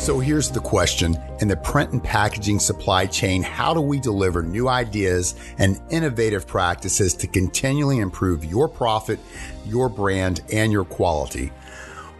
So 0.00 0.18
here's 0.18 0.48
the 0.48 0.60
question 0.60 1.18
in 1.40 1.48
the 1.48 1.58
print 1.58 1.92
and 1.92 2.02
packaging 2.02 2.58
supply 2.58 3.04
chain, 3.04 3.42
how 3.42 3.74
do 3.74 3.82
we 3.82 4.00
deliver 4.00 4.42
new 4.42 4.66
ideas 4.66 5.34
and 5.58 5.78
innovative 5.90 6.46
practices 6.46 7.12
to 7.16 7.26
continually 7.26 7.98
improve 7.98 8.42
your 8.42 8.66
profit, 8.66 9.20
your 9.66 9.90
brand, 9.90 10.40
and 10.50 10.72
your 10.72 10.86
quality? 10.86 11.52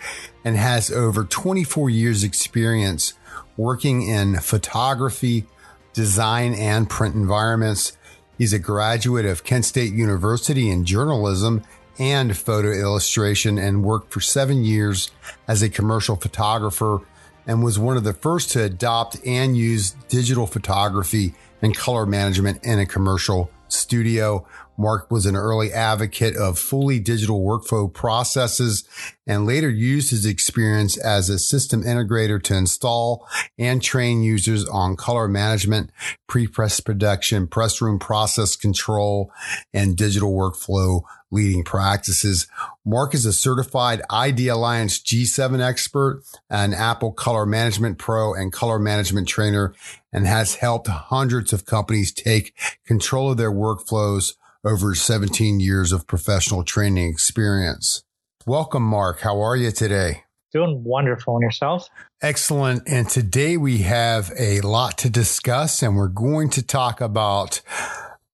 and 0.48 0.57
has 0.57 0.91
over 0.91 1.25
24 1.25 1.91
years 1.91 2.24
experience 2.24 3.13
working 3.59 4.01
in 4.01 4.38
photography, 4.38 5.45
design, 5.93 6.55
and 6.55 6.88
print 6.88 7.15
environments. 7.15 7.93
He's 8.38 8.55
a 8.55 8.59
graduate 8.59 9.27
of 9.27 9.45
Kent 9.45 9.66
State 9.66 9.93
University 9.93 10.71
in 10.71 10.87
journalism 10.87 11.63
and 11.99 12.35
photo 12.35 12.71
illustration 12.71 13.59
and 13.59 13.85
worked 13.85 14.10
for 14.10 14.23
seven 14.23 14.65
years 14.65 15.10
as 15.46 15.60
a 15.60 15.68
commercial 15.68 16.16
photographer 16.16 17.02
and 17.46 17.62
was 17.62 17.79
one 17.79 17.99
of 17.99 18.05
the 18.05 18.15
first 18.15 18.51
to 18.52 18.62
adopt 18.62 19.18
and 19.27 19.55
use 19.55 19.90
digital 20.09 20.46
photography 20.46 21.35
and 21.60 21.77
color 21.77 22.07
management 22.07 22.65
in 22.65 22.79
a 22.79 22.87
commercial 22.87 23.51
studio. 23.68 24.46
Mark 24.79 25.10
was 25.10 25.26
an 25.26 25.34
early 25.34 25.73
advocate 25.73 26.37
of 26.37 26.57
fully 26.57 27.01
digital 27.01 27.43
workflow 27.45 27.93
processes 27.93 28.84
and 29.26 29.45
later 29.45 29.68
used 29.68 30.10
his 30.10 30.24
experience 30.24 30.96
as 30.96 31.29
a 31.29 31.38
system 31.38 31.82
integrator 31.82 32.40
to 32.45 32.57
install 32.57 33.26
and 33.59 33.82
train 33.82 34.23
users 34.23 34.66
on 34.68 34.95
color 34.95 35.26
management, 35.26 35.90
pre-press 36.29 36.79
production, 36.79 37.49
press 37.49 37.82
room 37.82 37.99
process 37.99 38.54
control, 38.54 39.32
and 39.74 39.96
digital 39.96 40.32
workflow 40.32 41.02
leading 41.30 41.65
practices. 41.65 42.46
Mark 42.87 43.15
is 43.15 43.26
a 43.26 43.32
certified 43.32 44.01
Idealliance 44.10 44.99
G7 45.01 45.60
expert, 45.60 46.23
an 46.49 46.73
Apple 46.73 47.12
Color 47.12 47.46
Management 47.46 47.99
Pro 47.99 48.32
and 48.32 48.52
color 48.52 48.79
management 48.79 49.29
trainer, 49.29 49.74
and 50.12 50.26
has 50.26 50.54
helped 50.54 50.87
hundreds 50.87 51.52
of 51.52 51.66
companies 51.66 52.12
take 52.12 52.54
control 52.87 53.32
of 53.32 53.37
their 53.37 53.52
workflows 53.52 54.34
over 54.64 54.95
17 54.95 55.60
years 55.60 55.92
of 55.92 56.06
professional 56.06 56.64
training 56.64 57.09
experience. 57.09 58.02
Welcome, 58.46 58.82
Mark. 58.82 59.20
How 59.20 59.40
are 59.40 59.56
you 59.56 59.70
today? 59.70 60.24
Doing 60.52 60.82
wonderful. 60.82 61.37
And 61.37 61.42
yourself? 61.42 61.88
Excellent. 62.23 62.82
And 62.87 63.09
today 63.09 63.56
we 63.56 63.78
have 63.78 64.32
a 64.38 64.60
lot 64.62 64.97
to 64.98 65.10
discuss, 65.10 65.83
and 65.83 65.97
we're 65.97 66.09
going 66.09 66.49
to 66.50 66.62
talk 66.62 67.00
about 67.00 67.60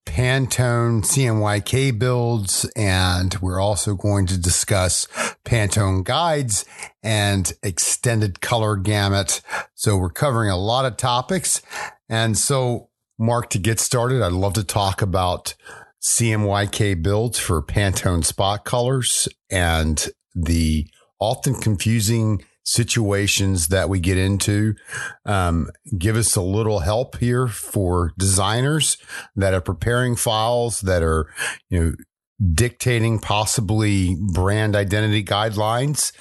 Pantone 0.06 1.02
CMYK 1.02 1.98
builds, 1.98 2.64
and 2.76 3.34
we're 3.42 3.60
also 3.60 3.94
going 3.94 4.26
to 4.26 4.38
discuss 4.38 5.06
Pantone 5.44 6.04
guides 6.04 6.64
and 7.02 7.52
extended 7.64 8.40
color 8.40 8.76
gamut. 8.76 9.42
So 9.74 9.96
we're 9.96 10.10
covering 10.10 10.50
a 10.50 10.56
lot 10.56 10.84
of 10.84 10.96
topics. 10.96 11.62
And 12.08 12.38
so, 12.38 12.90
Mark, 13.18 13.50
to 13.50 13.58
get 13.58 13.80
started, 13.80 14.22
I'd 14.22 14.32
love 14.32 14.52
to 14.54 14.64
talk 14.64 15.02
about 15.02 15.54
CMYK 16.04 17.02
builds 17.02 17.38
for 17.38 17.62
Pantone 17.62 18.24
spot 18.24 18.64
colors 18.64 19.26
and 19.50 20.06
the 20.34 20.86
often 21.18 21.54
confusing 21.54 22.44
situations 22.62 23.68
that 23.68 23.88
we 23.88 24.00
get 24.00 24.18
into. 24.18 24.74
Um, 25.24 25.70
give 25.96 26.16
us 26.16 26.36
a 26.36 26.42
little 26.42 26.80
help 26.80 27.18
here 27.18 27.46
for 27.46 28.12
designers 28.18 28.98
that 29.34 29.54
are 29.54 29.62
preparing 29.62 30.14
files 30.14 30.82
that 30.82 31.02
are, 31.02 31.26
you 31.70 31.80
know, 31.80 31.92
dictating 32.52 33.20
possibly 33.20 34.16
brand 34.16 34.74
identity 34.74 35.22
guidelines 35.22 36.12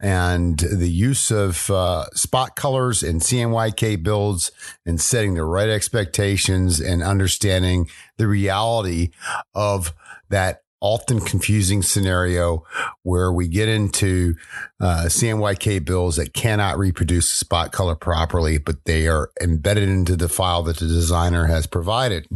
and 0.00 0.58
the 0.58 0.88
use 0.88 1.30
of 1.30 1.70
uh, 1.70 2.06
spot 2.14 2.56
colors 2.56 3.02
and 3.02 3.20
CMYK 3.20 4.02
builds 4.02 4.50
and 4.86 5.00
setting 5.00 5.34
the 5.34 5.44
right 5.44 5.68
expectations 5.68 6.80
and 6.80 7.02
understanding 7.02 7.88
the 8.16 8.26
reality 8.26 9.10
of 9.54 9.92
that 10.30 10.62
often 10.80 11.20
confusing 11.20 11.82
scenario 11.82 12.64
where 13.02 13.32
we 13.32 13.48
get 13.48 13.68
into 13.68 14.34
uh, 14.80 15.04
CMYK 15.06 15.84
builds 15.84 16.16
that 16.16 16.32
cannot 16.32 16.78
reproduce 16.78 17.28
spot 17.28 17.72
color 17.72 17.94
properly, 17.94 18.58
but 18.58 18.84
they 18.84 19.08
are 19.08 19.30
embedded 19.42 19.88
into 19.88 20.16
the 20.16 20.28
file 20.28 20.62
that 20.62 20.78
the 20.78 20.86
designer 20.86 21.46
has 21.46 21.66
provided. 21.66 22.28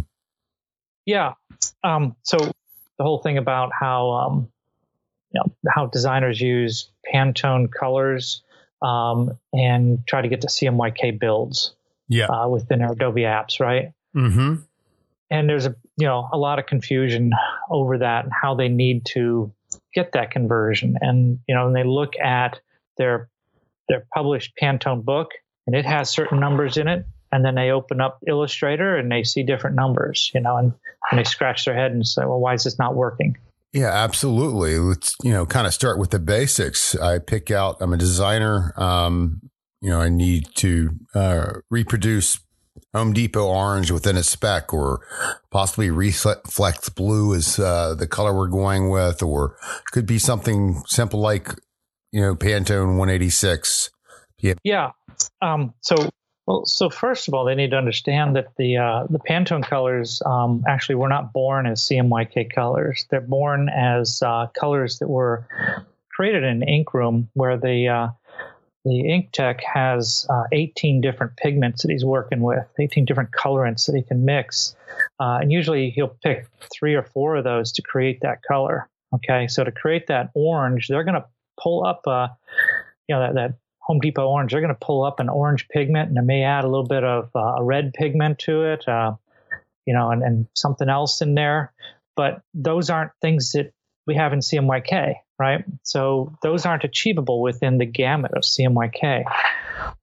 Yeah. 1.06 1.34
Um, 1.84 2.16
so 2.22 2.52
the 2.98 3.04
whole 3.04 3.18
thing 3.18 3.38
about 3.38 3.70
how 3.78 4.10
um, 4.10 4.48
you 5.32 5.40
know 5.40 5.54
how 5.68 5.86
designers 5.86 6.40
use 6.40 6.90
Pantone 7.12 7.70
colors 7.70 8.42
um, 8.82 9.38
and 9.52 10.06
try 10.06 10.22
to 10.22 10.28
get 10.28 10.42
to 10.42 10.48
CMYK 10.48 11.18
builds. 11.18 11.74
Yeah. 12.08 12.26
Uh, 12.26 12.48
within 12.48 12.82
our 12.82 12.92
Adobe 12.92 13.22
apps, 13.22 13.58
right? 13.58 13.92
Mm-hmm. 14.14 14.56
And 15.30 15.48
there's 15.48 15.64
a 15.64 15.74
you 15.96 16.06
know 16.06 16.28
a 16.30 16.36
lot 16.36 16.58
of 16.58 16.66
confusion 16.66 17.32
over 17.70 17.98
that 17.98 18.24
and 18.24 18.32
how 18.32 18.54
they 18.54 18.68
need 18.68 19.06
to 19.12 19.52
get 19.94 20.12
that 20.12 20.30
conversion. 20.30 20.96
And 21.00 21.38
you 21.48 21.54
know, 21.54 21.64
when 21.64 21.74
they 21.74 21.84
look 21.84 22.16
at 22.18 22.60
their 22.98 23.30
their 23.88 24.04
published 24.14 24.52
Pantone 24.60 25.04
book 25.04 25.30
and 25.66 25.74
it 25.76 25.84
has 25.84 26.10
certain 26.10 26.40
numbers 26.40 26.76
in 26.76 26.88
it, 26.88 27.06
and 27.32 27.44
then 27.44 27.54
they 27.54 27.70
open 27.70 28.00
up 28.00 28.18
Illustrator 28.28 28.96
and 28.96 29.10
they 29.10 29.24
see 29.24 29.42
different 29.42 29.74
numbers, 29.74 30.30
you 30.34 30.40
know, 30.40 30.56
and, 30.56 30.74
and 31.10 31.18
they 31.18 31.24
scratch 31.24 31.64
their 31.64 31.74
head 31.74 31.90
and 31.90 32.06
say, 32.06 32.24
well, 32.24 32.38
why 32.38 32.54
is 32.54 32.64
this 32.64 32.78
not 32.78 32.94
working? 32.94 33.36
Yeah, 33.72 33.90
absolutely. 33.90 34.78
Let's, 34.78 35.16
you 35.22 35.32
know, 35.32 35.46
kind 35.46 35.66
of 35.66 35.72
start 35.72 35.98
with 35.98 36.10
the 36.10 36.18
basics. 36.18 36.94
I 36.94 37.18
pick 37.18 37.50
out, 37.50 37.78
I'm 37.80 37.94
a 37.94 37.96
designer. 37.96 38.74
Um, 38.76 39.40
you 39.80 39.88
know, 39.88 40.00
I 40.00 40.10
need 40.10 40.54
to 40.56 40.90
uh, 41.14 41.54
reproduce 41.70 42.38
Home 42.94 43.14
Depot 43.14 43.46
orange 43.46 43.90
within 43.90 44.18
a 44.18 44.22
spec 44.22 44.74
or 44.74 45.00
possibly 45.50 45.90
reflex 45.90 46.88
blue 46.90 47.32
is 47.32 47.58
uh, 47.58 47.94
the 47.94 48.06
color 48.06 48.36
we're 48.36 48.48
going 48.48 48.90
with, 48.90 49.22
or 49.22 49.56
could 49.90 50.04
be 50.04 50.18
something 50.18 50.82
simple 50.86 51.20
like, 51.20 51.48
you 52.12 52.20
know, 52.20 52.34
Pantone 52.34 52.98
186. 52.98 53.90
Yeah. 54.38 54.54
Yeah. 54.62 54.90
Um, 55.40 55.72
so 55.80 56.10
well, 56.52 56.66
so 56.66 56.90
first 56.90 57.28
of 57.28 57.34
all, 57.34 57.46
they 57.46 57.54
need 57.54 57.70
to 57.70 57.78
understand 57.78 58.36
that 58.36 58.48
the 58.58 58.76
uh, 58.76 59.06
the 59.08 59.18
Pantone 59.18 59.66
colors 59.66 60.20
um, 60.26 60.62
actually 60.68 60.96
were 60.96 61.08
not 61.08 61.32
born 61.32 61.66
as 61.66 61.80
CMYK 61.80 62.54
colors. 62.54 63.06
They're 63.10 63.22
born 63.22 63.70
as 63.70 64.22
uh, 64.22 64.48
colors 64.48 64.98
that 64.98 65.08
were 65.08 65.46
created 66.10 66.44
in 66.44 66.62
an 66.62 66.68
ink 66.68 66.92
room 66.92 67.30
where 67.32 67.56
the 67.56 67.88
uh, 67.88 68.08
the 68.84 69.00
ink 69.00 69.32
tech 69.32 69.62
has 69.62 70.26
uh, 70.28 70.42
18 70.52 71.00
different 71.00 71.36
pigments 71.36 71.82
that 71.82 71.90
he's 71.90 72.04
working 72.04 72.42
with, 72.42 72.66
18 72.78 73.06
different 73.06 73.30
colorants 73.30 73.86
that 73.86 73.96
he 73.96 74.02
can 74.02 74.26
mix, 74.26 74.76
uh, 75.20 75.38
and 75.40 75.50
usually 75.50 75.88
he'll 75.88 76.16
pick 76.22 76.48
three 76.70 76.94
or 76.94 77.02
four 77.02 77.36
of 77.36 77.44
those 77.44 77.72
to 77.72 77.82
create 77.82 78.18
that 78.20 78.42
color. 78.42 78.90
Okay, 79.14 79.46
so 79.46 79.64
to 79.64 79.72
create 79.72 80.06
that 80.08 80.30
orange, 80.34 80.88
they're 80.88 81.04
going 81.04 81.14
to 81.14 81.24
pull 81.58 81.86
up, 81.86 82.02
uh, 82.06 82.28
you 83.08 83.14
know, 83.14 83.20
that, 83.20 83.34
that 83.34 83.54
Home 83.82 83.98
Depot 83.98 84.28
orange, 84.28 84.52
they're 84.52 84.60
going 84.60 84.74
to 84.74 84.78
pull 84.80 85.04
up 85.04 85.18
an 85.20 85.28
orange 85.28 85.68
pigment 85.68 86.08
and 86.08 86.16
they 86.16 86.22
may 86.22 86.44
add 86.44 86.64
a 86.64 86.68
little 86.68 86.86
bit 86.86 87.04
of 87.04 87.30
uh, 87.34 87.56
a 87.58 87.62
red 87.64 87.92
pigment 87.92 88.38
to 88.40 88.62
it, 88.64 88.86
uh, 88.86 89.14
you 89.86 89.94
know, 89.94 90.10
and, 90.10 90.22
and 90.22 90.46
something 90.54 90.88
else 90.88 91.20
in 91.20 91.34
there. 91.34 91.72
But 92.14 92.42
those 92.54 92.90
aren't 92.90 93.12
things 93.20 93.52
that 93.52 93.72
we 94.06 94.14
have 94.14 94.32
in 94.32 94.40
CMYK, 94.40 95.16
right? 95.38 95.64
So 95.82 96.32
those 96.42 96.64
aren't 96.64 96.84
achievable 96.84 97.40
within 97.40 97.78
the 97.78 97.86
gamut 97.86 98.32
of 98.34 98.42
CMYK. 98.42 99.24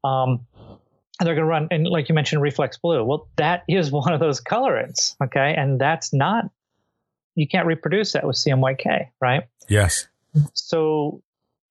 Um, 0.04 0.46
they're 1.20 1.36
going 1.36 1.38
to 1.38 1.46
run, 1.46 1.68
and 1.72 1.88
like 1.88 2.10
you 2.10 2.16
mentioned, 2.16 2.42
reflex 2.42 2.78
blue. 2.78 3.04
Well, 3.04 3.28
that 3.38 3.64
is 3.68 3.92
one 3.92 4.12
of 4.14 4.20
those 4.20 4.42
colorants, 4.42 5.16
okay? 5.24 5.54
And 5.58 5.80
that's 5.80 6.14
not, 6.14 6.50
you 7.36 7.48
can't 7.48 7.68
reproduce 7.68 8.14
that 8.14 8.26
with 8.26 8.36
CMYK, 8.36 9.10
right? 9.22 9.44
Yes. 9.70 10.08
So 10.54 11.22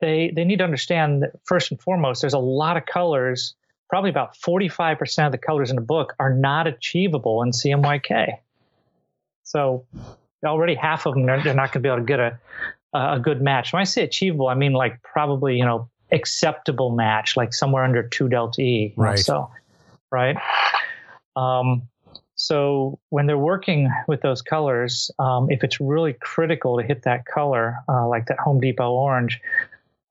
they 0.00 0.32
they 0.34 0.44
need 0.44 0.58
to 0.58 0.64
understand 0.64 1.22
that 1.22 1.32
first 1.44 1.70
and 1.70 1.80
foremost, 1.80 2.20
there's 2.20 2.34
a 2.34 2.38
lot 2.38 2.76
of 2.76 2.86
colors. 2.86 3.54
Probably 3.88 4.10
about 4.10 4.36
45% 4.36 5.24
of 5.24 5.32
the 5.32 5.38
colors 5.38 5.70
in 5.70 5.76
the 5.76 5.82
book 5.82 6.14
are 6.18 6.34
not 6.34 6.66
achievable 6.66 7.42
in 7.42 7.52
CMYK. 7.52 8.36
So 9.44 9.86
already 10.44 10.74
half 10.74 11.06
of 11.06 11.14
them 11.14 11.24
they're, 11.24 11.42
they're 11.42 11.54
not 11.54 11.72
going 11.72 11.82
to 11.82 11.86
be 11.86 11.88
able 11.88 12.00
to 12.00 12.04
get 12.04 12.20
a 12.20 12.38
a 12.94 13.18
good 13.18 13.42
match. 13.42 13.72
When 13.72 13.80
I 13.80 13.84
say 13.84 14.02
achievable, 14.02 14.48
I 14.48 14.54
mean 14.54 14.72
like 14.72 15.02
probably 15.02 15.56
you 15.56 15.64
know 15.64 15.88
acceptable 16.12 16.90
match, 16.90 17.36
like 17.36 17.52
somewhere 17.52 17.84
under 17.84 18.02
two 18.02 18.28
delta 18.28 18.60
E. 18.62 18.94
Right. 18.96 19.18
So, 19.18 19.50
right. 20.10 20.36
Um, 21.36 21.82
so 22.34 22.98
when 23.10 23.26
they're 23.26 23.36
working 23.36 23.92
with 24.06 24.22
those 24.22 24.42
colors, 24.42 25.10
um, 25.18 25.50
if 25.50 25.64
it's 25.64 25.80
really 25.80 26.14
critical 26.14 26.78
to 26.78 26.84
hit 26.84 27.02
that 27.02 27.26
color, 27.26 27.78
uh, 27.88 28.06
like 28.08 28.26
that 28.26 28.38
Home 28.38 28.60
Depot 28.60 28.90
orange, 28.90 29.40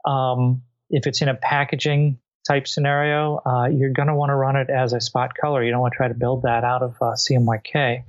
um, 0.08 0.64
if 0.90 1.06
it's 1.06 1.22
in 1.22 1.28
a 1.28 1.36
packaging 1.36 2.18
type 2.48 2.68
scenario, 2.68 3.42
uh, 3.46 3.68
you're 3.68 3.92
going 3.92 4.08
to 4.08 4.16
want 4.16 4.30
to 4.30 4.36
run 4.36 4.56
it 4.56 4.70
as 4.70 4.94
a 4.94 5.02
spot 5.02 5.32
color. 5.40 5.64
You 5.64 5.72
don't 5.72 5.82
want 5.82 5.94
to 5.94 5.98
try 5.98 6.08
to 6.08 6.14
build 6.14 6.44
that 6.44 6.64
out 6.64 6.82
of 6.82 6.96
uh, 7.02 7.14
CMYK. 7.14 8.04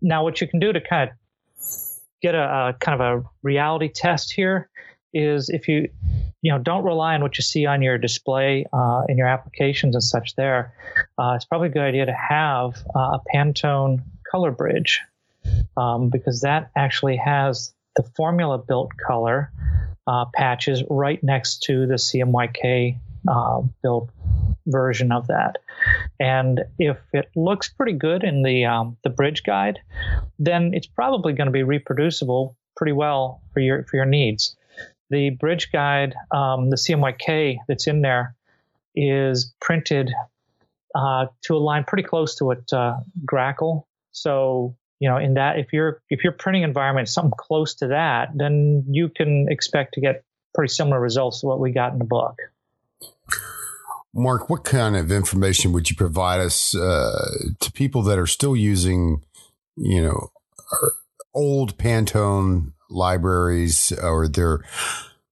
Now, 0.00 0.22
what 0.22 0.40
you 0.40 0.46
can 0.46 0.60
do 0.60 0.72
to 0.72 0.80
kind 0.80 1.10
of 1.10 1.16
get 2.22 2.34
a, 2.34 2.42
a 2.42 2.76
kind 2.80 3.00
of 3.00 3.22
a 3.22 3.28
reality 3.42 3.88
test 3.88 4.32
here 4.32 4.68
is 5.12 5.48
if 5.48 5.68
you 5.68 5.88
you 6.42 6.52
know 6.52 6.58
don't 6.58 6.84
rely 6.84 7.14
on 7.14 7.22
what 7.22 7.38
you 7.38 7.42
see 7.42 7.66
on 7.66 7.80
your 7.82 7.96
display 7.98 8.66
uh, 8.72 9.02
in 9.08 9.16
your 9.16 9.26
applications 9.26 9.94
and 9.94 10.04
such 10.04 10.36
there 10.36 10.74
uh, 11.18 11.32
it's 11.34 11.46
probably 11.46 11.68
a 11.68 11.70
good 11.70 11.82
idea 11.82 12.04
to 12.04 12.12
have 12.12 12.74
uh, 12.94 13.16
a 13.16 13.20
pantone 13.34 14.02
color 14.30 14.50
bridge 14.50 15.00
um, 15.78 16.10
because 16.10 16.42
that 16.42 16.70
actually 16.76 17.16
has 17.16 17.72
the 17.96 18.02
formula 18.16 18.58
built 18.58 18.90
color 19.06 19.50
uh, 20.08 20.24
patches 20.34 20.82
right 20.90 21.22
next 21.22 21.62
to 21.62 21.86
the 21.86 21.94
cmyk 21.94 22.98
uh, 23.28 23.60
built 23.82 24.10
version 24.66 25.12
of 25.12 25.26
that 25.28 25.58
and 26.18 26.64
if 26.78 26.98
it 27.12 27.30
looks 27.36 27.68
pretty 27.68 27.92
good 27.92 28.24
in 28.24 28.42
the 28.42 28.64
um, 28.64 28.96
the 29.04 29.10
bridge 29.10 29.42
guide 29.44 29.78
then 30.38 30.72
it's 30.74 30.86
probably 30.86 31.32
going 31.32 31.46
to 31.46 31.52
be 31.52 31.62
reproducible 31.62 32.56
pretty 32.76 32.92
well 32.92 33.40
for 33.52 33.60
your 33.60 33.84
for 33.84 33.96
your 33.96 34.06
needs 34.06 34.56
the 35.10 35.30
bridge 35.30 35.72
guide, 35.72 36.14
um, 36.30 36.70
the 36.70 36.76
CMYK 36.76 37.58
that's 37.66 37.86
in 37.86 38.02
there, 38.02 38.34
is 38.94 39.54
printed 39.60 40.12
uh, 40.94 41.26
to 41.42 41.56
align 41.56 41.84
pretty 41.84 42.02
close 42.02 42.34
to 42.36 42.44
what 42.44 42.72
uh, 42.72 42.98
GRACoL. 43.24 43.84
So 44.12 44.76
you 45.00 45.08
know, 45.08 45.16
in 45.16 45.34
that 45.34 45.58
if 45.58 45.72
you're 45.72 46.00
if 46.10 46.24
your 46.24 46.32
printing 46.32 46.62
environment 46.62 47.08
is 47.08 47.14
something 47.14 47.32
close 47.36 47.74
to 47.76 47.88
that, 47.88 48.30
then 48.34 48.84
you 48.88 49.08
can 49.08 49.46
expect 49.48 49.94
to 49.94 50.00
get 50.00 50.24
pretty 50.54 50.72
similar 50.72 51.00
results 51.00 51.40
to 51.40 51.46
what 51.46 51.60
we 51.60 51.72
got 51.72 51.92
in 51.92 51.98
the 51.98 52.04
book. 52.04 52.36
Mark, 54.14 54.50
what 54.50 54.64
kind 54.64 54.96
of 54.96 55.12
information 55.12 55.72
would 55.72 55.88
you 55.90 55.94
provide 55.94 56.40
us 56.40 56.74
uh, 56.74 57.28
to 57.60 57.70
people 57.72 58.02
that 58.02 58.18
are 58.18 58.26
still 58.26 58.56
using, 58.56 59.22
you 59.76 60.02
know, 60.02 60.30
old 61.34 61.76
Pantone 61.78 62.72
libraries 62.90 63.92
or 64.02 64.26
they're 64.26 64.64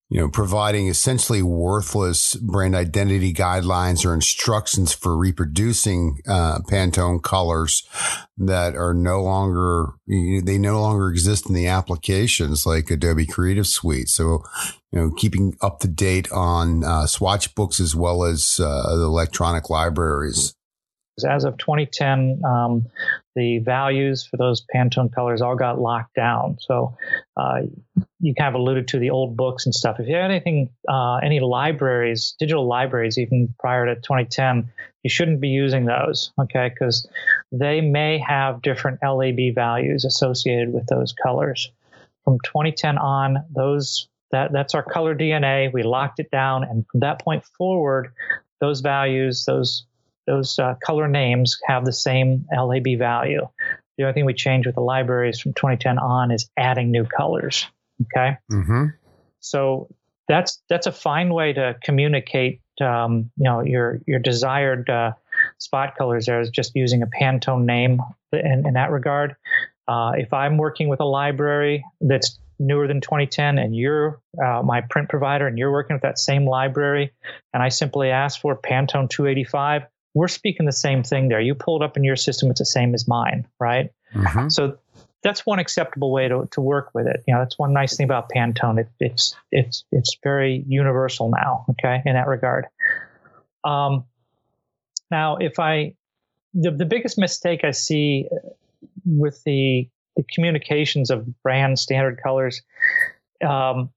you 0.09 0.21
know, 0.21 0.29
providing 0.29 0.87
essentially 0.87 1.43
worthless 1.43 2.37
brand 2.37 2.77
identity 2.77 3.33
guidelines 3.33 4.07
or 4.07 4.15
instructions 4.15 4.93
for 4.93 5.17
reproducing 5.17 6.21
uh, 6.29 6.61
Pantone 6.61 7.21
colors 7.21 7.83
that 8.39 8.77
are 8.77 8.95
no 8.95 9.21
longer, 9.23 9.95
they 10.07 10.59
no 10.59 10.81
longer 10.81 11.09
exist 11.09 11.49
in 11.49 11.55
the 11.55 11.67
applications 11.67 12.65
like 12.65 12.91
Adobe 12.91 13.27
Creative 13.27 13.67
Suite. 13.67 14.09
So, 14.09 14.45
you 14.93 15.01
know, 15.01 15.11
keeping 15.17 15.57
up 15.61 15.81
to 15.81 15.89
date 15.89 16.31
on 16.31 16.85
uh, 16.85 17.07
swatch 17.07 17.55
books 17.57 17.81
as 17.81 17.97
well 17.97 18.23
as 18.23 18.61
uh, 18.61 18.95
the 18.97 19.05
electronic 19.05 19.71
libraries. 19.71 20.56
As 21.25 21.45
of 21.45 21.57
2010, 21.57 22.43
um, 22.45 22.87
the 23.35 23.59
values 23.59 24.27
for 24.27 24.37
those 24.37 24.65
Pantone 24.75 25.13
colors 25.13 25.41
all 25.41 25.57
got 25.57 25.81
locked 25.81 26.15
down. 26.15 26.59
So 26.61 26.97
uh, 27.37 27.63
you 28.21 28.35
kind 28.35 28.55
of 28.55 28.61
alluded 28.61 28.89
to 28.89 28.99
the 28.99 29.11
old 29.11 29.37
books 29.37 29.65
and 29.65 29.75
stuff. 29.75 29.99
If 29.99 30.09
you 30.09 30.15
have 30.17 30.31
anything, 30.31 30.71
uh, 30.89 31.17
any 31.17 31.41
libraries, 31.41 32.35
digital 32.39 32.67
libraries, 32.67 33.19
even 33.19 33.55
prior 33.59 33.87
to 33.87 33.95
2010, 33.95 34.71
you 35.03 35.11
shouldn't 35.11 35.41
be 35.41 35.49
using 35.49 35.87
those, 35.87 36.33
okay? 36.39 36.69
Because 36.69 37.09
they 37.51 37.81
may 37.81 38.19
have 38.19 38.61
different 38.61 38.99
LAB 39.03 39.55
values 39.55 40.05
associated 40.05 40.73
with 40.73 40.87
those 40.87 41.13
colors. 41.13 41.71
From 42.25 42.39
2010 42.41 42.99
on, 42.99 43.45
those 43.55 44.09
that 44.33 44.53
that's 44.53 44.75
our 44.75 44.83
color 44.83 45.15
DNA. 45.15 45.73
We 45.73 45.83
locked 45.83 46.19
it 46.19 46.31
down, 46.31 46.65
and 46.65 46.85
from 46.91 47.01
that 47.01 47.21
point 47.21 47.45
forward, 47.57 48.13
those 48.61 48.81
values, 48.81 49.45
those 49.45 49.87
those 50.27 50.59
uh, 50.59 50.75
color 50.85 51.09
names 51.09 51.59
have 51.67 51.85
the 51.85 51.93
same 51.93 52.47
LAB 52.55 52.99
value. 52.99 53.49
The 53.97 54.05
only 54.05 54.15
thing 54.15 54.25
we 54.25 54.35
change 54.35 54.67
with 54.67 54.75
the 54.75 54.83
libraries 54.83 55.41
from 55.41 55.55
2010 55.55 55.99
on 55.99 56.31
is 56.31 56.51
adding 56.57 56.91
new 56.91 57.05
colors. 57.05 57.67
Okay. 58.03 58.37
Mm-hmm. 58.53 58.87
So 59.41 59.89
that's 60.29 60.63
that's 60.69 60.87
a 60.87 60.93
fine 60.93 61.33
way 61.33 61.53
to 61.53 61.77
communicate. 61.83 62.61
Um, 62.81 63.31
you 63.37 63.45
know 63.45 63.63
your 63.63 64.01
your 64.07 64.19
desired 64.19 64.91
uh, 64.91 65.13
spot 65.59 65.97
colors 65.97 66.27
there 66.27 66.41
is 66.41 66.51
just 66.51 66.73
using 66.75 67.03
a 67.03 67.07
Pantone 67.07 67.65
name 67.65 68.01
in, 68.33 68.65
in 68.67 68.75
that 68.75 68.91
regard. 68.91 69.37
Uh, 69.89 70.13
if 70.17 70.33
I'm 70.33 70.59
working 70.59 70.89
with 70.89 71.01
a 71.01 71.05
library 71.05 71.85
that's 72.01 72.39
newer 72.59 72.89
than 72.89 73.01
2010 73.01 73.59
and 73.59 73.77
you're 73.77 74.21
uh, 74.43 74.63
my 74.63 74.81
print 74.81 75.09
provider 75.09 75.47
and 75.47 75.59
you're 75.59 75.71
working 75.71 75.95
with 75.95 76.03
that 76.03 76.19
same 76.19 76.47
library 76.47 77.13
and 77.53 77.63
I 77.63 77.69
simply 77.69 78.11
ask 78.11 78.41
for 78.41 78.57
Pantone 78.57 79.09
285, 79.11 79.83
we're 80.17 80.29
speaking 80.29 80.65
the 80.65 80.73
same 80.73 81.03
thing 81.03 81.29
there. 81.29 81.43
You 81.43 81.55
pulled 81.55 81.83
up 81.83 81.99
in 81.99 82.03
your 82.03 82.17
system, 82.17 82.51
it's 82.51 82.59
the 82.59 82.65
same 82.65 82.95
as 82.95 83.07
mine, 83.07 83.47
right? 83.61 83.91
Mm-hmm. 84.15 84.49
So 84.49 84.79
that's 85.23 85.45
one 85.45 85.59
acceptable 85.59 86.11
way 86.11 86.27
to, 86.27 86.49
to 86.53 86.63
work 86.63 86.89
with 86.95 87.07
it. 87.07 87.23
You 87.29 87.35
know, 87.35 87.41
that's 87.41 87.59
one 87.59 87.75
nice 87.75 87.99
thing 87.99 88.05
about 88.05 88.31
Pantone. 88.31 88.81
It, 88.81 88.89
it's 88.99 89.37
it's 89.53 89.85
it's 89.93 90.17
very 90.23 90.65
universal 90.67 91.31
now. 91.31 91.67
Okay, 91.69 92.01
in 92.07 92.15
that 92.15 92.29
regard. 92.29 92.65
Um, 93.63 94.07
now, 95.11 95.37
if 95.37 95.59
I 95.59 95.97
the 96.55 96.71
the 96.71 96.87
biggest 96.87 97.19
mistake 97.19 97.63
I 97.63 97.73
see 97.73 98.27
with 99.05 99.45
the 99.45 99.87
the 100.17 100.25
communications 100.33 101.11
of 101.11 101.27
brand 101.43 101.79
standard 101.79 102.23
colors 102.23 102.63
um, 103.47 103.91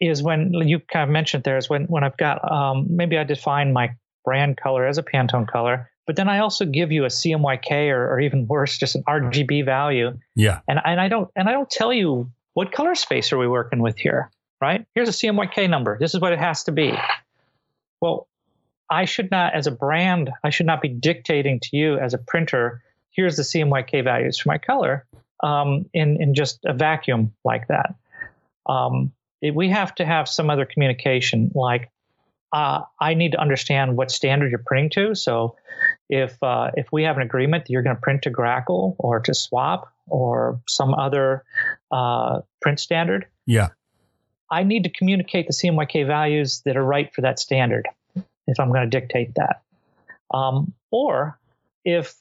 is 0.00 0.22
when 0.22 0.54
you 0.54 0.80
kind 0.80 1.02
of 1.02 1.10
mentioned 1.10 1.44
there 1.44 1.58
is 1.58 1.68
when 1.68 1.84
when 1.84 2.04
I've 2.04 2.16
got 2.16 2.50
um, 2.50 2.86
maybe 2.88 3.18
I 3.18 3.24
define 3.24 3.74
my 3.74 3.96
brand 4.26 4.58
color 4.58 4.86
as 4.86 4.98
a 4.98 5.02
Pantone 5.02 5.48
color, 5.48 5.90
but 6.06 6.16
then 6.16 6.28
I 6.28 6.40
also 6.40 6.66
give 6.66 6.92
you 6.92 7.04
a 7.04 7.08
CMYK 7.08 7.90
or, 7.90 8.12
or 8.12 8.20
even 8.20 8.46
worse, 8.46 8.76
just 8.76 8.94
an 8.94 9.04
RGB 9.04 9.64
value. 9.64 10.18
Yeah. 10.34 10.60
And 10.68 10.78
and 10.84 11.00
I 11.00 11.08
don't 11.08 11.30
and 11.34 11.48
I 11.48 11.52
don't 11.52 11.70
tell 11.70 11.92
you 11.92 12.30
what 12.52 12.72
color 12.72 12.94
space 12.94 13.32
are 13.32 13.38
we 13.38 13.48
working 13.48 13.80
with 13.80 13.98
here, 13.98 14.30
right? 14.60 14.84
Here's 14.94 15.08
a 15.08 15.12
CMYK 15.12 15.70
number. 15.70 15.98
This 15.98 16.14
is 16.14 16.20
what 16.20 16.32
it 16.32 16.38
has 16.38 16.64
to 16.64 16.72
be. 16.72 16.92
Well, 18.00 18.28
I 18.90 19.04
should 19.04 19.30
not, 19.30 19.54
as 19.54 19.66
a 19.66 19.70
brand, 19.70 20.30
I 20.44 20.50
should 20.50 20.66
not 20.66 20.80
be 20.80 20.88
dictating 20.88 21.60
to 21.60 21.76
you 21.76 21.98
as 21.98 22.14
a 22.14 22.18
printer. 22.18 22.82
Here's 23.10 23.36
the 23.36 23.42
CMYK 23.42 24.04
values 24.04 24.38
for 24.38 24.48
my 24.48 24.58
color 24.58 25.06
um, 25.42 25.86
in 25.92 26.22
in 26.22 26.34
just 26.34 26.60
a 26.64 26.72
vacuum 26.72 27.32
like 27.44 27.68
that. 27.68 27.94
Um, 28.66 29.12
it, 29.42 29.54
we 29.54 29.70
have 29.70 29.94
to 29.96 30.04
have 30.04 30.28
some 30.28 30.50
other 30.50 30.64
communication, 30.64 31.50
like 31.54 31.90
uh, 32.52 32.82
I 33.00 33.14
need 33.14 33.32
to 33.32 33.40
understand 33.40 33.96
what 33.96 34.10
standard 34.10 34.50
you're 34.50 34.62
printing 34.64 34.90
to. 34.90 35.14
So 35.14 35.56
if 36.08 36.40
uh, 36.42 36.70
if 36.74 36.92
we 36.92 37.02
have 37.02 37.16
an 37.16 37.22
agreement 37.22 37.64
that 37.64 37.72
you're 37.72 37.82
going 37.82 37.96
to 37.96 38.00
print 38.02 38.22
to 38.22 38.30
GRACoL 38.30 38.96
or 38.98 39.20
to 39.20 39.32
SWOP 39.32 39.88
or 40.08 40.60
some 40.68 40.94
other 40.94 41.44
uh, 41.90 42.40
print 42.62 42.80
standard, 42.80 43.26
yeah, 43.46 43.68
I 44.50 44.62
need 44.62 44.84
to 44.84 44.90
communicate 44.90 45.46
the 45.46 45.52
CMYK 45.52 46.06
values 46.06 46.62
that 46.64 46.76
are 46.76 46.84
right 46.84 47.12
for 47.12 47.22
that 47.22 47.38
standard 47.38 47.88
if 48.46 48.60
I'm 48.60 48.68
going 48.68 48.88
to 48.88 49.00
dictate 49.00 49.34
that. 49.34 49.62
Um, 50.32 50.72
or 50.90 51.38
if 51.84 52.14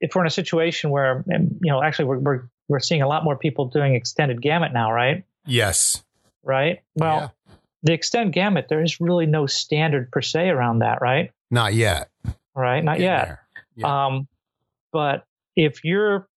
if 0.00 0.14
we're 0.14 0.22
in 0.22 0.26
a 0.26 0.30
situation 0.30 0.90
where 0.90 1.24
you 1.28 1.70
know 1.70 1.82
actually 1.82 2.06
we're, 2.06 2.18
we're 2.18 2.42
we're 2.68 2.80
seeing 2.80 3.02
a 3.02 3.08
lot 3.08 3.24
more 3.24 3.36
people 3.36 3.66
doing 3.66 3.94
extended 3.94 4.40
gamut 4.40 4.72
now, 4.72 4.92
right? 4.92 5.24
Yes. 5.46 6.02
Right. 6.42 6.82
Well. 6.94 7.34
The 7.84 7.92
extend 7.92 8.32
gamut, 8.32 8.66
there 8.68 8.82
is 8.82 9.00
really 9.00 9.26
no 9.26 9.46
standard 9.46 10.10
per 10.10 10.22
se 10.22 10.48
around 10.48 10.80
that, 10.80 11.00
right? 11.00 11.30
Not 11.50 11.74
yet. 11.74 12.10
Right, 12.56 12.82
not 12.82 12.98
yet. 12.98 13.38
Yeah. 13.76 14.06
Um, 14.06 14.28
but 14.92 15.24
if 15.56 15.84
you're 15.84 16.28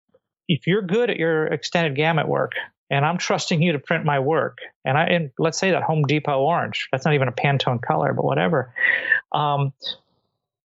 if 0.47 0.65
you're 0.65 0.81
good 0.81 1.09
at 1.09 1.17
your 1.17 1.47
extended 1.47 1.95
gamut 1.95 2.27
work, 2.27 2.53
and 2.89 3.05
I'm 3.05 3.17
trusting 3.17 3.61
you 3.61 3.73
to 3.73 3.79
print 3.79 4.05
my 4.05 4.19
work, 4.19 4.57
and 4.85 4.97
I 4.97 5.05
and 5.05 5.31
let's 5.37 5.59
say 5.59 5.71
that 5.71 5.83
Home 5.83 6.03
Depot 6.03 6.39
orange, 6.39 6.87
that's 6.91 7.05
not 7.05 7.13
even 7.13 7.27
a 7.27 7.33
Pantone 7.33 7.81
color, 7.81 8.13
but 8.13 8.25
whatever. 8.25 8.73
Um, 9.31 9.73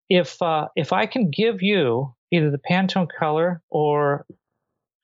if 0.08 0.40
uh, 0.40 0.68
if 0.76 0.92
I 0.92 1.06
can 1.06 1.30
give 1.30 1.62
you 1.62 2.14
either 2.30 2.50
the 2.50 2.58
Pantone 2.58 3.08
color 3.18 3.60
or 3.70 4.24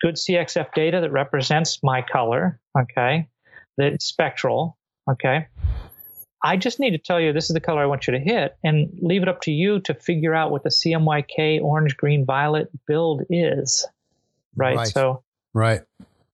good 0.01 0.15
CXF 0.15 0.73
data 0.75 1.01
that 1.01 1.11
represents 1.11 1.83
my 1.83 2.03
color, 2.03 2.61
okay, 2.79 3.29
that's 3.77 4.07
spectral, 4.07 4.78
okay, 5.11 5.47
I 6.43 6.57
just 6.57 6.79
need 6.79 6.91
to 6.91 6.99
tell 6.99 7.21
you 7.21 7.33
this 7.33 7.51
is 7.51 7.55
the 7.55 7.61
color 7.61 7.83
I 7.83 7.87
want 7.87 8.07
you 8.07 8.13
to 8.13 8.21
hit 8.21 8.57
and 8.63 8.91
leave 9.03 9.23
it 9.23 9.29
up 9.29 9.41
to 9.43 9.51
you 9.51 9.81
to 9.81 9.95
figure 9.95 10.35
out 10.35 10.51
what 10.51 10.63
the 10.63 10.71
CMYK 10.71 11.61
orange, 11.61 11.97
green, 11.97 12.25
violet 12.25 12.71
build 12.87 13.23
is. 13.29 13.87
Right. 14.57 14.77
right. 14.77 14.89
So, 14.89 15.23
right. 15.53 15.83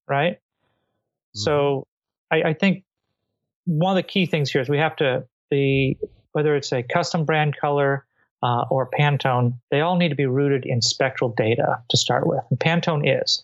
Right. 0.07 0.35
Mm-hmm. 0.35 1.39
So 1.39 1.87
I, 2.31 2.43
I 2.43 2.55
think 2.55 2.85
one 3.65 3.97
of 3.97 4.03
the 4.03 4.07
key 4.07 4.27
things 4.27 4.51
here 4.51 4.61
is 4.61 4.69
we 4.69 4.79
have 4.79 4.97
to, 4.97 5.25
the, 5.51 5.97
whether 6.33 6.55
it's 6.55 6.73
a 6.73 6.83
custom 6.83 7.25
brand 7.25 7.57
color 7.57 8.05
uh, 8.43 8.65
or 8.71 8.91
Pantone, 8.91 9.55
they 9.71 9.81
all 9.81 9.97
need 9.97 10.11
to 10.11 10.15
be 10.15 10.27
rooted 10.27 10.67
in 10.67 10.83
spectral 10.83 11.31
data 11.31 11.83
to 11.89 11.97
start 11.97 12.27
with. 12.27 12.43
And 12.51 12.61
Pantone 12.61 13.23
is. 13.23 13.43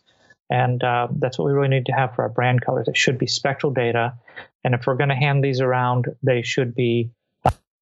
And 0.50 0.82
uh, 0.82 1.08
that's 1.12 1.38
what 1.38 1.46
we 1.46 1.52
really 1.52 1.68
need 1.68 1.86
to 1.86 1.92
have 1.92 2.14
for 2.14 2.22
our 2.22 2.28
brand 2.28 2.60
colors. 2.60 2.88
It 2.88 2.96
should 2.96 3.16
be 3.16 3.26
spectral 3.26 3.72
data. 3.72 4.14
And 4.64 4.74
if 4.74 4.86
we're 4.86 4.96
going 4.96 5.08
to 5.08 5.14
hand 5.14 5.42
these 5.42 5.60
around, 5.60 6.06
they 6.22 6.42
should 6.42 6.74
be, 6.74 7.10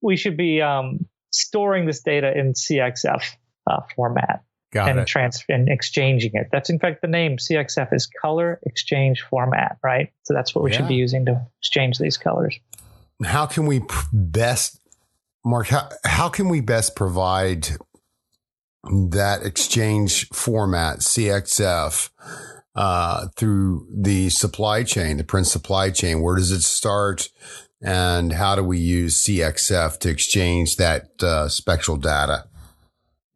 we 0.01 0.17
should 0.17 0.37
be 0.37 0.63
um, 0.63 1.07
storing 1.31 1.87
this 1.87 2.01
data 2.01 2.37
in 2.37 2.53
CXF 2.53 3.23
uh, 3.69 3.81
format. 3.95 4.43
Got 4.71 4.91
and 4.91 4.99
it. 5.01 5.07
Trans- 5.07 5.45
and 5.49 5.69
exchanging 5.69 6.33
it. 6.35 6.49
That's 6.53 6.69
in 6.69 6.79
fact 6.79 7.01
the 7.01 7.09
name 7.09 7.39
CXF 7.39 7.93
is 7.93 8.07
color 8.07 8.61
exchange 8.65 9.23
format, 9.23 9.79
right? 9.83 10.13
So 10.25 10.35
that's 10.35 10.55
what 10.55 10.63
we 10.63 10.71
yeah. 10.71 10.79
should 10.79 10.89
be 10.89 10.95
using 10.95 11.25
to 11.25 11.47
exchange 11.61 11.99
these 11.99 12.19
colors. 12.19 12.59
How 13.25 13.47
can 13.47 13.65
we 13.67 13.81
best, 14.13 14.79
Mark? 15.45 15.69
How, 15.69 15.89
how 16.05 16.29
can 16.29 16.51
we 16.51 16.61
best 16.61 16.97
provide 16.97 17.69
that 18.85 19.43
exchange 19.43 20.29
format 20.29 20.99
CXF 20.99 22.11
uh, 22.79 23.27
through 23.37 23.85
the 23.93 24.31
supply 24.31 24.85
chain, 24.85 25.17
the 25.17 25.25
print 25.25 25.49
supply 25.49 25.91
chain? 25.91 26.23
Where 26.23 26.37
does 26.37 26.53
it 26.53 26.63
start? 26.63 27.29
And 27.83 28.33
how 28.33 28.55
do 28.55 28.63
we 28.63 28.79
use 28.79 29.25
CXF 29.25 29.99
to 29.99 30.09
exchange 30.09 30.77
that 30.77 31.11
uh, 31.21 31.49
spectral 31.49 31.97
data? 31.97 32.45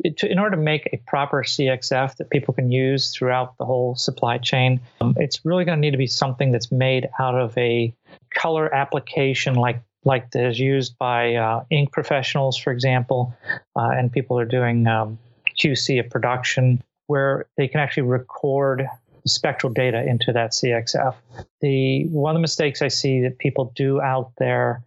In 0.05 0.39
order 0.39 0.57
to 0.57 0.63
make 0.63 0.89
a 0.93 0.97
proper 1.09 1.43
CXF 1.43 2.17
that 2.17 2.31
people 2.31 2.55
can 2.55 2.71
use 2.71 3.13
throughout 3.13 3.57
the 3.59 3.65
whole 3.65 3.97
supply 3.97 4.39
chain, 4.39 4.81
um, 5.01 5.15
it's 5.17 5.45
really 5.45 5.65
going 5.65 5.77
to 5.77 5.81
need 5.81 5.93
to 5.93 5.99
be 5.99 6.07
something 6.07 6.53
that's 6.53 6.71
made 6.71 7.09
out 7.19 7.35
of 7.35 7.57
a 7.59 7.93
color 8.33 8.73
application 8.73 9.55
like 9.55 9.83
like 10.05 10.31
that 10.33 10.45
is 10.47 10.59
used 10.59 10.99
by 10.99 11.35
uh, 11.35 11.65
ink 11.71 11.93
professionals, 11.93 12.57
for 12.57 12.73
example, 12.73 13.35
uh, 13.77 13.91
and 13.91 14.11
people 14.11 14.39
are 14.39 14.45
doing 14.45 14.87
um, 14.89 15.19
QC 15.61 16.01
of 16.01 16.11
production 16.11 16.83
where 17.07 17.47
they 17.57 17.69
can 17.69 17.79
actually 17.79 18.05
record 18.05 18.89
spectral 19.27 19.73
data 19.73 20.03
into 20.07 20.33
that 20.33 20.53
CXF. 20.53 21.15
The 21.61 22.07
one 22.09 22.35
of 22.35 22.39
the 22.39 22.43
mistakes 22.43 22.83
I 22.83 22.89
see 22.89 23.23
that 23.23 23.39
people 23.39 23.73
do 23.75 24.01
out 24.01 24.33
there 24.39 24.83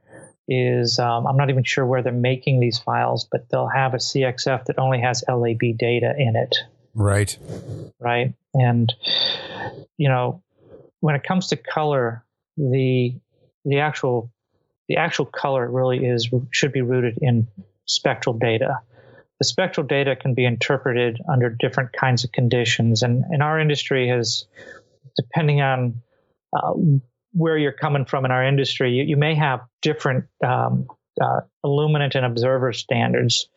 is 0.47 0.99
um, 0.99 1.25
I'm 1.25 1.37
not 1.37 1.49
even 1.49 1.63
sure 1.63 1.85
where 1.85 2.03
they're 2.03 2.13
making 2.13 2.59
these 2.59 2.77
files, 2.77 3.27
but 3.31 3.49
they'll 3.49 3.67
have 3.67 3.93
a 3.93 3.97
CXF 3.97 4.65
that 4.65 4.77
only 4.77 5.01
has 5.01 5.23
LAB 5.27 5.77
data 5.77 6.13
in 6.17 6.35
it. 6.35 6.55
Right. 6.93 7.37
Right. 7.99 8.33
And 8.53 8.93
you 9.97 10.09
know, 10.09 10.43
when 10.99 11.15
it 11.15 11.23
comes 11.23 11.47
to 11.47 11.55
color, 11.55 12.23
the 12.57 13.15
the 13.63 13.79
actual 13.79 14.31
the 14.87 14.97
actual 14.97 15.25
color 15.25 15.69
really 15.69 16.05
is 16.05 16.29
should 16.51 16.71
be 16.71 16.81
rooted 16.81 17.17
in 17.21 17.47
spectral 17.85 18.37
data 18.37 18.79
the 19.39 19.45
spectral 19.45 19.85
data 19.85 20.15
can 20.15 20.33
be 20.33 20.45
interpreted 20.45 21.19
under 21.29 21.49
different 21.49 21.93
kinds 21.93 22.23
of 22.23 22.31
conditions. 22.31 23.03
And, 23.03 23.23
and 23.29 23.43
our 23.43 23.59
industry 23.59 24.07
has, 24.07 24.45
depending 25.17 25.61
on 25.61 26.01
uh, 26.55 26.73
where 27.33 27.57
you're 27.57 27.73
coming 27.73 28.05
from 28.05 28.25
in 28.25 28.31
our 28.31 28.45
industry, 28.45 28.93
you, 28.93 29.03
you 29.03 29.17
may 29.17 29.35
have 29.35 29.61
different 29.81 30.25
um, 30.45 30.87
uh, 31.21 31.41
illuminant 31.63 32.15
and 32.15 32.25
observer 32.25 32.73
standards. 32.73 33.49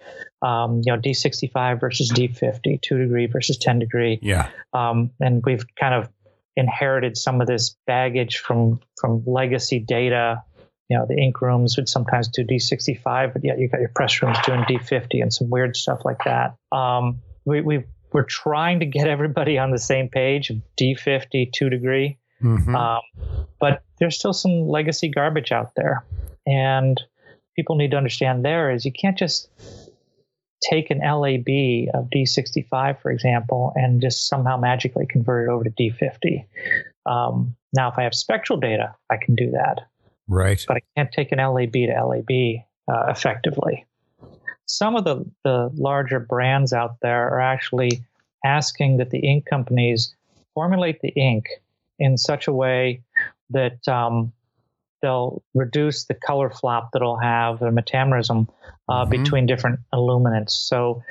Um, 0.42 0.82
you 0.85 0.92
know, 0.92 0.99
D65 0.99 1.80
versus 1.80 2.11
D50, 2.12 2.80
two 2.80 2.99
degree 2.99 3.26
versus 3.26 3.56
10 3.58 3.78
degree. 3.78 4.18
Yeah. 4.23 4.49
Um, 4.73 5.11
and 5.20 5.42
we've 5.44 5.64
kind 5.78 5.94
of 5.94 6.08
inherited 6.56 7.16
some 7.16 7.40
of 7.40 7.47
this 7.47 7.76
baggage 7.87 8.38
from 8.38 8.80
from 9.00 9.23
legacy 9.26 9.78
data 9.78 10.42
you 10.88 10.97
know, 10.97 11.07
the 11.07 11.16
ink 11.16 11.40
rooms 11.42 11.76
would 11.76 11.88
sometimes 11.88 12.28
do 12.28 12.45
D65, 12.45 13.33
but 13.33 13.45
yet 13.45 13.59
you 13.59 13.68
got 13.68 13.80
your 13.80 13.90
press 13.95 14.23
rooms 14.23 14.38
doing 14.45 14.61
D50 14.61 15.21
and 15.21 15.33
some 15.33 15.50
weird 15.50 15.76
stuff 15.76 16.00
like 16.04 16.25
that. 16.25 16.57
Um, 16.73 17.21
we, 17.45 17.61
we 17.61 17.85
we're 18.12 18.25
trying 18.25 18.80
to 18.80 18.87
get 18.87 19.07
everybody 19.07 19.59
on 19.59 19.71
the 19.71 19.78
same 19.78 20.09
page 20.09 20.49
of 20.49 20.57
D50, 20.80 21.52
two 21.52 21.68
degree, 21.68 22.18
mm-hmm. 22.42 22.75
um, 22.75 23.02
but 23.61 23.83
there's 23.99 24.18
still 24.18 24.33
some 24.33 24.66
legacy 24.66 25.09
garbage 25.09 25.52
out 25.52 25.75
there, 25.76 26.07
and 26.47 27.00
people 27.54 27.76
need 27.76 27.90
to 27.90 27.99
understand 27.99 28.45
there 28.45 28.71
is 28.71 28.87
you 28.87 28.92
can't 28.92 29.18
just 29.18 29.50
take 30.71 30.90
an 30.90 30.99
LAB 30.99 31.88
of 31.95 32.09
D65, 32.11 33.00
for 33.00 33.11
example, 33.11 33.73
and 33.76 34.00
just 34.00 34.26
somehow 34.26 34.57
magically 34.57 35.07
convert 35.07 35.49
it 35.49 35.52
over 35.52 35.64
to 35.64 35.71
D50. 35.71 36.47
Um, 37.07 37.57
now, 37.75 37.90
if 37.90 37.99
I 37.99 38.04
have 38.04 38.14
spectral 38.14 38.59
data, 38.59 38.95
I 39.11 39.16
can 39.18 39.35
do 39.35 39.50
that. 39.52 39.87
Right. 40.28 40.62
But 40.68 40.76
I 40.76 40.80
can't 40.97 41.11
take 41.11 41.32
an 41.32 41.38
LAB 41.38 41.73
to 41.73 42.04
LAB 42.04 42.64
uh, 42.88 43.11
effectively. 43.11 43.87
Some 44.66 44.97
of 44.97 45.04
the, 45.04 45.25
the 45.44 45.70
larger 45.75 46.20
brands 46.20 46.73
out 46.73 46.97
there 47.00 47.28
are 47.30 47.40
actually 47.40 48.04
asking 48.44 48.99
that 48.99 49.11
the 49.11 49.18
ink 49.18 49.47
companies 49.47 50.14
formulate 50.54 51.00
the 51.00 51.08
ink 51.08 51.47
in 51.99 52.18
such 52.18 52.47
a 52.47 52.52
way 52.52 53.02
that 53.50 53.88
um, 53.88 54.32
they'll 55.00 55.42
reduce 55.54 56.04
the 56.04 56.14
color 56.14 56.50
flop 56.50 56.90
that 56.92 57.00
it'll 57.00 57.18
have, 57.18 57.61
the 57.61 57.66
metamerism, 57.66 58.47
uh, 58.88 59.04
mm-hmm. 59.04 59.11
between 59.11 59.47
different 59.47 59.80
illuminants. 59.92 60.54
So 60.54 61.02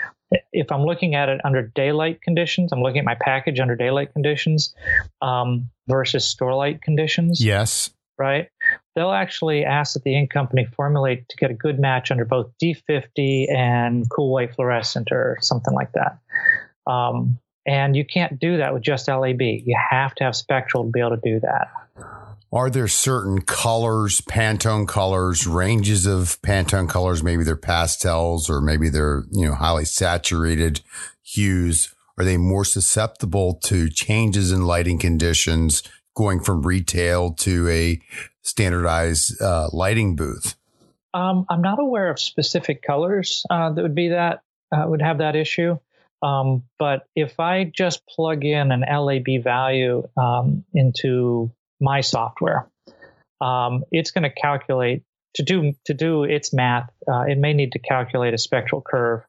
if 0.54 0.72
I'm 0.72 0.84
looking 0.84 1.16
at 1.16 1.30
it 1.30 1.42
under 1.44 1.64
daylight 1.64 2.22
conditions, 2.22 2.72
I'm 2.72 2.82
looking 2.82 3.00
at 3.00 3.06
my 3.06 3.18
package 3.20 3.60
under 3.60 3.76
daylight 3.76 4.14
conditions 4.14 4.76
um, 5.22 5.70
versus 5.88 6.26
store 6.26 6.54
light 6.54 6.82
conditions. 6.82 7.44
Yes 7.44 7.90
right? 8.18 8.50
They'll 8.98 9.12
actually 9.12 9.64
ask 9.64 9.94
that 9.94 10.04
the 10.04 10.18
ink 10.18 10.32
company 10.32 10.66
formulate 10.66 11.30
to 11.30 11.38
get 11.38 11.52
a 11.52 11.54
good 11.54 11.80
match 11.80 12.10
under 12.10 12.26
both 12.26 12.50
D50 12.60 13.46
and 13.56 14.10
Cool 14.10 14.34
White 14.34 14.56
Fluorescent 14.56 15.12
or 15.12 15.38
something 15.40 15.76
like 15.76 15.92
that. 15.92 16.18
Um, 16.92 17.38
and 17.68 17.96
you 17.96 18.04
can't 18.04 18.40
do 18.40 18.58
that 18.58 18.74
with 18.74 18.82
just 18.82 19.08
LAB. 19.08 19.40
You 19.40 19.78
have 19.92 20.16
to 20.16 20.24
have 20.24 20.36
spectral 20.36 20.84
to 20.84 20.90
be 20.90 21.00
able 21.00 21.12
to 21.12 21.22
do 21.24 21.40
that. 21.42 21.68
Are 22.52 22.72
there 22.72 22.88
certain 22.88 23.42
colors, 23.42 24.20
Pantone 24.22 24.88
colors, 24.88 25.46
ranges 25.46 26.08
of 26.08 26.42
Pantone 26.42 26.90
colors? 26.90 27.22
Maybe 27.22 27.44
they're 27.44 27.56
pastels 27.56 28.50
or 28.50 28.62
maybe 28.62 28.90
they're, 28.90 29.26
you 29.32 29.46
know, 29.46 29.54
highly 29.54 29.86
saturated 29.86 30.82
hues. 31.22 31.94
Are 32.18 32.26
they 32.26 32.38
more 32.38 32.66
susceptible 32.66 33.60
to 33.66 33.92
changes 33.92 34.52
in 34.52 34.66
lighting 34.66 34.98
conditions 34.98 35.84
going 36.18 36.40
from 36.40 36.64
retail 36.64 37.32
to 37.32 37.70
a 37.70 38.02
standardized 38.42 39.40
uh, 39.40 39.70
lighting 39.72 40.16
booth? 40.16 40.56
Um, 41.14 41.46
I'm 41.50 41.62
not 41.62 41.80
aware 41.80 42.10
of 42.10 42.20
specific 42.20 42.82
colors 42.82 43.44
uh, 43.50 43.72
that 43.72 43.82
would 43.82 43.96
be 43.96 44.10
that 44.10 44.42
uh, 44.76 44.84
would 44.88 45.02
have 45.02 45.20
that 45.20 45.36
issue. 45.36 45.78
Um, 46.24 46.64
but 46.80 47.04
if 47.16 47.40
I 47.40 47.66
just 47.66 48.06
plug 48.08 48.44
in 48.44 48.72
an 48.72 48.82
LAB 48.82 49.44
value 49.44 50.08
um, 50.18 50.66
into 50.74 51.52
my 51.80 52.02
software, 52.02 52.68
um, 53.40 53.84
it's 53.92 54.10
going 54.10 54.24
to 54.24 54.32
calculate 54.32 55.04
to 55.36 55.44
do 55.44 55.74
to 55.86 55.94
do 55.94 56.24
its 56.24 56.52
math. 56.52 56.90
Uh, 57.08 57.22
it 57.28 57.38
may 57.38 57.54
need 57.54 57.74
to 57.74 57.80
calculate 57.80 58.34
a 58.34 58.40
spectral 58.40 58.82
curve. 58.82 59.22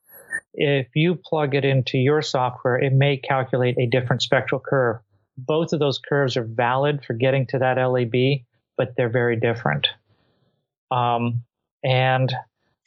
If 0.55 0.89
you 0.95 1.15
plug 1.23 1.55
it 1.55 1.67
into 1.67 1.99
your 1.99 2.23
software, 2.23 2.79
it 2.83 2.95
may 2.95 3.19
calculate 3.19 3.77
a 3.79 3.87
different 3.87 4.23
spectral 4.23 4.63
curve 4.65 5.01
both 5.39 5.73
of 5.73 5.79
those 5.79 5.99
curves 5.99 6.37
are 6.37 6.45
valid 6.45 7.05
for 7.05 7.15
getting 7.15 7.47
to 7.47 7.59
that 7.61 7.75
LAB, 7.75 8.41
but 8.77 8.95
they're 8.97 9.09
very 9.09 9.37
different. 9.37 9.87
Um, 10.91 11.45
and 11.85 12.35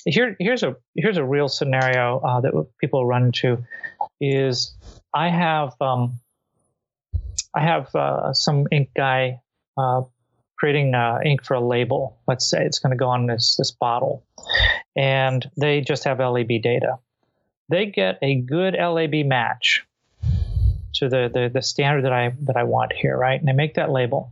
here, 0.05 0.35
here's 0.39 0.63
a 0.63 0.75
here's 0.95 1.17
a 1.17 1.23
real 1.23 1.47
scenario 1.47 2.19
uh, 2.19 2.41
that 2.41 2.67
people 2.79 3.05
run 3.05 3.25
into 3.25 3.63
is 4.19 4.75
I 5.13 5.29
have 5.29 5.73
um, 5.79 6.19
I 7.55 7.61
have 7.61 7.93
uh, 7.95 8.33
some 8.33 8.67
ink 8.71 8.89
guy 8.95 9.39
uh, 9.77 10.01
creating 10.57 10.93
uh, 10.93 11.19
ink 11.23 11.43
for 11.45 11.53
a 11.53 11.61
label. 11.61 12.17
Let's 12.27 12.49
say 12.49 12.65
it's 12.65 12.79
going 12.79 12.91
to 12.91 12.97
go 12.97 13.09
on 13.09 13.27
this 13.27 13.55
this 13.57 13.71
bottle, 13.71 14.25
and 14.95 15.49
they 15.55 15.81
just 15.81 16.03
have 16.03 16.19
LAB 16.19 16.49
data. 16.61 16.97
They 17.69 17.85
get 17.85 18.17
a 18.21 18.35
good 18.35 18.75
LAB 18.77 19.25
match 19.25 19.85
to 21.01 21.09
the, 21.09 21.29
the, 21.33 21.49
the 21.51 21.61
standard 21.61 22.05
that 22.05 22.13
I 22.13 22.33
that 22.41 22.55
I 22.55 22.63
want 22.63 22.93
here, 22.93 23.17
right? 23.17 23.39
And 23.39 23.49
I 23.49 23.53
make 23.53 23.73
that 23.75 23.91
label. 23.91 24.31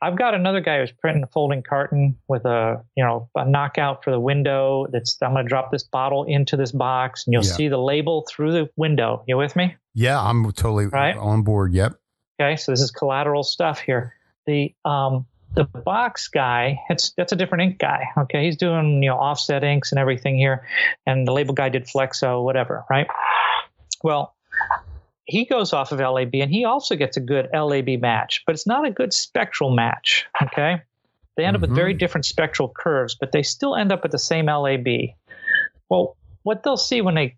I've 0.00 0.16
got 0.16 0.32
another 0.34 0.60
guy 0.60 0.78
who's 0.78 0.92
printing 0.92 1.24
a 1.24 1.26
folding 1.26 1.62
carton 1.62 2.16
with 2.28 2.44
a 2.44 2.82
you 2.96 3.04
know 3.04 3.28
a 3.34 3.44
knockout 3.44 4.04
for 4.04 4.12
the 4.12 4.20
window. 4.20 4.86
That's 4.92 5.18
I'm 5.20 5.32
going 5.32 5.44
to 5.44 5.48
drop 5.48 5.72
this 5.72 5.82
bottle 5.82 6.24
into 6.24 6.56
this 6.56 6.72
box, 6.72 7.26
and 7.26 7.32
you'll 7.32 7.44
yeah. 7.44 7.52
see 7.52 7.68
the 7.68 7.78
label 7.78 8.24
through 8.28 8.52
the 8.52 8.70
window. 8.76 9.24
You 9.26 9.36
with 9.36 9.56
me? 9.56 9.76
Yeah, 9.94 10.20
I'm 10.20 10.44
totally 10.52 10.86
right? 10.86 11.16
on 11.16 11.42
board. 11.42 11.74
Yep. 11.74 11.98
Okay, 12.40 12.56
so 12.56 12.70
this 12.70 12.80
is 12.80 12.92
collateral 12.92 13.42
stuff 13.42 13.80
here. 13.80 14.14
The 14.46 14.72
um, 14.84 15.26
the 15.54 15.64
box 15.64 16.28
guy, 16.28 16.80
it's 16.90 17.12
that's 17.16 17.32
a 17.32 17.36
different 17.36 17.62
ink 17.62 17.78
guy. 17.78 18.04
Okay, 18.16 18.44
he's 18.44 18.56
doing 18.56 19.02
you 19.02 19.08
know 19.10 19.16
offset 19.16 19.64
inks 19.64 19.90
and 19.90 19.98
everything 19.98 20.38
here, 20.38 20.64
and 21.06 21.26
the 21.26 21.32
label 21.32 21.54
guy 21.54 21.68
did 21.68 21.86
Flexo, 21.86 22.44
whatever, 22.44 22.84
right? 22.88 23.08
Well, 24.04 24.36
he 25.28 25.44
goes 25.44 25.72
off 25.72 25.92
of 25.92 26.00
LAB, 26.00 26.34
and 26.34 26.50
he 26.50 26.64
also 26.64 26.96
gets 26.96 27.16
a 27.16 27.20
good 27.20 27.48
LAB 27.52 28.00
match, 28.00 28.42
but 28.46 28.54
it's 28.54 28.66
not 28.66 28.86
a 28.86 28.90
good 28.90 29.12
spectral 29.12 29.70
match. 29.70 30.26
Okay, 30.42 30.82
they 31.36 31.44
end 31.44 31.54
mm-hmm. 31.54 31.64
up 31.64 31.68
with 31.68 31.76
very 31.76 31.92
mm-hmm. 31.92 31.98
different 31.98 32.24
spectral 32.24 32.72
curves, 32.74 33.14
but 33.18 33.32
they 33.32 33.42
still 33.42 33.76
end 33.76 33.92
up 33.92 34.02
with 34.02 34.12
the 34.12 34.18
same 34.18 34.46
LAB. 34.46 34.86
Well, 35.88 36.16
what 36.42 36.62
they'll 36.62 36.76
see 36.76 37.00
when 37.00 37.14
they 37.14 37.36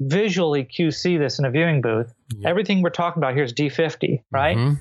visually 0.00 0.64
QC 0.64 1.18
this 1.18 1.38
in 1.38 1.44
a 1.44 1.50
viewing 1.50 1.80
booth, 1.80 2.12
yeah. 2.34 2.48
everything 2.48 2.82
we're 2.82 2.90
talking 2.90 3.20
about 3.20 3.34
here 3.34 3.44
is 3.44 3.52
D50, 3.52 4.22
right? 4.30 4.56
Mm-hmm 4.56 4.74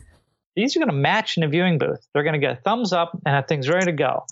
these 0.57 0.75
are 0.75 0.79
going 0.79 0.89
to 0.89 0.95
match 0.95 1.37
in 1.37 1.43
a 1.43 1.47
viewing 1.47 1.77
booth. 1.77 2.05
They're 2.11 2.23
going 2.23 2.33
to 2.33 2.39
get 2.39 2.57
a 2.57 2.61
thumbs 2.61 2.91
up 2.91 3.13
and 3.13 3.35
that 3.35 3.47
thing's 3.47 3.69
ready 3.69 3.85
to 3.85 3.91
go. 3.91 4.25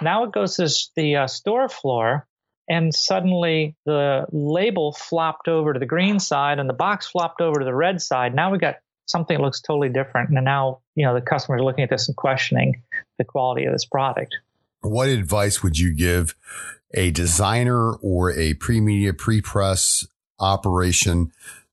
Now 0.00 0.22
it 0.22 0.32
goes 0.32 0.56
to 0.56 0.70
the 0.94 1.16
uh, 1.16 1.26
store 1.26 1.68
floor, 1.68 2.26
and 2.68 2.94
suddenly 2.94 3.76
the 3.84 4.26
label 4.32 4.92
flopped 4.92 5.48
over 5.48 5.72
to 5.72 5.78
the 5.78 5.86
green 5.86 6.18
side 6.18 6.58
and 6.58 6.68
the 6.68 6.74
box 6.74 7.06
flopped 7.06 7.40
over 7.40 7.60
to 7.60 7.64
the 7.64 7.74
red 7.74 8.02
side. 8.02 8.34
Now 8.34 8.50
we 8.50 8.58
got 8.58 8.76
something 9.06 9.36
that 9.36 9.42
looks 9.42 9.60
totally 9.60 9.88
different. 9.88 10.30
And 10.30 10.44
now, 10.44 10.80
you 10.94 11.04
know, 11.04 11.14
the 11.14 11.20
customers 11.20 11.60
are 11.60 11.64
looking 11.64 11.84
at 11.84 11.90
this 11.90 12.08
and 12.08 12.16
questioning 12.16 12.82
the 13.18 13.24
quality 13.24 13.64
of 13.64 13.72
this 13.72 13.84
product. 13.84 14.34
What 14.80 15.08
advice 15.08 15.62
would 15.62 15.78
you 15.78 15.94
give 15.94 16.34
a 16.94 17.10
designer 17.10 17.92
or 17.94 18.32
a 18.32 18.54
pre-media 18.54 19.12
pre-press 19.12 20.06
operation 20.38 21.32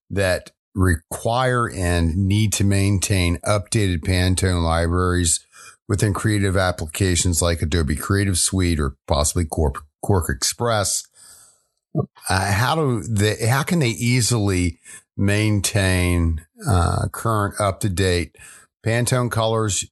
that 0.09 0.51
require 0.75 1.69
and 1.69 2.15
need 2.27 2.53
to 2.53 2.63
maintain 2.63 3.37
updated 3.39 3.99
Pantone 3.99 4.63
libraries 4.63 5.45
within 5.87 6.13
creative 6.13 6.57
applications 6.57 7.41
like 7.41 7.61
Adobe 7.61 7.95
Creative 7.95 8.37
Suite 8.37 8.79
or 8.79 8.95
possibly 9.07 9.45
Quark, 9.45 9.85
QuarkXPress. 10.03 11.07
Uh, 12.29 12.51
how 12.51 12.75
do 12.75 13.03
they, 13.03 13.45
how 13.45 13.63
can 13.63 13.79
they 13.79 13.89
easily 13.89 14.79
maintain 15.15 16.45
uh, 16.67 17.07
current 17.11 17.59
up 17.59 17.79
to 17.81 17.89
date 17.89 18.35
Pantone 18.85 19.29
colors? 19.29 19.85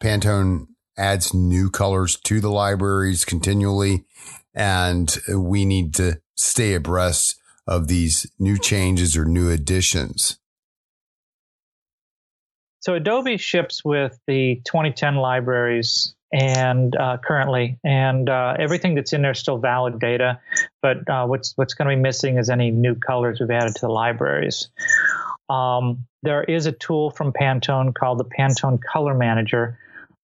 Pantone 0.00 0.66
adds 0.98 1.32
new 1.32 1.70
colors 1.70 2.16
to 2.24 2.40
the 2.40 2.50
libraries 2.50 3.24
continually, 3.24 4.04
and 4.54 5.16
we 5.34 5.64
need 5.64 5.94
to 5.94 6.20
stay 6.34 6.74
abreast 6.74 7.40
of 7.66 7.88
these 7.88 8.30
new 8.38 8.58
changes 8.58 9.16
or 9.16 9.24
new 9.24 9.50
additions? 9.50 10.38
So 12.80 12.94
Adobe 12.94 13.36
ships 13.36 13.84
with 13.84 14.18
the 14.26 14.60
2010 14.64 15.16
libraries 15.16 16.14
and 16.32 16.94
uh, 16.96 17.18
currently, 17.24 17.78
and 17.84 18.28
uh, 18.28 18.56
everything 18.58 18.94
that's 18.94 19.12
in 19.12 19.22
there 19.22 19.32
is 19.32 19.38
still 19.38 19.58
valid 19.58 19.98
data. 19.98 20.40
But 20.82 21.08
uh, 21.08 21.26
what's 21.26 21.52
what's 21.56 21.74
going 21.74 21.88
to 21.90 21.96
be 21.96 22.02
missing 22.02 22.38
is 22.38 22.50
any 22.50 22.70
new 22.70 22.94
colors 22.94 23.40
we've 23.40 23.50
added 23.50 23.74
to 23.76 23.86
the 23.86 23.92
libraries. 23.92 24.68
Um, 25.48 26.06
there 26.22 26.42
is 26.42 26.66
a 26.66 26.72
tool 26.72 27.10
from 27.10 27.32
Pantone 27.32 27.94
called 27.94 28.18
the 28.18 28.24
Pantone 28.24 28.80
Color 28.82 29.14
Manager, 29.14 29.78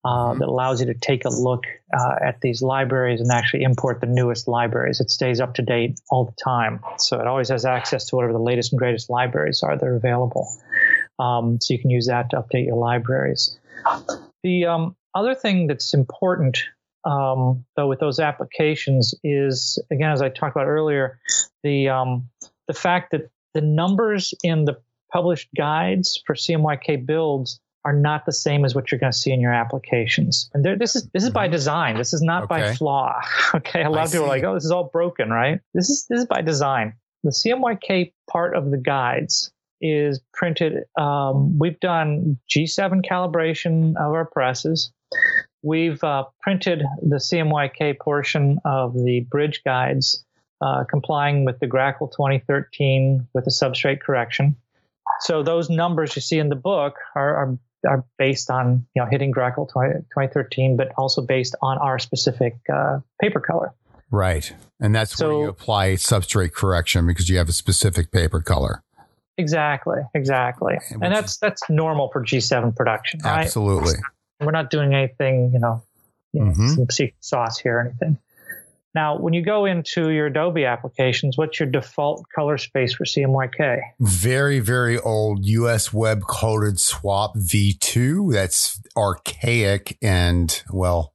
uh, 0.04 0.08
mm-hmm. 0.08 0.40
that 0.40 0.48
allows 0.48 0.80
you 0.80 0.86
to 0.86 0.94
take 0.94 1.24
a 1.24 1.28
look 1.28 1.64
uh, 1.96 2.16
at 2.20 2.40
these 2.40 2.62
libraries 2.62 3.20
and 3.20 3.30
actually 3.30 3.62
import 3.62 4.00
the 4.00 4.06
newest 4.06 4.48
libraries. 4.48 5.00
It 5.00 5.10
stays 5.10 5.40
up 5.40 5.54
to 5.54 5.62
date 5.62 6.00
all 6.10 6.24
the 6.24 6.34
time. 6.42 6.80
So 6.98 7.20
it 7.20 7.26
always 7.26 7.48
has 7.50 7.64
access 7.64 8.06
to 8.06 8.16
whatever 8.16 8.32
the 8.32 8.40
latest 8.40 8.72
and 8.72 8.78
greatest 8.78 9.10
libraries 9.10 9.62
are 9.62 9.76
that 9.76 9.86
are 9.86 9.96
available. 9.96 10.48
Um, 11.18 11.60
so 11.60 11.74
you 11.74 11.80
can 11.80 11.90
use 11.90 12.06
that 12.08 12.30
to 12.30 12.36
update 12.36 12.66
your 12.66 12.76
libraries. 12.76 13.56
The 14.42 14.66
um, 14.66 14.96
other 15.14 15.34
thing 15.34 15.66
that's 15.66 15.94
important, 15.94 16.58
um, 17.04 17.64
though, 17.76 17.88
with 17.88 18.00
those 18.00 18.20
applications 18.20 19.14
is, 19.24 19.78
again, 19.90 20.10
as 20.10 20.22
I 20.22 20.28
talked 20.28 20.56
about 20.56 20.66
earlier, 20.66 21.18
the 21.62 21.88
um, 21.88 22.28
the 22.68 22.74
fact 22.74 23.10
that 23.12 23.30
the 23.54 23.60
numbers 23.60 24.34
in 24.42 24.64
the 24.64 24.78
published 25.12 25.48
guides 25.56 26.22
for 26.26 26.34
CMYK 26.34 27.04
builds 27.04 27.60
are 27.84 27.92
not 27.92 28.24
the 28.24 28.32
same 28.32 28.64
as 28.64 28.74
what 28.74 28.90
you're 28.90 28.98
going 28.98 29.12
to 29.12 29.18
see 29.18 29.32
in 29.32 29.40
your 29.40 29.52
applications. 29.52 30.48
And 30.54 30.64
this 30.64 30.94
is 30.94 31.08
this 31.10 31.24
is 31.24 31.30
by 31.30 31.46
mm-hmm. 31.46 31.52
design. 31.52 31.96
This 31.96 32.14
is 32.14 32.22
not 32.22 32.44
okay. 32.44 32.60
by 32.60 32.74
flaw. 32.74 33.20
Okay, 33.54 33.82
a 33.82 33.90
lot 33.90 34.00
I 34.00 34.04
of 34.04 34.12
people 34.12 34.24
see. 34.26 34.30
are 34.30 34.34
like, 34.34 34.44
"Oh, 34.44 34.54
this 34.54 34.64
is 34.64 34.70
all 34.70 34.84
broken," 34.84 35.28
right? 35.28 35.60
This 35.74 35.90
is 35.90 36.06
this 36.08 36.20
is 36.20 36.26
by 36.26 36.40
design. 36.40 36.94
The 37.22 37.30
CMYK 37.30 38.12
part 38.30 38.56
of 38.56 38.70
the 38.70 38.78
guides 38.78 39.52
is 39.82 40.20
printed. 40.32 40.84
Um, 40.96 41.58
we've 41.58 41.78
done 41.80 42.38
G7 42.48 43.04
calibration 43.04 43.90
of 43.96 44.12
our 44.12 44.24
presses. 44.24 44.92
We've 45.62 46.02
uh, 46.02 46.24
printed 46.40 46.82
the 47.02 47.16
CMYK 47.16 47.98
portion 47.98 48.58
of 48.64 48.94
the 48.94 49.20
bridge 49.30 49.62
guides, 49.64 50.24
uh, 50.60 50.84
complying 50.88 51.44
with 51.44 51.58
the 51.60 51.66
GRACoL 51.66 52.10
2013 52.12 53.28
with 53.34 53.46
a 53.46 53.50
substrate 53.50 54.00
correction. 54.00 54.56
So 55.20 55.42
those 55.42 55.68
numbers 55.68 56.16
you 56.16 56.22
see 56.22 56.38
in 56.38 56.48
the 56.48 56.56
book 56.56 56.96
are, 57.14 57.36
are 57.36 57.58
are 57.86 58.04
based 58.16 58.50
on 58.50 58.86
you 58.94 59.02
know 59.02 59.08
hitting 59.10 59.32
GRACoL 59.32 59.68
20, 59.70 59.94
2013, 59.94 60.76
but 60.76 60.92
also 60.96 61.22
based 61.22 61.54
on 61.62 61.78
our 61.78 61.98
specific 61.98 62.56
uh, 62.72 63.00
paper 63.20 63.40
color. 63.40 63.74
Right, 64.10 64.52
and 64.78 64.94
that's 64.94 65.16
so, 65.16 65.28
where 65.28 65.44
you 65.44 65.48
apply 65.48 65.92
substrate 65.94 66.52
correction 66.52 67.06
because 67.06 67.28
you 67.28 67.38
have 67.38 67.48
a 67.48 67.52
specific 67.52 68.10
paper 68.10 68.40
color. 68.40 68.82
Exactly, 69.42 69.98
exactly, 70.14 70.78
and, 70.90 71.04
and 71.04 71.14
that's 71.14 71.36
that's 71.38 71.62
normal 71.68 72.08
for 72.12 72.24
G7 72.24 72.74
production. 72.76 73.20
Right? 73.24 73.44
Absolutely, 73.44 73.94
we're 74.40 74.52
not 74.52 74.70
doing 74.70 74.94
anything, 74.94 75.50
you 75.52 75.58
know, 75.58 75.82
you 76.32 76.44
know 76.44 76.52
mm-hmm. 76.52 76.68
some 76.68 76.90
secret 76.90 77.16
sauce 77.20 77.58
here 77.58 77.78
or 77.78 77.80
anything. 77.80 78.18
Now, 78.94 79.18
when 79.18 79.32
you 79.32 79.42
go 79.42 79.64
into 79.64 80.10
your 80.10 80.26
Adobe 80.26 80.66
applications, 80.66 81.38
what's 81.38 81.58
your 81.58 81.68
default 81.68 82.26
color 82.34 82.58
space 82.58 82.92
for 82.92 83.04
CMYK? 83.04 83.80
Very, 84.00 84.60
very 84.60 84.98
old 84.98 85.46
US 85.46 85.94
web 85.94 86.22
coded 86.28 86.78
SWOP 86.78 87.34
V2. 87.36 88.32
That's 88.32 88.80
archaic 88.96 89.96
and, 90.02 90.62
well, 90.70 91.14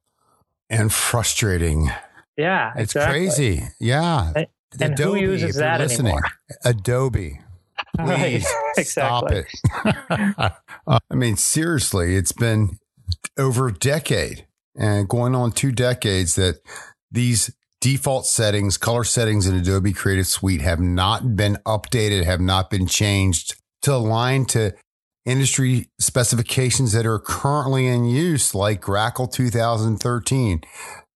and 0.68 0.92
frustrating. 0.92 1.90
Yeah. 2.36 2.72
It's 2.74 2.96
exactly. 2.96 3.20
crazy. 3.20 3.62
Yeah. 3.78 4.32
And, 4.34 4.46
and 4.80 4.94
Adobe, 4.94 5.22
who 5.22 5.32
uses 5.32 5.56
that 5.56 5.78
listening. 5.78 6.12
Anymore? 6.12 6.30
Adobe. 6.64 7.40
Please 7.98 8.46
stop 8.82 9.30
it. 9.30 9.46
Uh, 10.86 10.98
I 11.10 11.14
mean, 11.14 11.36
seriously, 11.36 12.16
it's 12.16 12.32
been 12.32 12.78
over 13.38 13.68
a 13.68 13.74
decade 13.74 14.46
and 14.74 15.06
going 15.06 15.34
on 15.34 15.52
two 15.52 15.70
decades 15.70 16.34
that 16.36 16.60
these 17.10 17.54
default 17.82 18.24
settings, 18.24 18.78
color 18.78 19.04
settings 19.04 19.46
in 19.46 19.54
Adobe 19.54 19.92
Creative 19.92 20.26
Suite 20.26 20.62
have 20.62 20.80
not 20.80 21.36
been 21.36 21.58
updated, 21.66 22.24
have 22.24 22.40
not 22.40 22.70
been 22.70 22.86
changed 22.86 23.56
to 23.82 23.94
align 23.94 24.46
to 24.46 24.74
industry 25.26 25.90
specifications 26.00 26.92
that 26.92 27.04
are 27.04 27.18
currently 27.18 27.86
in 27.86 28.04
use, 28.04 28.54
like 28.54 28.80
GRACoL 28.80 29.30
2013. 29.30 30.62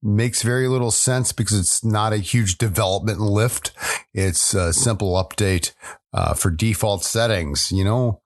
Makes 0.02 0.42
very 0.42 0.66
little 0.66 0.90
sense 0.90 1.32
because 1.32 1.58
it's 1.58 1.84
not 1.84 2.12
a 2.12 2.16
huge 2.16 2.58
development 2.58 3.20
lift. 3.20 3.70
It's 4.12 4.52
a 4.52 4.72
simple 4.72 5.14
update 5.14 5.72
uh, 6.12 6.34
for 6.34 6.50
default 6.50 7.04
settings. 7.04 7.70
You 7.70 7.84
know, 7.84 8.20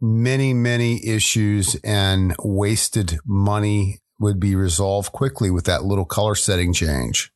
many, 0.00 0.52
many 0.52 1.06
issues 1.06 1.76
and 1.84 2.34
wasted 2.40 3.18
money 3.24 4.00
would 4.18 4.40
be 4.40 4.56
resolved 4.56 5.12
quickly 5.12 5.50
with 5.50 5.64
that 5.66 5.84
little 5.84 6.04
color 6.04 6.34
setting 6.34 6.72
change. 6.72 7.30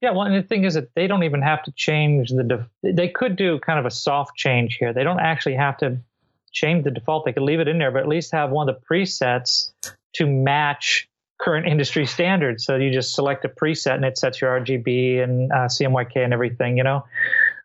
Yeah, 0.00 0.12
well, 0.12 0.22
and 0.22 0.34
the 0.34 0.42
thing 0.42 0.64
is 0.64 0.74
that 0.74 0.94
they 0.94 1.06
don't 1.06 1.24
even 1.24 1.42
have 1.42 1.62
to 1.64 1.72
change 1.72 2.30
the. 2.30 2.42
Def- 2.42 2.68
they 2.82 3.08
could 3.08 3.36
do 3.36 3.58
kind 3.58 3.78
of 3.78 3.84
a 3.84 3.90
soft 3.90 4.34
change 4.34 4.76
here. 4.80 4.94
They 4.94 5.04
don't 5.04 5.20
actually 5.20 5.56
have 5.56 5.76
to 5.78 6.00
change 6.52 6.84
the 6.84 6.90
default. 6.90 7.26
They 7.26 7.34
could 7.34 7.42
leave 7.42 7.60
it 7.60 7.68
in 7.68 7.78
there, 7.78 7.90
but 7.90 8.00
at 8.00 8.08
least 8.08 8.32
have 8.32 8.50
one 8.50 8.68
of 8.68 8.74
the 8.74 8.80
presets 8.80 9.72
to 10.14 10.26
match 10.26 11.09
current 11.40 11.66
industry 11.66 12.06
standards. 12.06 12.64
So 12.64 12.76
you 12.76 12.92
just 12.92 13.14
select 13.14 13.44
a 13.44 13.48
preset 13.48 13.94
and 13.94 14.04
it 14.04 14.18
sets 14.18 14.40
your 14.40 14.60
RGB 14.60 15.22
and 15.22 15.50
uh, 15.52 15.66
CMYK 15.66 16.16
and 16.16 16.32
everything. 16.32 16.76
You 16.76 16.84
know, 16.84 17.04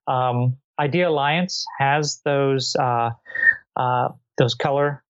um, 0.07 0.57
Idealliance 0.79 1.65
has 1.79 2.21
those 2.25 2.75
uh, 2.75 3.11
uh, 3.75 4.09
those 4.37 4.55
color 4.55 5.03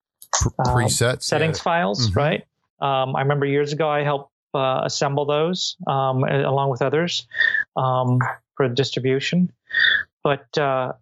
uh, 0.59 0.63
presets 0.63 1.23
settings 1.23 1.57
yeah. 1.57 1.63
files, 1.63 2.09
mm-hmm. 2.09 2.19
right? 2.19 2.43
Um, 2.81 3.15
I 3.15 3.21
remember 3.21 3.45
years 3.45 3.73
ago 3.73 3.89
I 3.89 4.03
helped 4.03 4.31
uh, 4.53 4.81
assemble 4.83 5.25
those 5.25 5.75
um, 5.87 6.23
along 6.23 6.69
with 6.69 6.81
others 6.81 7.27
um, 7.75 8.19
for 8.55 8.69
distribution. 8.69 9.51
But 10.23 10.57
uh, 10.57 10.93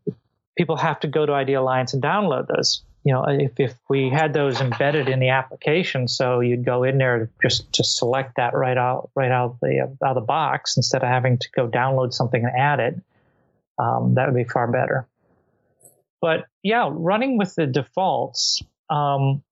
people 0.58 0.76
have 0.78 1.00
to 1.02 1.08
go 1.08 1.26
to 1.26 1.34
Idealliance 1.34 1.94
and 1.94 2.02
download 2.02 2.48
those. 2.48 2.84
You 3.04 3.14
know, 3.14 3.26
if, 3.28 3.60
if 3.60 3.76
we 3.90 4.10
had 4.10 4.34
those 4.34 4.62
embedded 4.62 5.10
in 5.10 5.20
the 5.20 5.30
application, 5.30 6.08
so 6.08 6.40
you'd 6.40 6.64
go 6.64 6.84
in 6.84 6.98
there 6.98 7.30
just 7.42 7.72
to 7.74 7.84
select 7.84 8.38
that 8.38 8.54
right 8.54 8.78
out 8.78 9.10
right 9.14 9.32
out 9.32 9.58
the 9.62 9.82
out 9.82 9.98
of 10.02 10.16
the 10.16 10.22
box 10.22 10.78
instead 10.78 11.04
of 11.04 11.10
having 11.10 11.38
to 11.38 11.50
go 11.54 11.68
download 11.68 12.14
something 12.14 12.44
and 12.44 12.56
add 12.58 12.80
it. 12.80 12.96
Um, 13.78 14.14
that 14.16 14.28
would 14.28 14.36
be 14.36 14.50
far 14.50 14.72
better. 14.72 15.08
But 16.22 16.46
yeah, 16.62 16.88
running 16.90 17.38
with 17.38 17.54
the 17.56 17.68
defaults, 17.68 18.64
um, 18.90 19.44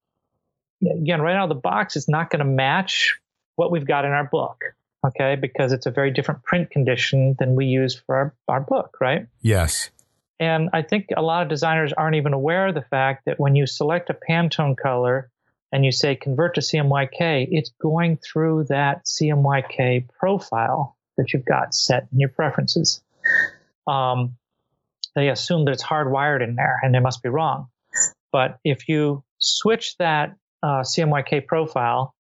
again, 0.81 1.21
right 1.21 1.35
out 1.35 1.43
of 1.43 1.49
the 1.49 1.61
box, 1.61 1.97
it's 1.97 2.07
not 2.07 2.29
going 2.29 2.39
to 2.39 2.45
match 2.45 3.19
what 3.55 3.71
we've 3.71 3.85
got 3.85 4.05
in 4.05 4.11
our 4.11 4.23
book. 4.23 4.63
Okay, 5.05 5.35
because 5.35 5.73
it's 5.73 5.87
a 5.87 5.91
very 5.91 6.11
different 6.11 6.43
print 6.43 6.69
condition 6.69 7.35
than 7.39 7.55
we 7.55 7.65
use 7.65 7.95
for 7.95 8.15
our, 8.15 8.35
our 8.47 8.61
book, 8.61 8.97
right? 9.01 9.25
Yes. 9.41 9.89
And 10.41 10.71
I 10.73 10.82
think 10.82 11.10
a 11.15 11.21
lot 11.21 11.43
of 11.43 11.49
designers 11.49 11.93
aren't 11.93 12.15
even 12.15 12.34
aware 12.34 12.67
of 12.67 12.73
the 12.73 12.82
fact 12.82 13.25
that 13.25 13.39
when 13.39 13.56
you 13.56 13.67
select 13.67 14.10
a 14.10 14.15
Pantone 14.15 14.75
color 14.75 15.30
and 15.71 15.86
you 15.86 15.91
say 15.91 16.15
convert 16.15 16.56
to 16.56 16.62
CMYK, 16.62 17.47
it's 17.51 17.69
going 17.80 18.17
through 18.17 18.65
that 18.69 19.06
CMYK 19.06 20.10
profile 20.10 20.97
that 21.17 21.32
you've 21.32 21.45
got 21.45 21.75
set 21.75 22.08
in 22.12 22.19
your 22.19 22.30
preferences. 22.30 23.04
Um, 23.86 24.36
they 25.13 25.30
assume 25.30 25.65
that 25.65 25.73
it's 25.73 25.84
hardwired 25.84 26.43
in 26.43 26.56
there 26.56 26.80
and 26.82 26.95
they 26.95 26.99
must 26.99 27.21
be 27.21 27.30
wrong. 27.30 27.67
But 28.32 28.58
if 28.63 28.89
you 28.89 29.23
switch 29.38 29.95
that 29.99 30.36
uh, 30.63 30.82
CMYK 30.82 31.45
profile 31.45 32.15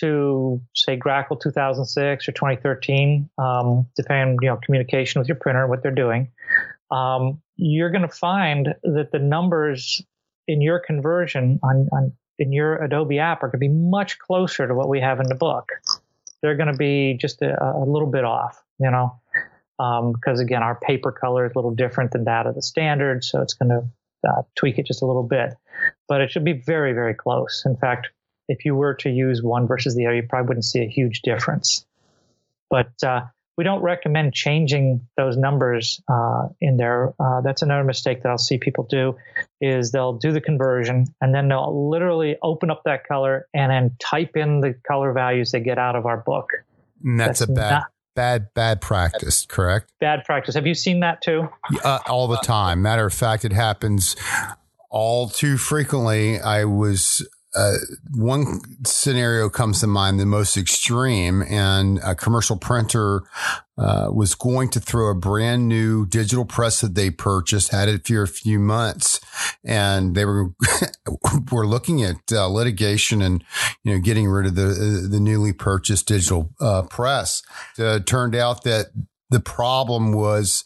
to 0.00 0.60
say 0.74 0.98
GRACoL 0.98 1.40
2006 1.40 2.28
or 2.28 2.32
2013, 2.32 3.30
um, 3.38 3.86
depending 3.96 4.36
you 4.42 4.48
know 4.48 4.58
communication 4.62 5.18
with 5.18 5.28
your 5.28 5.36
printer, 5.36 5.66
what 5.66 5.82
they're 5.82 5.92
doing, 5.92 6.30
um, 6.90 7.40
you're 7.56 7.90
going 7.90 8.02
to 8.02 8.08
find 8.08 8.74
that 8.82 9.10
the 9.12 9.18
numbers 9.18 10.02
in 10.46 10.60
your 10.62 10.78
conversion 10.78 11.60
on, 11.62 11.88
on 11.92 12.12
in 12.38 12.52
your 12.52 12.76
Adobe 12.82 13.18
app 13.18 13.42
are 13.42 13.48
going 13.48 13.52
to 13.52 13.58
be 13.58 13.68
much 13.68 14.18
closer 14.18 14.66
to 14.66 14.74
what 14.74 14.88
we 14.88 15.00
have 15.00 15.20
in 15.20 15.26
the 15.26 15.34
book. 15.34 15.68
They're 16.40 16.56
going 16.56 16.70
to 16.70 16.76
be 16.76 17.18
just 17.20 17.42
a, 17.42 17.62
a 17.62 17.84
little 17.84 18.08
bit 18.08 18.24
off, 18.24 18.62
you 18.78 18.90
know, 18.90 19.20
because 19.76 20.38
um, 20.38 20.40
again, 20.40 20.62
our 20.62 20.76
paper 20.76 21.10
color 21.10 21.46
is 21.46 21.52
a 21.54 21.58
little 21.58 21.74
different 21.74 22.12
than 22.12 22.24
that 22.24 22.46
of 22.46 22.54
the 22.54 22.62
standard, 22.62 23.24
so 23.24 23.42
it's 23.42 23.54
going 23.54 23.70
to 23.70 24.28
uh, 24.28 24.42
tweak 24.54 24.78
it 24.78 24.86
just 24.86 25.02
a 25.02 25.06
little 25.06 25.24
bit. 25.24 25.54
But 26.08 26.20
it 26.20 26.30
should 26.30 26.44
be 26.44 26.52
very, 26.52 26.92
very 26.92 27.14
close. 27.14 27.64
In 27.66 27.76
fact, 27.76 28.08
if 28.48 28.64
you 28.64 28.74
were 28.74 28.94
to 28.94 29.10
use 29.10 29.42
one 29.42 29.66
versus 29.66 29.94
the 29.94 30.06
other, 30.06 30.16
you 30.16 30.22
probably 30.22 30.48
wouldn't 30.48 30.64
see 30.64 30.80
a 30.80 30.88
huge 30.88 31.22
difference. 31.22 31.84
But 32.70 32.92
uh, 33.02 33.22
we 33.58 33.64
don't 33.64 33.82
recommend 33.82 34.32
changing 34.32 35.04
those 35.16 35.36
numbers 35.36 36.00
uh, 36.08 36.46
in 36.60 36.76
there. 36.76 37.12
Uh, 37.18 37.40
that's 37.40 37.60
another 37.60 37.82
mistake 37.82 38.22
that 38.22 38.28
I'll 38.28 38.38
see 38.38 38.56
people 38.56 38.86
do 38.88 39.16
is 39.60 39.90
they'll 39.90 40.12
do 40.12 40.30
the 40.30 40.40
conversion 40.40 41.06
and 41.20 41.34
then 41.34 41.48
they'll 41.48 41.90
literally 41.90 42.36
open 42.40 42.70
up 42.70 42.82
that 42.84 43.04
color 43.04 43.48
and 43.52 43.72
then 43.72 43.96
type 43.98 44.36
in 44.36 44.60
the 44.60 44.76
color 44.86 45.12
values 45.12 45.50
they 45.50 45.58
get 45.58 45.76
out 45.76 45.96
of 45.96 46.06
our 46.06 46.18
book. 46.18 46.50
And 47.04 47.18
that's, 47.18 47.40
that's 47.40 47.50
a 47.50 47.52
bad, 47.52 47.70
not, 47.70 47.84
bad, 48.14 48.54
bad 48.54 48.80
practice, 48.80 49.44
correct? 49.44 49.90
Bad 49.98 50.22
practice. 50.24 50.54
Have 50.54 50.68
you 50.68 50.74
seen 50.74 51.00
that 51.00 51.20
too? 51.20 51.48
Uh, 51.82 51.98
all 52.06 52.28
the 52.28 52.38
time. 52.38 52.80
Matter 52.80 53.06
of 53.06 53.12
fact, 53.12 53.44
it 53.44 53.52
happens 53.52 54.14
all 54.88 55.28
too 55.28 55.58
frequently. 55.58 56.38
I 56.38 56.64
was 56.64 57.28
uh, 57.54 57.74
one 58.14 58.60
scenario 58.84 59.48
comes 59.48 59.80
to 59.80 59.86
mind, 59.86 60.20
the 60.20 60.26
most 60.26 60.56
extreme, 60.56 61.42
and 61.42 61.98
a 62.04 62.14
commercial 62.14 62.56
printer 62.56 63.22
uh, 63.78 64.08
was 64.12 64.34
going 64.34 64.68
to 64.68 64.80
throw 64.80 65.10
a 65.10 65.14
brand 65.14 65.66
new 65.66 66.04
digital 66.06 66.44
press 66.44 66.80
that 66.80 66.94
they 66.94 67.10
purchased, 67.10 67.70
had 67.70 67.88
it 67.88 68.06
for 68.06 68.22
a 68.22 68.28
few 68.28 68.58
months, 68.58 69.20
and 69.64 70.14
they 70.14 70.24
were 70.24 70.50
were 71.52 71.66
looking 71.66 72.02
at 72.02 72.16
uh, 72.32 72.46
litigation 72.48 73.22
and 73.22 73.42
you 73.82 73.94
know 73.94 74.00
getting 74.00 74.28
rid 74.28 74.46
of 74.46 74.54
the 74.54 75.08
the 75.10 75.20
newly 75.20 75.52
purchased 75.52 76.06
digital 76.08 76.50
uh, 76.60 76.82
press. 76.82 77.42
Turned 77.76 78.34
out 78.34 78.64
that 78.64 78.88
the 79.30 79.40
problem 79.40 80.12
was 80.12 80.64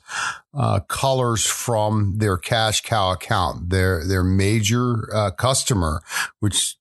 uh, 0.54 0.80
colors 0.80 1.44
from 1.46 2.18
their 2.18 2.36
cash 2.36 2.82
cow 2.82 3.12
account, 3.12 3.70
their 3.70 4.06
their 4.06 4.22
major 4.22 5.08
uh, 5.14 5.30
customer, 5.30 6.02
which 6.40 6.76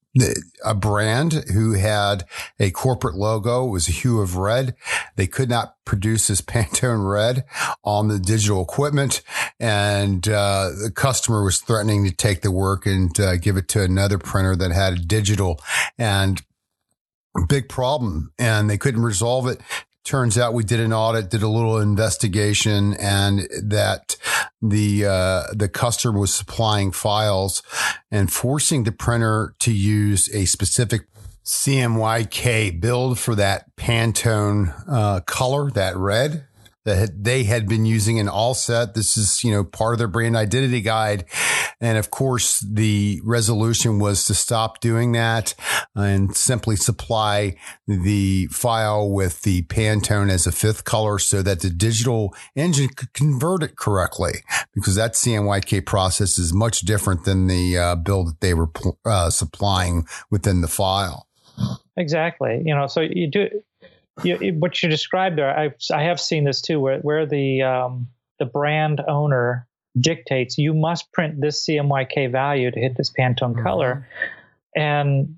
a 0.65 0.75
brand 0.75 1.45
who 1.53 1.73
had 1.73 2.25
a 2.59 2.69
corporate 2.71 3.15
logo 3.15 3.65
was 3.65 3.87
a 3.87 3.93
hue 3.93 4.19
of 4.19 4.35
red. 4.35 4.75
They 5.15 5.27
could 5.27 5.49
not 5.49 5.75
produce 5.85 6.27
this 6.27 6.41
Pantone 6.51 7.09
red 7.09 7.45
on 7.83 8.09
the 8.09 8.19
digital 8.19 8.61
equipment. 8.61 9.21
And, 9.59 10.27
uh, 10.27 10.71
the 10.83 10.91
customer 10.93 11.43
was 11.43 11.59
threatening 11.59 12.03
to 12.05 12.11
take 12.11 12.41
the 12.41 12.51
work 12.51 12.85
and 12.85 13.17
uh, 13.19 13.37
give 13.37 13.57
it 13.57 13.69
to 13.69 13.83
another 13.83 14.17
printer 14.17 14.55
that 14.57 14.71
had 14.71 14.93
a 14.93 14.99
digital 14.99 15.61
and 15.97 16.41
big 17.47 17.69
problem 17.69 18.33
and 18.37 18.69
they 18.69 18.77
couldn't 18.77 19.03
resolve 19.03 19.47
it 19.47 19.61
turns 20.03 20.37
out 20.37 20.53
we 20.53 20.63
did 20.63 20.79
an 20.79 20.93
audit, 20.93 21.29
did 21.29 21.43
a 21.43 21.47
little 21.47 21.77
investigation, 21.77 22.93
and 22.95 23.47
that 23.61 24.17
the 24.61 25.05
uh, 25.05 25.43
the 25.53 25.69
customer 25.69 26.19
was 26.19 26.33
supplying 26.33 26.91
files 26.91 27.63
and 28.09 28.31
forcing 28.31 28.83
the 28.83 28.91
printer 28.91 29.53
to 29.59 29.71
use 29.71 30.29
a 30.33 30.45
specific 30.45 31.07
CMYK 31.45 32.79
build 32.79 33.19
for 33.19 33.35
that 33.35 33.75
Pantone 33.75 34.73
uh, 34.87 35.21
color, 35.21 35.71
that 35.71 35.97
red 35.97 36.45
that 36.85 37.23
they 37.23 37.43
had 37.43 37.67
been 37.67 37.85
using 37.85 38.19
an 38.19 38.27
all 38.27 38.53
set. 38.53 38.93
This 38.95 39.17
is, 39.17 39.43
you 39.43 39.51
know, 39.51 39.63
part 39.63 39.93
of 39.93 39.99
their 39.99 40.07
brand 40.07 40.35
identity 40.35 40.81
guide. 40.81 41.25
And 41.79 41.97
of 41.97 42.11
course, 42.11 42.59
the 42.59 43.21
resolution 43.23 43.99
was 43.99 44.25
to 44.25 44.33
stop 44.33 44.79
doing 44.79 45.11
that 45.11 45.53
and 45.95 46.35
simply 46.35 46.75
supply 46.75 47.55
the 47.87 48.47
file 48.47 49.09
with 49.09 49.41
the 49.41 49.63
Pantone 49.63 50.31
as 50.31 50.47
a 50.47 50.51
fifth 50.51 50.83
color 50.83 51.19
so 51.19 51.41
that 51.41 51.61
the 51.61 51.69
digital 51.69 52.33
engine 52.55 52.89
could 52.89 53.13
convert 53.13 53.63
it 53.63 53.75
correctly 53.75 54.43
because 54.73 54.95
that 54.95 55.13
CMYK 55.13 55.85
process 55.85 56.37
is 56.37 56.53
much 56.53 56.81
different 56.81 57.25
than 57.25 57.47
the 57.47 57.77
uh, 57.77 57.95
build 57.95 58.27
that 58.27 58.41
they 58.41 58.53
were 58.53 58.69
uh, 59.05 59.29
supplying 59.29 60.05
within 60.29 60.61
the 60.61 60.67
file. 60.67 61.27
Exactly. 61.97 62.61
You 62.65 62.73
know, 62.73 62.87
so 62.87 63.01
you 63.01 63.27
do 63.27 63.49
you, 64.23 64.55
what 64.59 64.81
you 64.81 64.89
described 64.89 65.37
there, 65.37 65.57
I've, 65.57 65.75
I 65.93 66.03
have 66.03 66.19
seen 66.19 66.43
this 66.43 66.61
too, 66.61 66.79
where, 66.79 66.99
where 66.99 67.25
the 67.25 67.61
um, 67.63 68.07
the 68.39 68.45
brand 68.45 69.01
owner 69.07 69.67
dictates 69.99 70.57
you 70.57 70.73
must 70.73 71.11
print 71.11 71.39
this 71.41 71.65
CMYK 71.65 72.31
value 72.31 72.71
to 72.71 72.79
hit 72.79 72.97
this 72.97 73.11
Pantone 73.11 73.53
mm-hmm. 73.53 73.63
color, 73.63 74.07
and 74.75 75.35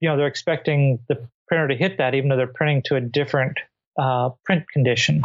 you 0.00 0.08
know 0.08 0.16
they're 0.16 0.26
expecting 0.26 0.98
the 1.08 1.28
printer 1.48 1.68
to 1.68 1.76
hit 1.76 1.98
that, 1.98 2.14
even 2.14 2.28
though 2.28 2.36
they're 2.36 2.46
printing 2.46 2.82
to 2.86 2.96
a 2.96 3.00
different 3.00 3.58
uh, 3.98 4.30
print 4.44 4.64
condition. 4.70 5.22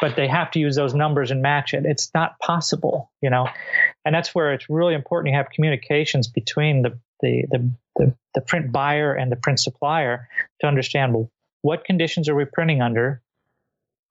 But 0.00 0.16
they 0.16 0.28
have 0.28 0.50
to 0.52 0.58
use 0.58 0.76
those 0.76 0.94
numbers 0.94 1.30
and 1.30 1.42
match 1.42 1.74
it. 1.74 1.84
It's 1.84 2.10
not 2.14 2.38
possible, 2.38 3.10
you 3.20 3.28
know, 3.28 3.48
and 4.04 4.14
that's 4.14 4.34
where 4.34 4.54
it's 4.54 4.70
really 4.70 4.94
important 4.94 5.32
you 5.32 5.36
have 5.36 5.50
communications 5.50 6.26
between 6.28 6.82
the 6.82 6.98
the 7.20 7.44
the, 7.50 7.70
the, 7.96 8.14
the 8.34 8.40
print 8.40 8.72
buyer 8.72 9.12
and 9.12 9.30
the 9.30 9.36
print 9.36 9.60
supplier 9.60 10.28
to 10.60 10.66
understand 10.66 11.14
well 11.14 11.30
what 11.62 11.84
conditions 11.84 12.28
are 12.28 12.34
we 12.34 12.44
printing 12.44 12.82
under? 12.82 13.22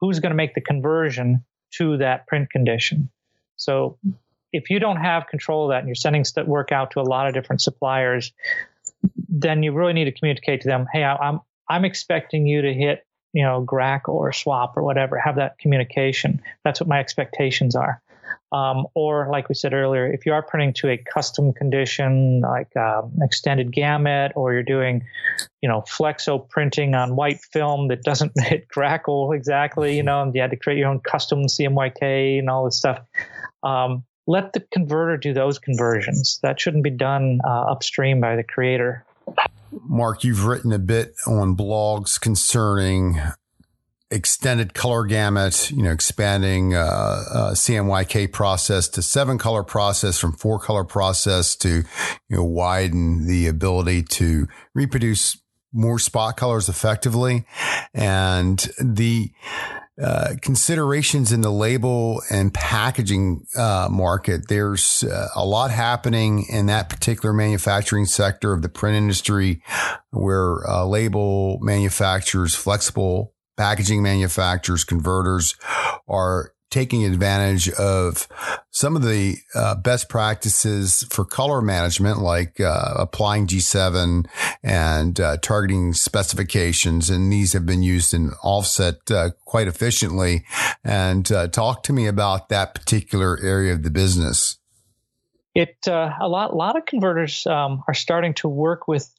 Who's 0.02 0.20
going 0.20 0.32
to 0.32 0.36
make 0.36 0.54
the 0.54 0.62
conversion 0.62 1.44
to 1.72 1.98
that 1.98 2.28
print 2.28 2.50
condition? 2.50 3.10
So 3.58 3.98
if 4.54 4.70
you 4.70 4.80
don't 4.80 4.98
have 4.98 5.28
control 5.28 5.66
of 5.66 5.70
that 5.72 5.80
and 5.80 5.88
you're 5.88 5.96
sending 5.96 6.24
work 6.46 6.72
out 6.72 6.92
to 6.92 7.02
a 7.02 7.04
lot 7.04 7.28
of 7.28 7.34
different 7.34 7.62
suppliers, 7.62 8.32
then 9.28 9.64
you 9.64 9.74
really 9.74 9.94
need 9.94 10.06
to 10.06 10.12
communicate 10.12 10.62
to 10.62 10.68
them, 10.68 10.88
hey, 10.92 11.04
I'm 11.04 11.42
I'm 11.70 11.86
expecting 11.86 12.48
you 12.48 12.64
to 12.64 12.74
hit, 12.74 13.06
you 13.32 13.44
know, 13.44 13.64
GRACoL 13.64 14.10
or 14.10 14.32
SWOP 14.32 14.76
or 14.76 14.84
whatever, 14.84 15.20
have 15.20 15.36
that 15.36 15.60
communication. 15.60 16.42
That's 16.64 16.80
what 16.80 16.90
my 16.90 17.00
expectations 17.00 17.76
are. 17.76 18.02
Um, 18.52 18.88
or 18.96 19.30
like 19.32 19.48
we 19.48 19.56
said 19.56 19.74
earlier, 19.74 20.12
if 20.12 20.26
you 20.26 20.34
are 20.34 20.42
printing 20.42 20.74
to 20.74 20.90
a 20.90 20.98
custom 20.98 21.54
condition 21.54 22.42
like 22.42 22.76
um, 22.76 23.12
extended 23.22 23.72
gamut, 23.72 24.32
or 24.36 24.54
you're 24.54 24.64
doing, 24.64 25.04
you 25.62 25.70
know, 25.70 25.82
flexo 25.82 26.48
printing 26.50 26.96
on 26.96 27.16
white 27.16 27.42
film 27.42 27.90
that 27.90 28.04
doesn't 28.04 28.32
hit 28.40 28.68
GRACoL 28.68 29.36
exactly, 29.36 29.96
you 29.96 30.04
know, 30.04 30.22
and 30.24 30.34
you 30.34 30.42
had 30.42 30.52
to 30.52 30.58
create 30.58 30.80
your 30.80 30.90
own 30.90 31.00
custom 31.00 31.46
CMYK 31.46 32.40
and 32.40 32.50
all 32.50 32.66
this 32.66 32.78
stuff. 32.78 33.00
Um, 33.64 34.04
let 34.26 34.54
the 34.54 34.62
converter 34.72 35.18
do 35.18 35.34
those 35.34 35.58
conversions. 35.58 36.40
That 36.44 36.60
shouldn't 36.60 36.84
be 36.84 36.92
done 36.92 37.40
uh, 37.44 37.62
upstream 37.72 38.22
by 38.22 38.36
the 38.36 38.44
creator. 38.44 39.04
Mark, 39.84 40.24
you've 40.24 40.46
written 40.46 40.72
a 40.72 40.80
bit 40.80 41.16
on 41.28 41.56
blogs 41.56 42.20
concerning 42.20 43.20
extended 44.12 44.74
color 44.74 45.06
gamut, 45.06 45.70
you 45.72 45.84
know, 45.84 45.92
expanding 45.92 46.74
uh, 46.74 46.80
uh, 46.80 47.52
CMYK 47.52 48.32
process 48.32 48.88
to 48.90 49.02
seven 49.02 49.38
color 49.38 49.64
process 49.64 50.18
from 50.18 50.34
four 50.34 50.60
color 50.60 50.84
process 50.84 51.56
to, 51.58 51.84
you 52.28 52.38
know, 52.38 52.44
widen 52.44 53.28
the 53.28 53.48
ability 53.48 54.04
to 54.04 54.48
reproduce 54.74 55.38
more 55.72 56.00
spot 56.00 56.38
colors 56.38 56.70
effectively. 56.70 57.46
And 57.94 58.58
the 58.80 59.32
uh, 60.02 60.36
considerations 60.42 61.34
in 61.34 61.42
the 61.42 61.52
label 61.52 62.22
and 62.32 62.54
packaging 62.54 63.46
uh, 63.58 63.90
market. 63.92 64.48
There's 64.48 65.04
uh, 65.04 65.28
a 65.36 65.44
lot 65.44 65.72
happening 65.72 66.46
in 66.50 66.68
that 66.68 66.88
particular 66.88 67.34
manufacturing 67.34 68.06
sector 68.06 68.54
of 68.54 68.62
the 68.62 68.70
print 68.70 68.96
industry 68.96 69.62
where 70.12 70.66
uh, 70.66 70.86
label 70.86 71.60
manufacturers, 71.62 72.56
flexible 72.56 73.34
packaging 73.60 74.02
manufacturers, 74.02 74.86
converters 74.86 75.54
are 76.08 76.54
taking 76.70 77.04
advantage 77.04 77.70
of 77.72 78.26
some 78.72 78.96
of 78.96 79.02
the 79.02 79.36
uh, 79.54 79.76
best 79.76 80.08
practices 80.08 81.04
for 81.10 81.26
color 81.26 81.62
management, 81.62 82.20
like 82.20 82.62
uh, 82.62 82.94
applying 82.96 83.48
G7 83.48 84.28
and 84.64 85.20
uh, 85.20 85.38
targeting 85.38 85.92
specifications. 85.94 87.10
And 87.10 87.34
these 87.34 87.52
have 87.52 87.66
been 87.66 87.84
used 87.84 88.14
in 88.14 88.32
offset 88.44 89.12
uh, 89.12 89.32
quite 89.44 89.68
efficiently. 89.68 90.46
And 90.82 91.30
uh, 91.30 91.50
talk 91.50 91.84
to 91.84 91.94
me 91.94 92.08
about 92.08 92.48
that 92.50 92.74
particular 92.74 93.38
area 93.44 93.74
of 93.74 93.84
the 93.84 93.92
business. 93.92 94.58
It 95.54 95.86
uh, 95.86 96.12
a 96.22 96.30
lot 96.30 96.56
lot 96.56 96.78
of 96.78 96.86
converters 96.86 97.46
um, 97.46 97.84
are 97.88 97.94
starting 97.94 98.36
to 98.36 98.48
work 98.48 98.88
with 98.88 99.12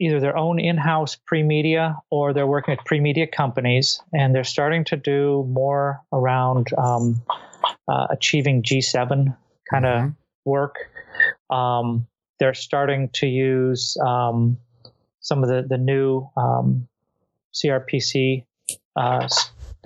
either 0.00 0.18
their 0.18 0.36
own 0.36 0.58
in-house 0.58 1.16
pre-media 1.26 1.96
or 2.10 2.32
they're 2.32 2.46
working 2.46 2.74
with 2.74 2.84
pre-media 2.86 3.26
companies 3.26 4.00
and 4.14 4.34
they're 4.34 4.42
starting 4.42 4.82
to 4.84 4.96
do 4.96 5.46
more 5.48 6.00
around 6.12 6.68
um, 6.78 7.22
uh, 7.86 8.06
achieving 8.10 8.62
g7 8.62 9.36
kind 9.70 9.86
of 9.86 10.00
mm-hmm. 10.00 10.10
work. 10.44 10.76
Um, 11.50 12.06
they're 12.38 12.54
starting 12.54 13.10
to 13.14 13.26
use 13.26 13.96
um, 14.04 14.56
some 15.20 15.42
of 15.44 15.50
the, 15.50 15.66
the 15.68 15.76
new 15.76 16.28
crpc 17.54 18.44
um, 18.96 19.04
uh, 19.04 19.28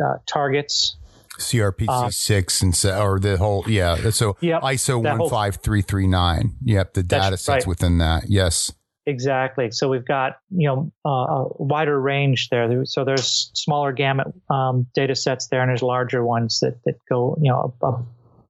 uh, 0.02 0.18
targets. 0.26 0.96
CRPC 1.38 1.88
uh, 1.88 2.10
six 2.10 2.62
and 2.62 2.76
se- 2.76 2.96
or 2.96 3.18
the 3.18 3.36
whole 3.36 3.64
yeah 3.66 4.10
so 4.10 4.36
yep, 4.40 4.62
ISO 4.62 5.02
one 5.02 5.28
five 5.28 5.56
three 5.56 5.82
three 5.82 6.06
nine. 6.06 6.54
Yep 6.62 6.94
the 6.94 7.02
data 7.02 7.36
sets 7.36 7.48
right. 7.48 7.66
within 7.66 7.98
that. 7.98 8.30
Yes 8.30 8.72
Exactly. 9.06 9.70
So 9.70 9.88
we've 9.88 10.04
got 10.04 10.38
you 10.50 10.66
know 10.66 10.92
uh, 11.04 11.10
a 11.10 11.62
wider 11.62 12.00
range 12.00 12.48
there. 12.48 12.84
So 12.86 13.04
there's 13.04 13.50
smaller 13.54 13.92
gamut 13.92 14.28
um, 14.48 14.86
data 14.94 15.14
sets 15.14 15.48
there, 15.48 15.60
and 15.60 15.68
there's 15.68 15.82
larger 15.82 16.24
ones 16.24 16.60
that 16.60 16.82
that 16.84 16.94
go 17.08 17.36
you 17.40 17.50
know 17.50 17.74
a, 17.82 17.86
a 17.86 18.04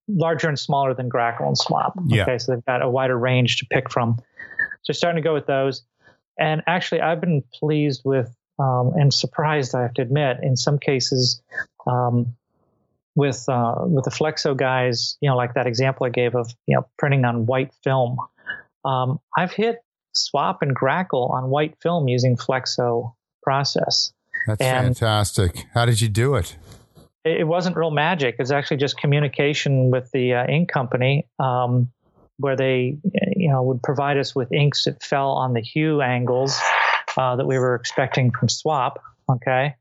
larger 0.06 0.48
and 0.48 0.58
smaller 0.58 0.94
than 0.94 1.08
GRACoL 1.08 1.48
and 1.48 1.58
SWOP. 1.58 1.94
Yeah. 2.06 2.22
Okay, 2.22 2.38
so 2.38 2.52
they've 2.52 2.64
got 2.64 2.82
a 2.82 2.88
wider 2.88 3.18
range 3.18 3.58
to 3.58 3.66
pick 3.66 3.90
from. 3.90 4.18
So 4.82 4.92
starting 4.92 5.20
to 5.22 5.26
go 5.26 5.34
with 5.34 5.46
those, 5.46 5.82
and 6.38 6.62
actually 6.66 7.00
I've 7.00 7.20
been 7.20 7.42
pleased 7.52 8.02
with 8.04 8.32
um, 8.60 8.92
and 8.94 9.12
surprised 9.12 9.74
I 9.74 9.82
have 9.82 9.94
to 9.94 10.02
admit 10.02 10.38
in 10.42 10.56
some 10.56 10.78
cases. 10.78 11.42
Um, 11.86 12.36
with 13.16 13.44
uh, 13.48 13.76
with 13.84 14.04
the 14.04 14.10
Flexo 14.10 14.56
guys, 14.56 15.16
you 15.20 15.28
know, 15.28 15.36
like 15.36 15.54
that 15.54 15.66
example 15.66 16.06
I 16.06 16.10
gave 16.10 16.34
of 16.34 16.50
you 16.66 16.74
know 16.76 16.86
printing 16.98 17.24
on 17.24 17.46
white 17.46 17.72
film, 17.84 18.18
um, 18.84 19.20
I've 19.36 19.52
hit 19.52 19.84
SWOP 20.16 20.59
and 20.62 20.74
GRACoL 20.74 21.31
on 21.31 21.50
white 21.50 21.77
film 21.83 22.09
using 22.09 22.37
Flexo 22.37 23.14
process. 23.42 24.12
That's 24.46 24.61
and 24.61 24.96
fantastic. 24.96 25.66
How 25.74 25.87
did 25.87 26.00
you 26.00 26.09
do 26.09 26.35
it? 26.35 26.57
It 27.24 27.46
wasn't 27.46 27.77
real 27.77 27.90
magic. 27.90 28.37
It's 28.38 28.50
actually 28.50 28.77
just 28.77 28.98
communication 28.98 29.90
with 29.90 30.11
the 30.11 30.35
uh, 30.35 30.46
ink 30.46 30.70
company, 30.70 31.27
um, 31.38 31.90
where 32.37 32.57
they, 32.57 32.98
you 33.35 33.48
know, 33.48 33.62
would 33.62 33.83
provide 33.83 34.18
us 34.18 34.35
with 34.35 34.53
inks 34.53 34.85
that 34.85 35.03
fell 35.03 35.31
on 35.31 35.55
the 35.55 35.62
hue 35.62 36.03
angles 36.03 36.61
uh, 37.16 37.37
that 37.37 37.46
we 37.46 37.59
were 37.59 37.74
expecting 37.74 38.31
from 38.31 38.48
SWOP. 38.48 38.98
Okay, 39.31 39.74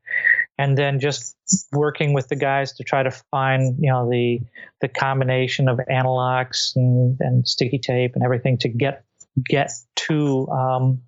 and 0.56 0.78
then 0.78 1.00
just 1.00 1.36
working 1.72 2.14
with 2.14 2.28
the 2.28 2.36
guys 2.36 2.72
to 2.74 2.84
try 2.84 3.02
to 3.02 3.10
find, 3.10 3.76
you 3.78 3.90
know, 3.90 4.08
the 4.08 4.40
the 4.80 4.88
combination 4.88 5.68
of 5.68 5.78
anilox 5.90 6.74
and, 6.76 7.18
and 7.20 7.46
sticky 7.46 7.78
tape 7.78 8.12
and 8.14 8.24
everything 8.24 8.56
to 8.58 8.70
get 8.70 9.04
get 9.42 9.70
to 9.96 10.48
um, 10.48 11.00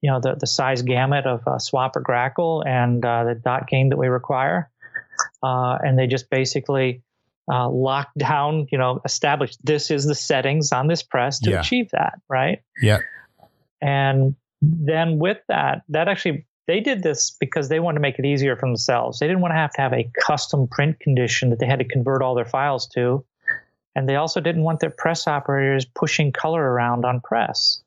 you 0.00 0.10
know 0.10 0.20
the, 0.20 0.34
the 0.34 0.46
size 0.46 0.82
gamut 0.82 1.26
of 1.26 1.46
uh, 1.46 1.58
SWOP 1.58 1.96
or 1.96 2.02
GRACoL 2.02 2.66
and 2.66 3.04
uh, 3.04 3.24
the 3.24 3.34
dot 3.34 3.68
gain 3.68 3.88
that 3.90 3.96
we 3.96 4.08
require. 4.08 4.70
Uh, 5.42 5.78
and 5.82 5.98
they 5.98 6.06
just 6.06 6.30
basically 6.30 7.02
uh, 7.50 7.68
lock 7.68 8.08
down 8.16 8.66
you 8.70 8.78
know 8.78 9.00
establish 9.04 9.56
this 9.62 9.90
is 9.90 10.04
the 10.04 10.14
settings 10.14 10.72
on 10.72 10.86
this 10.86 11.02
press 11.02 11.40
to 11.40 11.50
yeah. 11.50 11.60
achieve 11.60 11.90
that 11.90 12.14
right? 12.28 12.62
Yeah. 12.80 12.98
And 13.82 14.34
then 14.62 15.18
with 15.18 15.38
that 15.48 15.82
that 15.88 16.08
actually 16.08 16.46
they 16.66 16.80
did 16.80 17.02
this 17.02 17.36
because 17.40 17.68
they 17.68 17.80
wanted 17.80 17.96
to 17.96 18.00
make 18.00 18.18
it 18.18 18.24
easier 18.24 18.54
for 18.54 18.68
themselves. 18.68 19.18
They 19.18 19.26
didn't 19.26 19.40
want 19.40 19.52
to 19.52 19.56
have 19.56 19.72
to 19.72 19.80
have 19.80 19.92
a 19.92 20.08
custom 20.24 20.68
print 20.68 21.00
condition 21.00 21.50
that 21.50 21.58
they 21.58 21.66
had 21.66 21.80
to 21.80 21.84
convert 21.84 22.22
all 22.22 22.36
their 22.36 22.44
files 22.44 22.86
to 22.94 23.24
and 23.94 24.08
they 24.08 24.16
also 24.16 24.40
didn't 24.40 24.62
want 24.62 24.80
their 24.80 24.90
press 24.90 25.26
operators 25.26 25.84
pushing 25.84 26.32
color 26.32 26.62
around 26.62 27.04
on 27.04 27.20
press. 27.20 27.80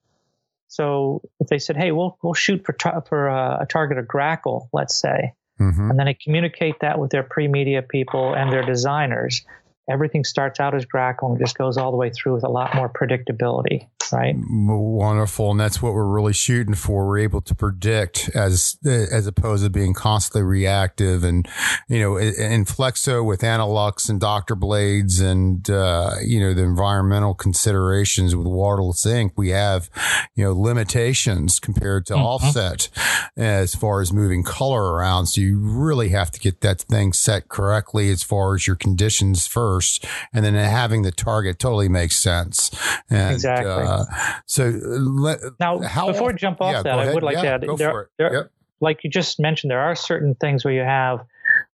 So 0.68 1.22
if 1.40 1.48
they 1.48 1.60
said, 1.60 1.78
"Hey, 1.78 1.92
we'll 1.92 2.18
we'll 2.24 2.34
shoot 2.34 2.66
for 2.66 2.74
ta- 2.74 3.02
for 3.02 3.28
a, 3.28 3.60
a, 3.62 3.66
target 3.66 3.98
of 3.98 4.06
GRACoL, 4.06 4.70
let's 4.74 5.00
say," 5.00 5.34
mm-hmm. 5.60 5.92
and 5.92 6.00
then 6.00 6.08
they 6.08 6.16
communicate 6.16 6.80
that 6.82 7.00
with 7.00 7.12
their 7.12 7.24
pre-media 7.24 7.82
people 7.82 8.34
and 8.34 8.52
their 8.52 8.66
designers, 8.66 9.46
everything 9.90 10.24
starts 10.24 10.60
out 10.60 10.74
as 10.74 10.86
GRACoL 10.86 11.32
and 11.32 11.40
just 11.40 11.58
goes 11.58 11.78
all 11.78 11.92
the 11.92 11.98
way 11.98 12.10
through 12.10 12.34
with 12.34 12.44
a 12.44 12.50
lot 12.50 12.74
more 12.74 12.90
predictability 12.90 13.88
right? 14.14 14.36
Wonderful, 14.38 15.52
and 15.52 15.60
that's 15.60 15.82
what 15.82 15.94
we're 15.94 16.08
really 16.08 16.34
shooting 16.34 16.76
for. 16.76 17.08
We're 17.08 17.20
able 17.20 17.42
to 17.42 17.56
predict 17.56 18.30
as 18.36 18.78
as 18.86 19.28
opposed 19.28 19.64
to 19.64 19.70
being 19.70 19.94
constantly 19.94 20.44
reactive, 20.44 21.24
and 21.24 21.48
you 21.90 22.00
know, 22.00 22.18
in 22.18 22.66
Flexo 22.66 23.26
with 23.26 23.42
anilox 23.42 24.10
and 24.10 24.20
Doctor 24.20 24.56
Blades, 24.56 25.20
and 25.20 25.70
uh, 25.70 26.16
you 26.24 26.40
know, 26.40 26.54
the 26.54 26.64
environmental 26.64 27.34
considerations 27.34 28.36
with 28.36 28.48
waterless 28.48 29.06
ink, 29.06 29.34
we 29.36 29.50
have 29.50 29.90
you 30.36 30.44
know 30.44 30.54
limitations 30.54 31.60
compared 31.60 32.06
to 32.06 32.14
mm-hmm. 32.14 32.24
offset 32.24 32.90
as 33.36 33.76
far 33.76 34.02
as 34.02 34.14
moving 34.14 34.44
color 34.44 34.94
around. 34.94 35.28
So 35.28 35.42
you 35.42 35.58
really 35.60 36.10
have 36.10 36.32
to 36.32 36.40
get 36.40 36.62
that 36.62 36.82
thing 36.82 37.14
set 37.14 37.50
correctly 37.50 38.10
as 38.10 38.24
far 38.24 38.56
as 38.56 38.68
your 38.68 38.76
conditions 38.76 39.48
first, 39.48 40.06
and 40.34 40.46
then 40.46 40.54
having 40.54 41.02
the 41.02 41.12
target 41.12 41.60
totally 41.60 41.90
makes 41.90 42.22
sense. 42.22 42.72
And, 43.10 43.34
exactly. 43.34 43.72
Uh, 43.72 44.03
so 44.46 44.70
let, 44.70 45.40
now, 45.60 45.80
before 45.80 46.28
we 46.28 46.34
jump 46.34 46.62
off 46.62 46.74
yeah, 46.74 46.84
that, 46.84 47.00
I 47.00 47.14
would 47.14 47.24
like 47.24 47.36
yeah, 47.36 47.42
to 47.42 47.48
add 47.50 47.78
there, 47.78 48.10
there, 48.18 48.34
yep. 48.34 48.52
like 48.82 49.04
you 49.04 49.10
just 49.10 49.40
mentioned, 49.40 49.72
there 49.72 49.82
are 49.82 49.96
certain 49.96 50.36
things 50.36 50.64
where 50.66 50.74
you 50.74 50.82
have 50.82 51.26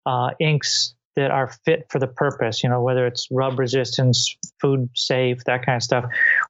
uh, 0.04 0.30
inks 0.40 0.94
that 1.16 1.30
are 1.30 1.50
fit 1.64 1.86
for 1.88 1.98
the 1.98 2.06
purpose, 2.06 2.62
you 2.62 2.68
know, 2.68 2.82
whether 2.82 3.06
it's 3.06 3.26
rub 3.30 3.58
resistance, 3.58 4.36
food 4.60 4.88
safe, 4.94 5.42
that 5.44 5.64
kind 5.64 5.76
of 5.76 5.82
stuff, 5.82 6.04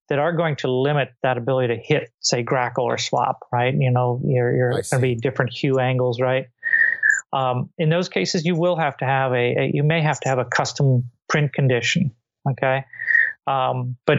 that 0.08 0.18
are 0.18 0.32
going 0.32 0.56
to 0.56 0.70
limit 0.70 1.12
that 1.22 1.38
ability 1.38 1.74
to 1.74 1.80
hit, 1.80 2.10
say, 2.20 2.42
GRACoL 2.42 2.78
or 2.82 2.96
SWOP, 2.96 3.36
right? 3.52 3.72
You 3.72 3.92
know, 3.92 4.20
you're, 4.24 4.54
you're 4.54 4.70
going 4.72 4.84
to 4.90 4.98
be 4.98 5.14
different 5.14 5.52
hue 5.52 5.78
angles, 5.78 6.20
right? 6.20 6.48
Um, 7.32 7.70
in 7.78 7.90
those 7.90 8.08
cases, 8.08 8.44
you 8.44 8.56
will 8.56 8.76
have 8.76 8.96
to 8.98 9.04
have 9.04 9.32
a, 9.32 9.56
a, 9.56 9.70
you 9.72 9.84
may 9.84 10.02
have 10.02 10.18
to 10.20 10.28
have 10.28 10.38
a 10.38 10.44
custom 10.44 11.10
print 11.28 11.52
condition, 11.52 12.10
okay? 12.50 12.84
Um, 13.46 13.96
but 14.04 14.18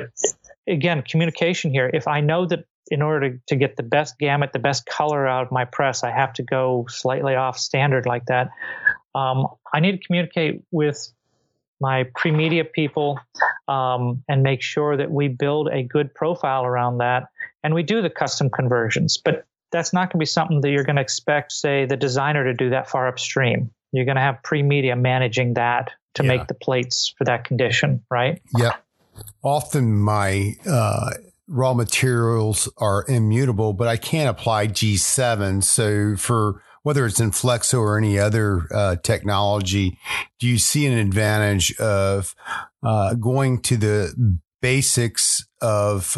again, 0.67 1.01
communication 1.01 1.71
here. 1.71 1.89
If 1.93 2.07
I 2.07 2.21
know 2.21 2.45
that 2.45 2.65
in 2.89 3.01
order 3.01 3.31
to, 3.31 3.39
to 3.47 3.55
get 3.55 3.75
the 3.75 3.83
best 3.83 4.17
gamut, 4.17 4.53
the 4.53 4.59
best 4.59 4.85
color 4.85 5.27
out 5.27 5.45
of 5.45 5.51
my 5.51 5.65
press, 5.65 6.03
I 6.03 6.11
have 6.11 6.33
to 6.33 6.43
go 6.43 6.85
slightly 6.89 7.35
off 7.35 7.57
standard 7.57 8.05
like 8.05 8.25
that. 8.27 8.49
Um, 9.13 9.47
I 9.73 9.79
need 9.79 9.93
to 9.93 10.07
communicate 10.07 10.61
with 10.71 11.11
my 11.79 12.05
pre-media 12.15 12.65
people 12.65 13.19
um, 13.67 14.23
and 14.27 14.43
make 14.43 14.61
sure 14.61 14.97
that 14.97 15.11
we 15.11 15.27
build 15.27 15.69
a 15.71 15.83
good 15.83 16.13
profile 16.13 16.65
around 16.65 16.99
that 16.99 17.29
and 17.63 17.73
we 17.73 17.83
do 17.83 18.01
the 18.01 18.09
custom 18.09 18.49
conversions 18.49 19.17
but 19.17 19.45
that's 19.71 19.93
not 19.93 20.07
going 20.07 20.17
to 20.17 20.17
be 20.19 20.25
something 20.25 20.61
that 20.61 20.69
you're 20.69 20.83
going 20.83 20.95
to 20.95 21.01
expect 21.01 21.51
say 21.51 21.85
the 21.85 21.97
designer 21.97 22.45
to 22.45 22.53
do 22.53 22.71
that 22.71 22.89
far 22.89 23.07
upstream 23.07 23.69
you're 23.91 24.05
going 24.05 24.15
to 24.15 24.21
have 24.21 24.41
pre-media 24.43 24.95
managing 24.95 25.53
that 25.53 25.91
to 26.15 26.23
yeah. 26.23 26.29
make 26.29 26.47
the 26.47 26.53
plates 26.53 27.13
for 27.17 27.25
that 27.25 27.43
condition 27.43 28.03
right 28.09 28.41
yeah 28.57 28.73
often 29.43 29.97
my 29.97 30.55
uh, 30.69 31.11
raw 31.47 31.73
materials 31.73 32.69
are 32.77 33.05
immutable, 33.07 33.73
but 33.73 33.87
I 33.87 33.97
can't 33.97 34.29
apply 34.29 34.67
G7. 34.67 35.63
So 35.63 36.15
for 36.15 36.61
whether 36.83 37.05
it's 37.05 37.19
in 37.19 37.31
Flexo 37.31 37.79
or 37.79 37.97
any 37.97 38.17
other 38.17 38.67
uh, 38.73 38.95
technology, 38.97 39.97
do 40.39 40.47
you 40.47 40.57
see 40.57 40.85
an 40.85 40.97
advantage 40.97 41.75
of 41.79 42.35
uh, 42.83 43.15
going 43.15 43.61
to 43.63 43.77
the 43.77 44.39
basics 44.61 45.45
of 45.61 46.17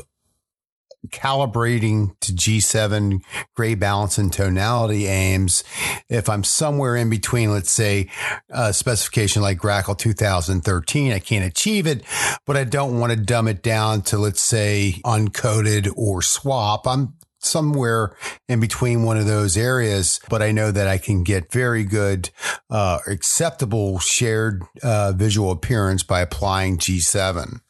calibrating 1.07 2.19
to 2.19 2.33
G7 2.33 3.21
gray 3.55 3.75
balance 3.75 4.17
and 4.17 4.31
tonality 4.31 5.07
aims. 5.07 5.63
If 6.09 6.29
I'm 6.29 6.43
somewhere 6.43 6.95
in 6.95 7.09
between, 7.09 7.51
let's 7.51 7.71
say 7.71 8.09
a 8.49 8.73
specification 8.73 9.41
like 9.41 9.59
GRACoL 9.59 9.97
2013, 9.97 11.11
I 11.11 11.19
can't 11.19 11.45
achieve 11.45 11.87
it, 11.87 12.03
but 12.45 12.57
I 12.57 12.63
don't 12.63 12.99
want 12.99 13.11
to 13.11 13.17
dumb 13.17 13.47
it 13.47 13.63
down 13.63 14.01
to, 14.03 14.17
let's 14.17 14.41
say, 14.41 15.01
uncoated 15.05 15.91
or 15.95 16.21
SWOP. 16.21 16.85
I'm 16.85 17.13
somewhere 17.39 18.15
in 18.49 18.59
between 18.59 19.03
one 19.03 19.17
of 19.17 19.25
those 19.25 19.57
areas, 19.57 20.19
but 20.29 20.41
I 20.41 20.51
know 20.51 20.71
that 20.71 20.87
I 20.87 20.97
can 20.97 21.23
get 21.23 21.51
very 21.51 21.85
good, 21.85 22.29
uh, 22.69 22.99
acceptable 23.07 23.99
shared 23.99 24.63
uh, 24.83 25.13
visual 25.15 25.51
appearance 25.51 26.03
by 26.03 26.19
applying 26.19 26.77
G7 26.77 27.61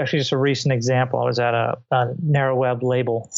actually 0.00 0.20
just 0.20 0.32
a 0.32 0.38
recent 0.38 0.72
example. 0.72 1.20
I 1.20 1.24
was 1.24 1.38
at 1.38 1.54
a, 1.54 1.78
a 1.90 2.14
narrow 2.22 2.56
web 2.56 2.82
label 2.82 3.30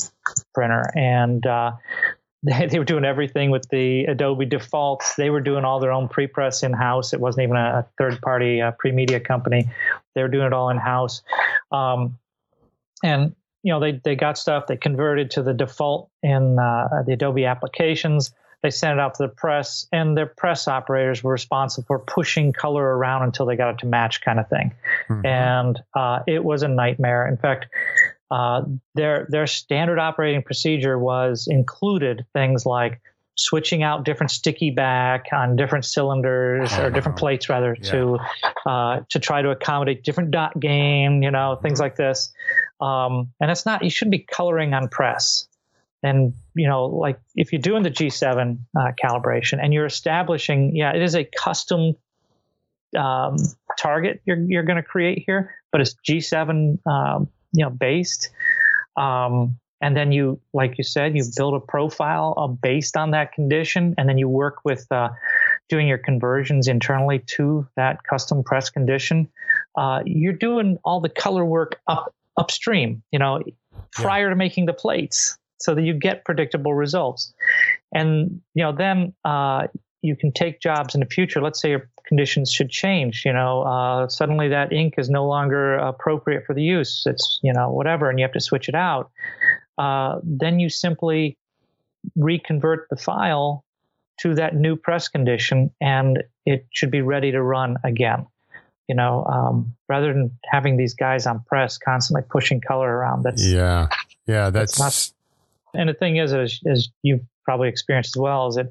printer, 0.55 0.91
and 0.95 1.45
uh, 1.47 1.73
they, 2.43 2.67
they 2.67 2.79
were 2.79 2.85
doing 2.85 3.05
everything 3.05 3.51
with 3.51 3.69
the 3.71 4.05
Adobe 4.05 4.47
defaults. 4.47 5.15
They 5.17 5.31
were 5.31 5.41
doing 5.41 5.65
all 5.65 5.81
their 5.81 5.93
own 5.93 6.09
pre-press 6.09 6.63
in 6.63 6.73
house. 6.73 7.13
It 7.13 7.21
wasn't 7.21 7.45
even 7.45 7.57
a, 7.57 7.87
third-party 7.99 8.61
uh, 8.61 8.73
pre-media 8.73 9.21
company. 9.21 9.69
They 10.15 10.23
were 10.23 10.29
doing 10.29 10.47
it 10.47 10.53
all 10.53 10.71
in 10.71 10.77
house, 10.77 11.23
um, 11.73 12.19
and 13.03 13.35
you 13.63 13.73
know 13.73 13.81
they 13.81 14.01
they 14.05 14.15
got 14.15 14.39
stuff. 14.39 14.67
They 14.67 14.77
converted 14.77 15.33
to 15.33 15.43
the 15.43 15.55
default 15.55 16.11
in 16.23 16.59
uh, 16.59 17.03
the 17.07 17.15
Adobe 17.15 17.47
applications. 17.47 18.33
They 18.65 18.71
sent 18.71 18.99
it 18.99 18.99
out 18.99 19.15
to 19.17 19.25
the 19.25 19.29
press, 19.29 19.87
and 19.93 20.17
their 20.17 20.25
press 20.25 20.67
operators 20.67 21.23
were 21.23 21.33
responsible 21.33 21.85
for 21.85 21.99
pushing 21.99 22.55
color 22.55 22.83
around 22.83 23.25
until 23.25 23.45
they 23.45 23.57
got 23.57 23.75
it 23.75 23.79
to 23.81 23.87
match, 23.87 24.23
kind 24.23 24.41
of 24.41 24.49
thing. 24.49 24.73
Mm-hmm. 25.11 25.27
And 25.27 25.83
uh, 25.95 26.21
it 26.27 26.43
was 26.43 26.63
a 26.63 26.69
nightmare. 26.69 27.29
In 27.29 27.37
fact, 27.37 27.67
uh, 28.31 28.63
their 28.95 29.27
their 29.29 29.47
standard 29.47 29.99
operating 29.99 30.43
procedure 30.43 30.99
was 30.99 31.47
included 31.47 32.25
things 32.33 32.65
like 32.65 33.03
switching 33.37 33.83
out 33.83 34.03
different 34.07 34.31
sticky 34.31 34.71
back 34.71 35.27
on 35.31 35.57
different 35.57 35.85
cylinders 35.85 36.73
or 36.79 36.89
different 36.89 37.19
plates 37.19 37.51
rather 37.51 37.77
yeah. 37.83 37.91
to 37.91 38.19
uh, 38.65 39.01
to 39.11 39.19
try 39.19 39.43
to 39.43 39.51
accommodate 39.51 40.05
different 40.05 40.31
dot 40.31 40.59
gain, 40.59 41.23
you 41.23 41.31
know, 41.31 41.59
things 41.61 41.75
mm-hmm. 41.75 41.83
like 41.83 41.97
this. 41.97 42.33
Um, 42.81 43.31
and 43.43 43.51
it's 43.51 43.67
not 43.67 43.85
you 43.85 43.91
shouldn't 43.91 44.13
be 44.13 44.21
coloring 44.21 44.73
on 44.73 44.89
press. 44.89 45.49
And 46.05 46.35
you 46.55 46.69
know, 46.69 46.85
like 46.85 47.19
if 47.35 47.51
you're 47.51 47.63
doing 47.63 47.83
the 47.83 47.91
G7 47.91 48.59
uh, 48.79 48.93
calibration 49.03 49.59
and 49.61 49.73
you're 49.73 49.87
establishing, 49.87 50.77
yeah, 50.77 50.95
it 50.95 51.03
is 51.03 51.17
a 51.17 51.25
custom 51.25 51.97
um, 52.97 53.37
target 53.77 54.21
you're 54.25 54.37
you're 54.37 54.63
going 54.63 54.77
to 54.77 54.83
create 54.83 55.25
here, 55.27 55.55
but 55.73 55.81
it's 55.81 55.97
G7 56.09 56.87
um, 56.87 57.29
you 57.53 57.65
know 57.65 57.71
based. 57.71 58.31
Um, 58.97 59.59
and 59.81 59.97
then 59.97 60.13
you, 60.13 60.41
like 60.53 60.79
you 60.79 60.85
said, 60.85 61.17
you 61.17 61.25
build 61.37 61.55
a 61.55 61.61
profile 61.61 62.35
uh, 62.37 62.47
based 62.47 62.97
on 62.97 63.11
that 63.11 63.33
condition, 63.33 63.95
and 63.99 64.09
then 64.09 64.19
you 64.19 64.29
work 64.29 64.59
with 64.65 64.87
uh, 64.91 65.11
doing 65.69 65.89
your 65.89 65.99
conversions 65.99 66.69
internally 66.69 67.19
to 67.37 67.67
that 67.77 68.03
custom 68.05 68.45
press 68.45 68.71
condition. 68.71 69.29
Uh, 69.77 70.01
you're 70.07 70.33
doing 70.33 70.79
all 70.85 71.01
the 71.01 71.09
color 71.09 71.45
work 71.45 71.81
up 71.87 72.15
upstream, 72.37 73.03
you 73.11 73.19
know, 73.19 73.43
prior 73.93 74.25
yeah. 74.27 74.31
to 74.31 74.37
making 74.37 74.67
the 74.67 74.73
plates 74.73 75.37
so 75.65 75.75
that 75.75 75.83
you 75.83 75.95
get 75.95 76.25
predictable 76.25 76.75
results. 76.75 77.33
And 77.93 78.43
you 78.55 78.63
know, 78.63 78.73
then 78.73 79.15
uh, 79.25 79.69
you 80.03 80.15
can 80.15 80.31
take 80.33 80.61
jobs 80.61 80.95
in 80.95 81.01
the 81.01 81.07
future. 81.07 81.41
Let's 81.41 81.61
say 81.61 81.71
your 81.71 81.89
conditions 82.07 82.53
should 82.53 82.69
change. 82.69 83.23
You 83.25 83.33
know, 83.33 83.63
uh, 83.63 84.09
suddenly 84.09 84.49
that 84.49 84.73
ink 84.73 84.95
is 84.99 85.09
no 85.09 85.27
longer 85.27 85.77
appropriate 85.77 86.45
for 86.47 86.55
the 86.55 86.63
use. 86.63 87.05
It's 87.07 87.41
you 87.43 87.53
know 87.53 87.71
whatever, 87.71 88.11
and 88.11 88.19
you 88.19 88.25
have 88.25 88.35
to 88.35 88.41
switch 88.41 88.69
it 88.69 88.75
out. 88.75 89.11
Uh, 89.79 90.21
then 90.23 90.61
you 90.61 90.69
simply 90.69 91.39
reconvert 92.15 92.87
the 92.91 92.97
file 92.97 93.65
to 94.21 94.35
that 94.35 94.55
new 94.55 94.77
press 94.77 95.09
condition, 95.09 95.71
and 95.81 96.23
it 96.45 96.67
should 96.71 96.91
be 96.91 97.01
ready 97.01 97.33
to 97.33 97.43
run 97.43 97.79
again. 97.83 98.27
You 98.87 98.95
know, 98.97 99.25
um, 99.25 99.75
rather 99.89 100.13
than 100.13 100.31
having 100.45 100.77
these 100.77 100.93
guys 100.93 101.27
on 101.27 101.43
press 101.47 101.79
constantly 101.79 102.23
pushing 102.29 102.61
color 102.61 102.95
around. 102.95 103.23
That's 103.23 103.43
yeah, 103.43 103.89
yeah. 104.27 104.51
That's, 104.51 104.79
that's 104.79 105.09
not, 105.09 105.15
and 105.75 105.89
the 105.89 105.95
thing 105.95 106.17
is, 106.17 106.33
as, 106.33 106.61
as 106.67 106.89
you've 107.03 107.23
probably 107.45 107.69
experienced 107.69 108.17
as 108.17 108.21
well, 108.21 108.49
is 108.49 108.57
that 108.57 108.71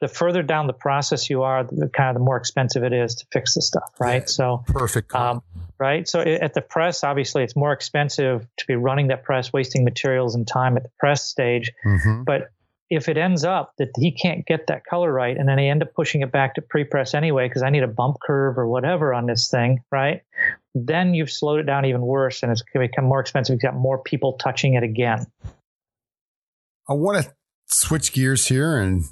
the 0.00 0.08
further 0.08 0.42
down 0.42 0.66
the 0.66 0.72
process 0.72 1.30
you 1.30 1.42
are, 1.42 1.64
the 1.64 1.88
kind 1.88 2.10
of 2.10 2.14
the 2.14 2.24
more 2.24 2.36
expensive 2.36 2.84
it 2.84 2.92
is 2.92 3.14
to 3.16 3.26
fix 3.32 3.54
the 3.54 3.62
stuff, 3.62 3.90
right? 3.98 4.22
Yeah, 4.22 4.26
so 4.26 4.64
perfect. 4.66 5.14
Um, 5.14 5.42
right. 5.78 6.06
So 6.08 6.20
at 6.20 6.54
the 6.54 6.60
press, 6.60 7.04
obviously, 7.04 7.42
it's 7.42 7.56
more 7.56 7.72
expensive 7.72 8.46
to 8.58 8.66
be 8.66 8.76
running 8.76 9.08
that 9.08 9.24
press, 9.24 9.52
wasting 9.52 9.84
materials 9.84 10.34
and 10.34 10.46
time 10.46 10.76
at 10.76 10.82
the 10.84 10.90
press 10.98 11.24
stage. 11.24 11.72
Mm-hmm. 11.84 12.24
But 12.24 12.50
if 12.90 13.08
it 13.08 13.16
ends 13.16 13.44
up 13.44 13.72
that 13.78 13.88
he 13.96 14.12
can't 14.12 14.46
get 14.46 14.66
that 14.66 14.84
color 14.84 15.10
right, 15.12 15.36
and 15.36 15.48
then 15.48 15.58
I 15.58 15.66
end 15.66 15.82
up 15.82 15.94
pushing 15.94 16.20
it 16.20 16.30
back 16.30 16.54
to 16.56 16.62
pre-press 16.62 17.14
anyway 17.14 17.48
because 17.48 17.62
I 17.62 17.70
need 17.70 17.82
a 17.82 17.88
bump 17.88 18.18
curve 18.24 18.58
or 18.58 18.68
whatever 18.68 19.14
on 19.14 19.26
this 19.26 19.48
thing, 19.48 19.82
right? 19.90 20.22
Then 20.74 21.14
you've 21.14 21.30
slowed 21.30 21.60
it 21.60 21.64
down 21.64 21.86
even 21.86 22.02
worse, 22.02 22.42
and 22.42 22.52
it's 22.52 22.62
going 22.62 22.86
to 22.86 22.92
become 22.92 23.06
more 23.06 23.20
expensive. 23.20 23.54
You've 23.54 23.62
got 23.62 23.74
more 23.74 23.98
people 23.98 24.34
touching 24.34 24.74
it 24.74 24.82
again. 24.82 25.26
I 26.88 26.92
want 26.92 27.24
to 27.24 27.32
switch 27.66 28.12
gears 28.12 28.46
here 28.48 28.76
and 28.76 29.04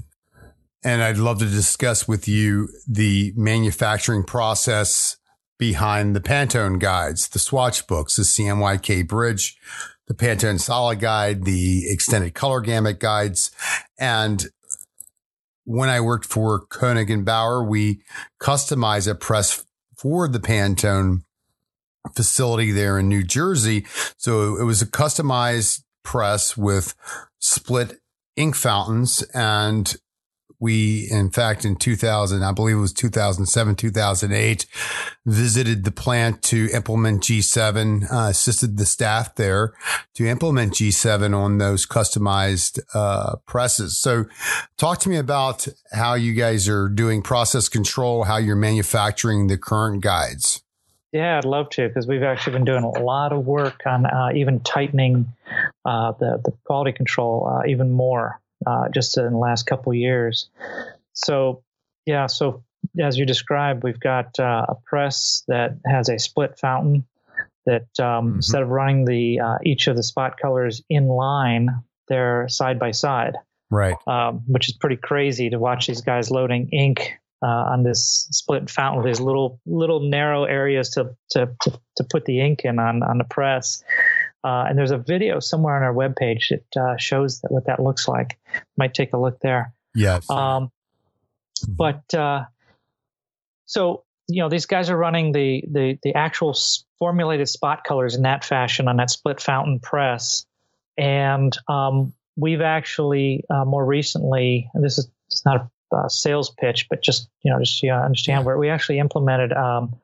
and 0.84 1.02
I'd 1.02 1.16
love 1.16 1.38
to 1.38 1.46
discuss 1.46 2.08
with 2.08 2.26
you 2.26 2.68
the 2.88 3.32
manufacturing 3.36 4.24
process 4.24 5.16
behind 5.56 6.16
the 6.16 6.20
Pantone 6.20 6.80
guides, 6.80 7.28
the 7.28 7.38
swatch 7.38 7.86
books, 7.86 8.16
the 8.16 8.24
CMYK 8.24 9.06
bridge, 9.06 9.56
the 10.08 10.14
Pantone 10.14 10.58
solid 10.60 10.98
guide, 10.98 11.44
the 11.44 11.88
extended 11.88 12.34
color 12.34 12.60
gamut 12.60 12.98
guides. 12.98 13.52
And 13.96 14.46
when 15.64 15.88
I 15.88 16.00
worked 16.00 16.26
for 16.26 16.66
Koenig 16.66 17.10
and 17.10 17.24
Bauer, 17.24 17.62
we 17.62 18.02
customized 18.40 19.08
a 19.08 19.14
press 19.14 19.64
for 19.96 20.26
the 20.26 20.40
Pantone 20.40 21.22
facility 22.16 22.72
there 22.72 22.98
in 22.98 23.08
New 23.08 23.22
Jersey. 23.22 23.86
So 24.16 24.56
it 24.56 24.64
was 24.64 24.82
a 24.82 24.86
customized 24.86 25.84
press 26.02 26.56
with 26.56 26.94
split 27.38 28.00
ink 28.36 28.54
fountains. 28.54 29.22
And 29.34 29.94
we, 30.62 31.08
in 31.10 31.32
fact, 31.32 31.64
in 31.64 31.74
2000, 31.74 32.44
I 32.44 32.52
believe 32.52 32.76
it 32.76 32.80
was 32.80 32.92
2007, 32.92 33.74
2008, 33.74 34.66
visited 35.26 35.82
the 35.82 35.90
plant 35.90 36.40
to 36.44 36.68
implement 36.72 37.24
G7, 37.24 38.04
uh, 38.04 38.28
assisted 38.28 38.76
the 38.76 38.86
staff 38.86 39.34
there 39.34 39.74
to 40.14 40.24
implement 40.24 40.74
G7 40.74 41.36
on 41.36 41.58
those 41.58 41.84
customized 41.84 42.78
uh, 42.94 43.36
presses. 43.44 43.98
So, 43.98 44.26
talk 44.76 45.00
to 45.00 45.08
me 45.08 45.16
about 45.16 45.66
how 45.90 46.14
you 46.14 46.32
guys 46.32 46.68
are 46.68 46.88
doing 46.88 47.22
process 47.22 47.68
control, 47.68 48.22
how 48.22 48.36
you're 48.36 48.54
manufacturing 48.54 49.48
the 49.48 49.58
current 49.58 50.00
guides. 50.00 50.62
Yeah, 51.12 51.36
I'd 51.36 51.44
love 51.44 51.68
to 51.70 51.88
because 51.88 52.06
we've 52.06 52.22
actually 52.22 52.54
been 52.54 52.64
doing 52.64 52.84
a 52.84 53.02
lot 53.02 53.32
of 53.32 53.44
work 53.44 53.82
on 53.84 54.06
uh, 54.06 54.30
even 54.34 54.60
tightening 54.60 55.32
uh, 55.84 56.12
the 56.12 56.40
the 56.42 56.52
quality 56.64 56.92
control 56.92 57.46
uh, 57.46 57.66
even 57.66 57.90
more 57.90 58.40
uh, 58.66 58.88
just 58.88 59.18
in 59.18 59.30
the 59.30 59.38
last 59.38 59.66
couple 59.66 59.92
years. 59.92 60.48
So 61.12 61.62
yeah, 62.06 62.26
so 62.26 62.64
as 62.98 63.18
you 63.18 63.26
described, 63.26 63.84
we've 63.84 64.00
got 64.00 64.38
uh, 64.38 64.66
a 64.68 64.74
press 64.86 65.44
that 65.48 65.76
has 65.86 66.08
a 66.08 66.18
split 66.18 66.58
fountain 66.58 67.06
that 67.66 67.88
um, 68.00 68.26
mm-hmm. 68.28 68.36
instead 68.36 68.62
of 68.62 68.70
running 68.70 69.04
the 69.04 69.40
uh, 69.40 69.58
each 69.64 69.88
of 69.88 69.96
the 69.96 70.02
spot 70.02 70.38
colors 70.38 70.82
in 70.88 71.08
line, 71.08 71.70
they're 72.08 72.48
side 72.48 72.78
by 72.78 72.90
side. 72.90 73.36
Right. 73.70 73.96
Um, 74.06 74.42
which 74.46 74.68
is 74.68 74.74
pretty 74.74 74.96
crazy 74.96 75.48
to 75.48 75.58
watch 75.58 75.86
these 75.86 76.02
guys 76.02 76.30
loading 76.30 76.68
ink 76.72 77.14
uh, 77.42 77.46
on 77.46 77.82
this 77.82 78.28
split 78.30 78.70
fountain 78.70 79.02
with 79.02 79.06
these 79.06 79.20
little 79.20 79.60
little 79.66 80.00
narrow 80.00 80.44
areas 80.44 80.90
to 80.90 81.14
to 81.30 81.50
to, 81.62 81.80
to 81.96 82.04
put 82.04 82.24
the 82.24 82.40
ink 82.40 82.60
in 82.64 82.78
on 82.78 83.02
on 83.02 83.18
the 83.18 83.24
press. 83.24 83.82
Uh, 84.44 84.64
and 84.68 84.76
there's 84.76 84.90
a 84.90 84.98
video 84.98 85.38
somewhere 85.38 85.76
on 85.76 85.82
our 85.82 85.94
webpage 85.94 86.48
that 86.50 86.80
uh, 86.80 86.96
shows 86.96 87.40
that 87.40 87.52
what 87.52 87.66
that 87.66 87.80
looks 87.80 88.08
like. 88.08 88.38
Might 88.76 88.92
take 88.92 89.12
a 89.12 89.18
look 89.18 89.38
there. 89.40 89.72
Yes. 89.94 90.28
Um, 90.28 90.70
but 91.68 92.12
uh, 92.14 92.44
so 93.66 94.04
you 94.28 94.42
know 94.42 94.48
these 94.48 94.66
guys 94.66 94.90
are 94.90 94.96
running 94.96 95.32
the 95.32 95.64
the 95.70 95.98
the 96.02 96.14
actual 96.14 96.56
formulated 96.98 97.48
spot 97.48 97.84
colors 97.84 98.14
in 98.14 98.22
that 98.22 98.44
fashion 98.44 98.88
on 98.88 98.96
that 98.96 99.10
split 99.10 99.40
fountain 99.40 99.80
press, 99.80 100.46
and 100.96 101.56
um, 101.68 102.12
we've 102.36 102.60
actually 102.60 103.44
uh, 103.50 103.64
more 103.64 103.84
recently. 103.84 104.68
this 104.74 104.98
is 104.98 105.08
it's 105.28 105.44
not 105.44 105.56
a 105.56 105.70
uh, 105.92 106.08
sales 106.08 106.50
pitch, 106.50 106.86
but 106.88 107.02
just 107.02 107.28
you 107.42 107.52
know, 107.52 107.58
just 107.58 107.78
so 107.78 107.86
you 107.86 107.92
understand 107.92 108.44
where 108.44 108.58
we 108.58 108.68
actually 108.68 108.98
implemented 108.98 109.52
um, 109.52 109.94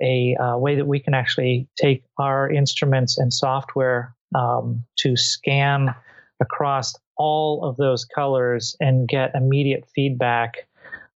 a 0.00 0.36
uh, 0.36 0.56
way 0.56 0.76
that 0.76 0.86
we 0.86 1.00
can 1.00 1.14
actually 1.14 1.68
take 1.76 2.04
our 2.18 2.50
instruments 2.50 3.18
and 3.18 3.32
software 3.32 4.14
um, 4.34 4.84
to 4.96 5.16
scan 5.16 5.94
across 6.40 6.94
all 7.16 7.64
of 7.64 7.76
those 7.76 8.04
colors 8.04 8.76
and 8.80 9.08
get 9.08 9.34
immediate 9.34 9.84
feedback 9.94 10.68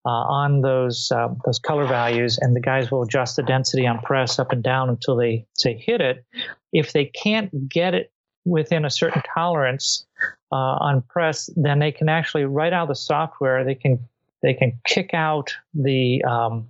uh, 0.06 0.10
on 0.10 0.62
those 0.62 1.12
uh, 1.12 1.28
those 1.46 1.60
color 1.60 1.86
values, 1.86 2.40
and 2.40 2.56
the 2.56 2.60
guys 2.60 2.90
will 2.90 3.04
adjust 3.04 3.36
the 3.36 3.44
density 3.44 3.86
on 3.86 4.00
press 4.00 4.40
up 4.40 4.52
and 4.52 4.64
down 4.64 4.90
until 4.90 5.16
they 5.16 5.46
say 5.54 5.76
hit 5.76 6.02
it. 6.02 6.26
If 6.74 6.94
they 6.94 7.06
can't 7.06 7.69
get 7.69 7.94
it 7.94 8.12
within 8.44 8.84
a 8.84 8.90
certain 8.90 9.22
tolerance 9.34 10.06
uh, 10.52 10.56
on 10.56 11.04
press, 11.04 11.50
then 11.56 11.78
they 11.78 11.92
can 11.92 12.10
actually 12.10 12.46
write 12.46 12.74
out 12.74 12.88
the 12.88 12.96
software. 12.96 13.63
They 13.63 13.76
can 13.76 14.00
they 14.42 14.54
can 14.54 14.79
kick 14.85 15.13
out 15.13 15.56
the 15.73 16.23
um, 16.23 16.67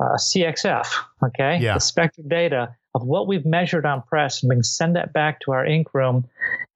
uh, 0.00 0.16
CXF, 0.16 0.86
okay, 1.22 1.58
yeah. 1.60 1.74
the 1.74 1.80
spectrum 1.80 2.28
data 2.28 2.74
of 2.94 3.04
what 3.04 3.26
we've 3.26 3.44
measured 3.44 3.84
on 3.84 4.02
press, 4.02 4.42
and 4.42 4.48
we 4.48 4.56
can 4.56 4.62
send 4.62 4.96
that 4.96 5.12
back 5.12 5.40
to 5.40 5.52
our 5.52 5.66
ink 5.66 5.92
room. 5.92 6.26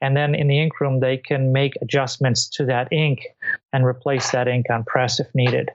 And 0.02 0.16
then 0.16 0.34
in 0.34 0.48
the 0.48 0.60
ink 0.60 0.78
room, 0.80 1.00
they 1.00 1.16
can 1.16 1.52
make 1.52 1.72
adjustments 1.80 2.48
to 2.50 2.66
that 2.66 2.92
ink 2.92 3.26
and 3.72 3.84
replace 3.84 4.30
that 4.32 4.46
ink 4.46 4.66
on 4.70 4.84
press 4.84 5.18
if 5.18 5.26
needed. 5.34 5.70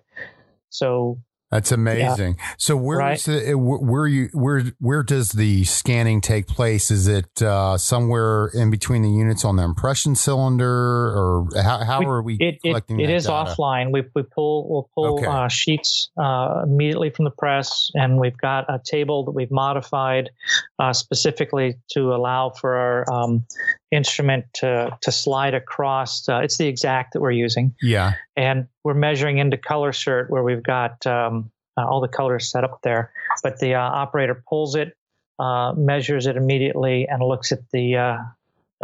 So 0.69 1.17
That's 1.51 1.71
amazing. 1.71 2.35
Yeah. 2.37 2.45
So 2.57 2.75
where 2.75 2.97
right. 2.97 3.19
the, 3.19 3.53
where 3.53 4.07
you 4.07 4.29
where 4.33 4.63
where 4.79 5.03
does 5.03 5.29
the 5.29 5.63
scanning 5.63 6.19
take 6.19 6.47
place? 6.47 6.89
Is 6.89 7.07
it 7.07 7.39
uh, 7.41 7.77
somewhere 7.77 8.47
in 8.47 8.71
between 8.71 9.03
the 9.03 9.11
units 9.11 9.45
on 9.45 9.55
the 9.55 9.63
impression 9.63 10.15
cylinder, 10.15 10.67
or 10.67 11.47
how, 11.55 11.83
how 11.83 11.99
we, 11.99 12.05
are 12.07 12.21
we 12.23 12.37
it, 12.39 12.61
collecting? 12.61 12.99
It, 12.99 13.11
it 13.11 13.13
is 13.13 13.25
data? 13.25 13.51
offline. 13.51 13.91
We 13.91 14.03
we 14.15 14.23
pull 14.23 14.67
we'll 14.67 14.89
pull 14.95 15.19
okay. 15.19 15.27
uh, 15.27 15.47
sheets 15.47 16.09
uh, 16.17 16.63
immediately 16.63 17.11
from 17.11 17.25
the 17.25 17.31
press, 17.31 17.91
and 17.93 18.19
we've 18.19 18.37
got 18.37 18.65
a 18.67 18.81
table 18.83 19.23
that 19.25 19.31
we've 19.31 19.51
modified 19.51 20.31
uh, 20.79 20.93
specifically 20.93 21.75
to 21.91 22.15
allow 22.15 22.49
for 22.49 22.75
our 22.75 23.13
um, 23.13 23.45
instrument 23.91 24.45
to 24.55 24.97
to 25.01 25.11
slide 25.11 25.53
across. 25.53 26.27
Uh, 26.27 26.39
it's 26.39 26.57
the 26.57 26.67
exact 26.67 27.13
that 27.13 27.21
we're 27.21 27.31
using. 27.31 27.75
Yeah, 27.83 28.13
and 28.35 28.67
we're 28.85 28.93
measuring 28.93 29.39
into 29.39 29.57
ColorCert 29.57 30.29
where 30.29 30.43
we've 30.43 30.61
got 30.61 31.05
um, 31.07 31.51
uh, 31.75 31.85
all 31.85 31.99
the 31.99 32.07
colors 32.07 32.49
set 32.49 32.63
up 32.63 32.79
there. 32.83 33.11
But 33.41 33.59
the 33.59 33.73
uh, 33.73 33.79
operator 33.81 34.41
pulls 34.47 34.75
it, 34.75 34.95
uh, 35.39 35.73
measures 35.75 36.27
it 36.27 36.37
immediately, 36.37 37.07
and 37.09 37.21
looks 37.21 37.51
at 37.51 37.59
the. 37.73 37.97
Uh, 37.97 38.17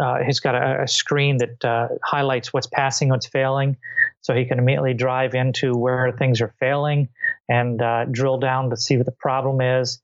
uh, 0.02 0.18
he's 0.26 0.40
got 0.40 0.56
a, 0.56 0.82
a 0.82 0.88
screen 0.88 1.36
that 1.36 1.64
uh, 1.64 1.86
highlights 2.02 2.52
what's 2.52 2.66
passing, 2.66 3.10
what's 3.10 3.26
failing, 3.26 3.76
so 4.22 4.34
he 4.34 4.44
can 4.44 4.58
immediately 4.58 4.94
drive 4.94 5.34
into 5.34 5.72
where 5.74 6.10
things 6.18 6.40
are 6.40 6.52
failing 6.58 7.08
and 7.48 7.80
drill 8.10 8.38
down 8.38 8.70
to 8.70 8.76
see 8.76 8.96
what 8.96 9.06
the 9.06 9.12
problem 9.12 9.60
is. 9.60 10.00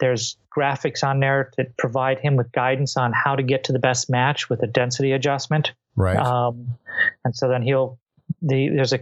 there's 0.00 0.36
graphics 0.56 1.04
on 1.04 1.20
there 1.20 1.50
that 1.58 1.76
provide 1.76 2.18
him 2.18 2.34
with 2.36 2.50
guidance 2.50 2.96
on 2.96 3.12
how 3.12 3.36
to 3.36 3.42
get 3.42 3.64
to 3.64 3.72
the 3.72 3.78
best 3.78 4.10
match 4.10 4.48
with 4.48 4.62
a 4.62 4.66
density 4.66 5.12
adjustment. 5.12 5.72
Right. 5.94 6.16
Um, 6.16 6.66
and 7.24 7.36
so 7.36 7.48
then 7.48 7.62
he'll 7.62 7.98
the 8.42 8.68
there's 8.68 8.92
a, 8.92 9.00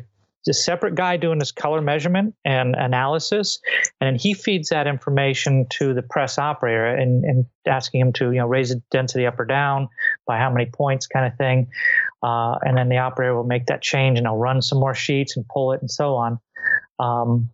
a 0.48 0.52
separate 0.52 0.94
guy 0.94 1.16
doing 1.16 1.38
this 1.38 1.52
color 1.52 1.80
measurement 1.80 2.34
and 2.44 2.74
analysis, 2.74 3.60
and 4.00 4.20
he 4.20 4.34
feeds 4.34 4.68
that 4.68 4.86
information 4.86 5.66
to 5.70 5.94
the 5.94 6.02
press 6.02 6.38
operator 6.38 6.86
and, 6.86 7.24
and 7.24 7.46
asking 7.66 8.00
him 8.00 8.12
to 8.14 8.32
you 8.32 8.38
know 8.38 8.46
raise 8.46 8.70
the 8.70 8.82
density 8.90 9.26
up 9.26 9.38
or 9.38 9.44
down 9.44 9.88
by 10.26 10.38
how 10.38 10.50
many 10.50 10.66
points, 10.66 11.06
kind 11.06 11.26
of 11.26 11.36
thing. 11.36 11.68
Uh, 12.22 12.58
and 12.62 12.76
then 12.76 12.88
the 12.88 12.98
operator 12.98 13.34
will 13.34 13.44
make 13.44 13.66
that 13.66 13.82
change 13.82 14.18
and 14.18 14.26
I'll 14.26 14.38
run 14.38 14.62
some 14.62 14.80
more 14.80 14.94
sheets 14.94 15.36
and 15.36 15.46
pull 15.46 15.72
it 15.72 15.82
and 15.82 15.90
so 15.90 16.14
on. 16.14 16.38
Um, 16.98 17.50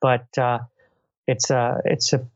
but 0.00 0.26
uh, 0.36 0.58
it's 1.26 1.50
a 1.50 1.80
it's 1.84 2.12
a 2.12 2.26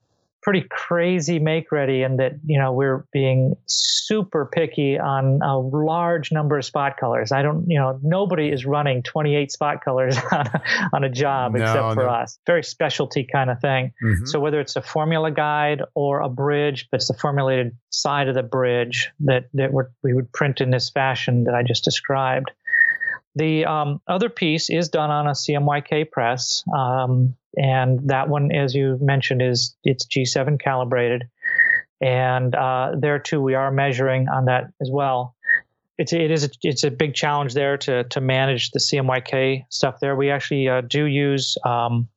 pretty 0.44 0.66
crazy 0.70 1.38
make 1.38 1.72
ready 1.72 2.02
in 2.02 2.18
that 2.18 2.34
you 2.44 2.58
know 2.58 2.70
we're 2.70 3.06
being 3.12 3.54
super 3.66 4.44
picky 4.44 4.98
on 4.98 5.40
a 5.42 5.58
large 5.58 6.30
number 6.30 6.58
of 6.58 6.64
spot 6.66 6.98
colors 7.00 7.32
i 7.32 7.40
don't 7.40 7.64
you 7.66 7.78
know 7.78 7.98
nobody 8.02 8.50
is 8.50 8.66
running 8.66 9.02
28 9.02 9.50
spot 9.50 9.82
colors 9.82 10.18
on 10.32 10.46
a, 10.46 10.62
on 10.92 11.02
a 11.02 11.08
job 11.08 11.54
no, 11.54 11.62
except 11.62 11.94
for 11.94 12.04
no. 12.04 12.10
us 12.10 12.38
very 12.46 12.62
specialty 12.62 13.26
kind 13.30 13.48
of 13.48 13.58
thing 13.58 13.90
mm-hmm. 14.02 14.26
so 14.26 14.38
whether 14.38 14.60
it's 14.60 14.76
a 14.76 14.82
formula 14.82 15.30
guide 15.30 15.80
or 15.94 16.20
a 16.20 16.28
bridge 16.28 16.88
but 16.90 16.96
it's 16.96 17.08
the 17.08 17.14
formulated 17.14 17.74
side 17.88 18.28
of 18.28 18.34
the 18.34 18.42
bridge 18.42 19.10
that 19.20 19.48
that 19.54 19.70
we 20.02 20.12
would 20.12 20.30
print 20.30 20.60
in 20.60 20.68
this 20.68 20.90
fashion 20.90 21.44
that 21.44 21.54
i 21.54 21.62
just 21.62 21.84
described 21.84 22.50
the 23.34 23.64
um, 23.64 24.00
other 24.06 24.28
piece 24.28 24.70
is 24.70 24.88
done 24.88 25.10
on 25.10 25.26
a 25.26 25.30
CMYK 25.32 26.10
press. 26.10 26.62
Um, 26.74 27.36
and 27.56 28.08
that 28.08 28.28
one, 28.28 28.52
as 28.52 28.74
you 28.74 28.98
mentioned, 29.00 29.42
is 29.42 29.76
it's 29.84 30.06
G7 30.06 30.60
calibrated, 30.60 31.28
and 32.00 32.54
uh, 32.54 32.92
there 32.98 33.18
too 33.18 33.40
we 33.40 33.54
are 33.54 33.70
measuring 33.70 34.28
on 34.28 34.46
that 34.46 34.72
as 34.80 34.90
well. 34.90 35.34
It's 35.96 36.12
it 36.12 36.32
is 36.32 36.44
a, 36.44 36.50
it's 36.62 36.82
a 36.82 36.90
big 36.90 37.14
challenge 37.14 37.54
there 37.54 37.76
to 37.78 38.04
to 38.04 38.20
manage 38.20 38.72
the 38.72 38.80
CMYK 38.80 39.66
stuff. 39.68 40.00
There 40.00 40.16
we 40.16 40.30
actually 40.30 40.68
uh, 40.68 40.80
do 40.80 41.04
use 41.04 41.56
um, 41.64 42.08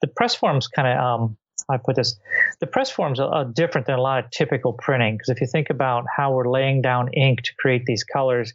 the 0.00 0.06
press 0.06 0.34
forms 0.34 0.66
kind 0.66 0.88
of 0.88 0.98
um, 0.98 1.36
I 1.70 1.76
put 1.76 1.96
this. 1.96 2.18
The 2.60 2.66
press 2.66 2.90
forms 2.90 3.20
are, 3.20 3.44
different 3.44 3.86
than 3.86 3.98
a 3.98 4.02
lot 4.02 4.24
of 4.24 4.30
typical 4.30 4.72
printing 4.72 5.16
because 5.16 5.28
if 5.28 5.40
you 5.40 5.46
think 5.46 5.70
about 5.70 6.04
how 6.14 6.32
we're 6.32 6.50
laying 6.50 6.82
down 6.82 7.12
ink 7.12 7.42
to 7.42 7.54
create 7.58 7.84
these 7.86 8.04
colors, 8.04 8.54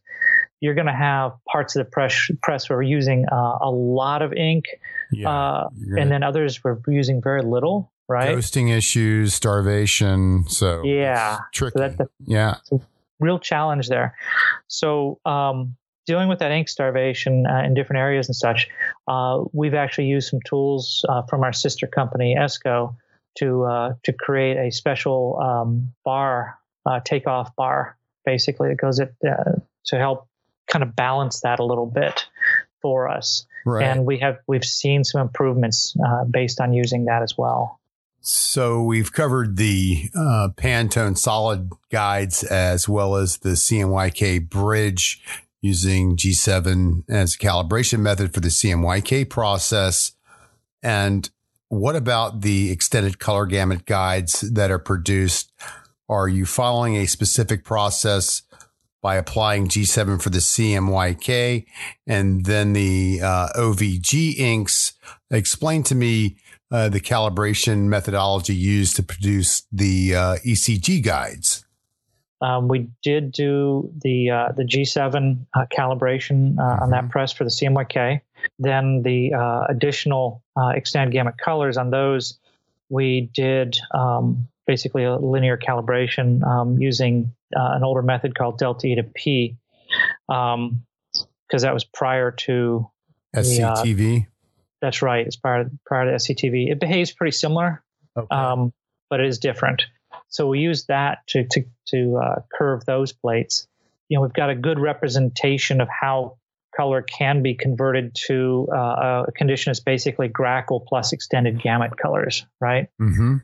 you're 0.62 0.74
going 0.74 0.88
to 0.88 0.94
have 0.94 1.34
parts 1.52 1.76
of 1.76 1.86
the 1.86 1.90
press 1.90 2.30
press 2.42 2.70
where 2.70 2.78
we're 2.78 2.84
using 2.84 3.26
uh, 3.32 3.58
a 3.62 3.70
lot 3.70 4.22
of 4.22 4.34
ink, 4.34 4.66
yeah, 5.12 5.30
uh, 5.30 5.70
and 5.98 6.12
then 6.12 6.24
others 6.24 6.64
we're 6.64 6.78
using 6.88 7.22
very 7.22 7.42
little. 7.42 7.92
Right, 8.08 8.38
ghosting 8.38 8.76
issues, 8.76 9.34
starvation. 9.34 10.48
So 10.48 10.84
yeah, 10.84 11.40
tricky. 11.54 11.74
So 11.78 11.90
that, 11.90 12.08
yeah, 12.26 12.56
real 13.20 13.40
challenge 13.40 13.88
there. 13.90 14.16
So 14.68 15.20
um, 15.26 15.76
dealing 16.06 16.30
with 16.30 16.40
that 16.40 16.52
ink 16.52 16.70
starvation 16.70 17.48
uh, 17.48 17.64
in 17.66 17.74
different 17.74 18.00
areas 18.00 18.28
and 18.28 18.36
such, 18.36 18.68
uh, 19.08 19.44
we've 19.54 19.74
actually 19.74 20.06
used 20.06 20.30
some 20.30 20.40
tools 20.46 21.04
uh, 21.10 21.24
from 21.24 21.44
our 21.44 21.54
sister 21.54 21.88
company 21.88 22.36
Esko 22.38 22.96
to 23.40 23.64
uh, 23.64 23.94
to 24.04 24.14
create 24.14 24.58
a 24.58 24.72
special 24.72 25.40
um, 25.42 25.92
bar 26.04 26.60
uh, 26.86 27.00
takeoff 27.04 27.56
bar, 27.56 27.98
basically 28.26 28.70
it 28.72 28.78
goes 28.78 29.00
it 29.00 29.14
uh, 29.28 29.54
to 29.86 29.98
help 29.98 30.28
kind 30.68 30.84
of 30.84 30.96
balance 30.96 31.42
that 31.42 31.60
a 31.60 31.66
little 31.66 31.86
bit 31.86 32.26
for 32.82 33.10
us. 33.10 33.46
Right. 33.66 33.84
And 33.84 34.06
we 34.06 34.20
have 34.20 34.38
we've 34.48 34.64
seen 34.64 35.04
some 35.04 35.22
improvements 35.22 35.96
based 36.30 36.62
on 36.62 36.74
using 36.74 37.06
that 37.06 37.24
as 37.24 37.38
well. 37.38 37.80
So 38.22 38.82
we've 38.82 39.14
covered 39.14 39.58
the 39.58 40.10
uh, 40.16 40.50
Pantone 40.56 41.16
solid 41.16 41.72
guides 41.92 42.44
as 42.44 42.90
well 42.90 43.18
as 43.18 43.38
the 43.38 43.50
CMYK 43.50 44.50
bridge 44.50 45.22
using 45.62 46.16
G7 46.16 47.10
as 47.10 47.36
a 47.36 47.38
calibration 47.38 48.00
method 48.00 48.34
for 48.34 48.40
the 48.40 48.48
CMYK 48.50 49.30
process. 49.30 50.14
And 50.82 51.30
what 51.70 51.96
about 51.96 52.42
the 52.42 52.72
extended 52.72 53.20
color 53.20 53.46
gamut 53.46 53.86
guides 53.86 54.42
that 54.42 54.72
are 54.72 54.80
produced? 54.80 55.52
Are 56.10 56.28
you 56.28 56.46
following 56.46 56.98
a 56.98 57.08
specific 57.08 57.64
process 57.64 58.44
by 59.06 59.18
applying 59.18 59.68
G7 59.68 60.20
for 60.20 60.32
the 60.32 60.40
CMYK 60.40 61.64
and 62.08 62.44
then 62.44 62.74
the 62.74 63.20
uh, 63.22 63.50
OVG 63.56 64.40
inks? 64.40 64.94
Explain 65.30 65.84
to 65.84 65.94
me 65.94 66.38
uh, 66.72 66.90
the 66.90 67.00
calibration 67.00 67.84
methodology 67.84 68.56
used 68.56 68.96
to 68.96 69.04
produce 69.04 69.68
the 69.72 70.16
uh, 70.16 70.36
ECG 70.38 71.04
guides. 71.04 71.64
Um, 72.42 72.68
we 72.68 72.90
did 73.04 73.32
do 73.32 73.92
the 74.04 74.32
uh, 74.32 74.54
the 74.58 74.64
G7 74.64 75.46
uh, 75.54 75.66
calibration 75.72 76.58
uh, 76.58 76.64
mm-hmm. 76.64 76.84
on 76.84 76.90
that 76.90 77.10
press 77.12 77.32
for 77.32 77.44
the 77.44 77.52
CMYK. 77.52 78.22
Then 78.58 79.04
the 79.04 79.36
uh, 79.36 79.66
additional 79.70 80.42
uh, 80.60 80.70
extended 80.70 81.14
gamut 81.14 81.38
colors 81.38 81.78
on 81.78 81.92
those, 81.92 82.40
we 82.90 83.30
did 83.36 83.78
um, 83.94 84.48
basically 84.66 85.04
a 85.04 85.16
linear 85.16 85.58
calibration 85.58 86.44
um, 86.44 86.80
using 86.80 87.34
uh, 87.56 87.72
an 87.74 87.84
older 87.84 88.02
method 88.02 88.38
called 88.38 88.58
delta 88.58 88.88
E 88.88 88.96
to 88.96 89.04
P, 89.04 89.58
because 90.28 90.54
um, 90.54 90.86
that 91.52 91.74
was 91.74 91.84
prior 91.84 92.32
to 92.32 92.90
SCTV. 93.36 93.98
The, 93.98 94.26
that's 94.82 95.02
right. 95.02 95.26
It's 95.26 95.36
prior 95.36 95.70
prior 95.86 96.06
to 96.06 96.18
SCTV. 96.18 96.72
It 96.72 96.80
behaves 96.80 97.12
pretty 97.12 97.32
similar, 97.32 97.84
okay. 98.18 98.36
Um, 98.36 98.74
but 99.10 99.20
it 99.20 99.28
is 99.28 99.40
different. 99.40 99.84
So 100.28 100.48
we 100.48 100.60
use 100.60 100.86
that 100.86 101.20
to 101.28 101.46
to 101.52 101.64
to 101.90 102.18
uh, 102.18 102.36
curve 102.54 102.86
those 102.86 103.14
plates. 103.14 103.68
You 104.10 104.18
know, 104.18 104.22
we've 104.22 104.34
got 104.34 104.50
a 104.50 104.56
good 104.56 104.80
representation 104.80 105.82
of 105.82 105.88
how 105.90 106.38
color 106.76 107.02
can 107.02 107.42
be 107.42 107.56
converted 107.56 108.16
to 108.28 108.68
uh, 108.72 109.24
a 109.28 109.32
condition 109.32 109.72
that's 109.72 109.80
basically 109.80 110.30
GRACoL 110.30 110.86
plus 110.86 111.14
extended 111.14 111.62
gamut 111.62 111.98
colors, 111.98 112.46
right? 112.60 112.90
Mm-hmm. 113.02 113.38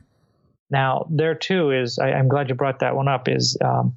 Now, 0.72 1.06
there 1.10 1.34
too 1.34 1.70
is, 1.70 1.98
I, 1.98 2.12
am 2.12 2.28
glad 2.28 2.48
you 2.48 2.54
brought 2.54 2.80
that 2.80 2.96
one 2.96 3.06
up, 3.06 3.28
is 3.28 3.58
um, 3.62 3.94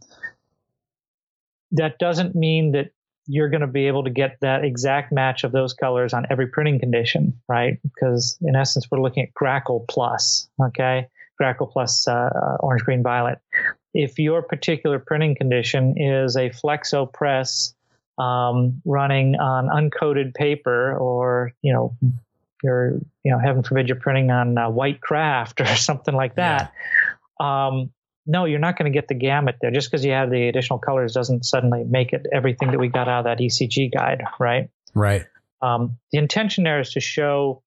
that 1.71 1.97
doesn't 1.99 2.35
mean 2.35 2.73
that 2.73 2.91
you're 3.27 3.49
going 3.49 3.61
to 3.61 3.67
be 3.67 3.87
able 3.87 4.03
to 4.03 4.09
get 4.09 4.37
that 4.41 4.65
exact 4.65 5.11
match 5.13 5.45
of 5.45 5.53
those 5.53 5.73
colors 5.73 6.13
on 6.13 6.27
every 6.29 6.47
printing 6.47 6.79
condition, 6.79 7.41
right? 7.47 7.79
Because 7.81 8.37
in 8.41 8.57
essence, 8.57 8.91
we're 8.91 9.01
looking 9.01 9.23
at 9.23 9.33
GRACoL 9.33 9.87
plus, 9.87 10.49
okay? 10.61 11.07
GRACoL 11.41 11.71
plus 11.71 12.09
uh, 12.09 12.57
orange, 12.59 12.83
green, 12.83 13.01
violet. 13.01 13.39
If 13.93 14.19
your 14.19 14.41
particular 14.41 14.99
printing 14.99 15.35
condition 15.35 15.95
is 15.97 16.35
a 16.35 16.49
flexo 16.49 17.11
press 17.11 17.73
um, 18.17 18.81
running 18.83 19.37
on 19.37 19.67
uncoated 19.67 20.33
paper, 20.33 20.97
or 20.97 21.53
you 21.61 21.71
know, 21.71 21.95
you're 22.65 22.99
you 23.23 23.31
know, 23.31 23.39
heaven 23.39 23.63
forbid, 23.63 23.87
you're 23.87 23.99
printing 23.99 24.29
on 24.31 24.57
uh, 24.57 24.69
white 24.69 25.01
kraft 25.01 25.61
or 25.61 25.65
something 25.65 26.13
like 26.13 26.35
that. 26.35 26.73
Yeah. 27.39 27.67
Um, 27.67 27.91
no, 28.27 28.45
you're 28.45 28.59
not 28.59 28.77
going 28.77 28.91
to 28.91 28.95
get 28.95 29.07
the 29.07 29.13
gamut 29.13 29.57
there. 29.61 29.71
Just 29.71 29.89
because 29.89 30.03
you 30.03 30.11
have 30.11 30.31
the 30.31 30.47
additional 30.47 30.79
colors 30.79 31.13
doesn't 31.13 31.45
suddenly 31.45 31.83
make 31.83 32.11
it 32.13 32.25
everything 32.33 32.71
that 32.71 32.79
we 32.79 32.87
got 32.87 33.07
out 33.07 33.19
of 33.19 33.25
that 33.25 33.39
ECG 33.39 33.93
guide, 33.93 34.23
right? 34.39 34.69
Right. 34.93 35.25
Um, 35.61 35.97
the 36.11 36.17
intention 36.17 36.63
there 36.63 36.79
is 36.79 36.91
to 36.93 36.99
show 36.99 37.61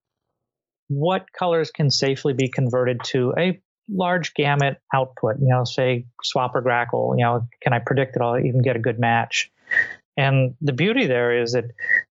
what 0.89 1.33
colors 1.33 1.71
can 1.71 1.91
safely 1.91 2.33
be 2.33 2.49
converted 2.49 3.01
to 3.05 3.35
a 3.39 3.61
large 3.89 4.35
gamut 4.35 4.79
output. 4.93 5.37
You 5.41 5.49
know, 5.49 5.65
say 5.65 6.07
SWOP 6.25 6.55
or 6.55 6.63
GRACoL. 6.63 7.19
You 7.19 7.25
know, 7.25 7.49
can 7.63 7.73
I 7.73 7.79
predict 7.79 8.15
that 8.15 8.23
I'll 8.23 8.39
even 8.39 8.63
get 8.63 8.77
a 8.77 8.81
good 8.81 8.99
match? 8.99 9.51
And 10.17 10.57
the 10.61 10.73
beauty 10.73 11.07
there 11.07 11.41
is 11.41 11.53
that 11.53 11.67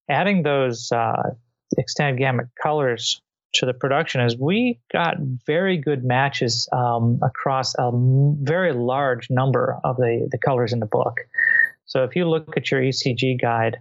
adding 0.09 0.43
those 0.43 0.91
uh, 0.91 1.31
extended 1.77 2.17
gamut 2.17 2.47
colors 2.61 3.21
to 3.55 3.65
the 3.65 3.73
production 3.73 4.21
is 4.21 4.37
we 4.37 4.79
got 4.91 5.17
very 5.45 5.77
good 5.77 6.03
matches 6.03 6.67
um, 6.71 7.19
across 7.23 7.73
a 7.77 7.91
very 7.93 8.73
large 8.73 9.29
number 9.29 9.77
of 9.83 9.97
the, 9.97 10.27
the 10.31 10.37
colors 10.37 10.73
in 10.73 10.79
the 10.79 10.85
book. 10.85 11.17
So 11.85 12.03
if 12.03 12.15
you 12.15 12.29
look 12.29 12.55
at 12.57 12.69
your 12.69 12.81
ECG 12.81 13.41
guide 13.41 13.77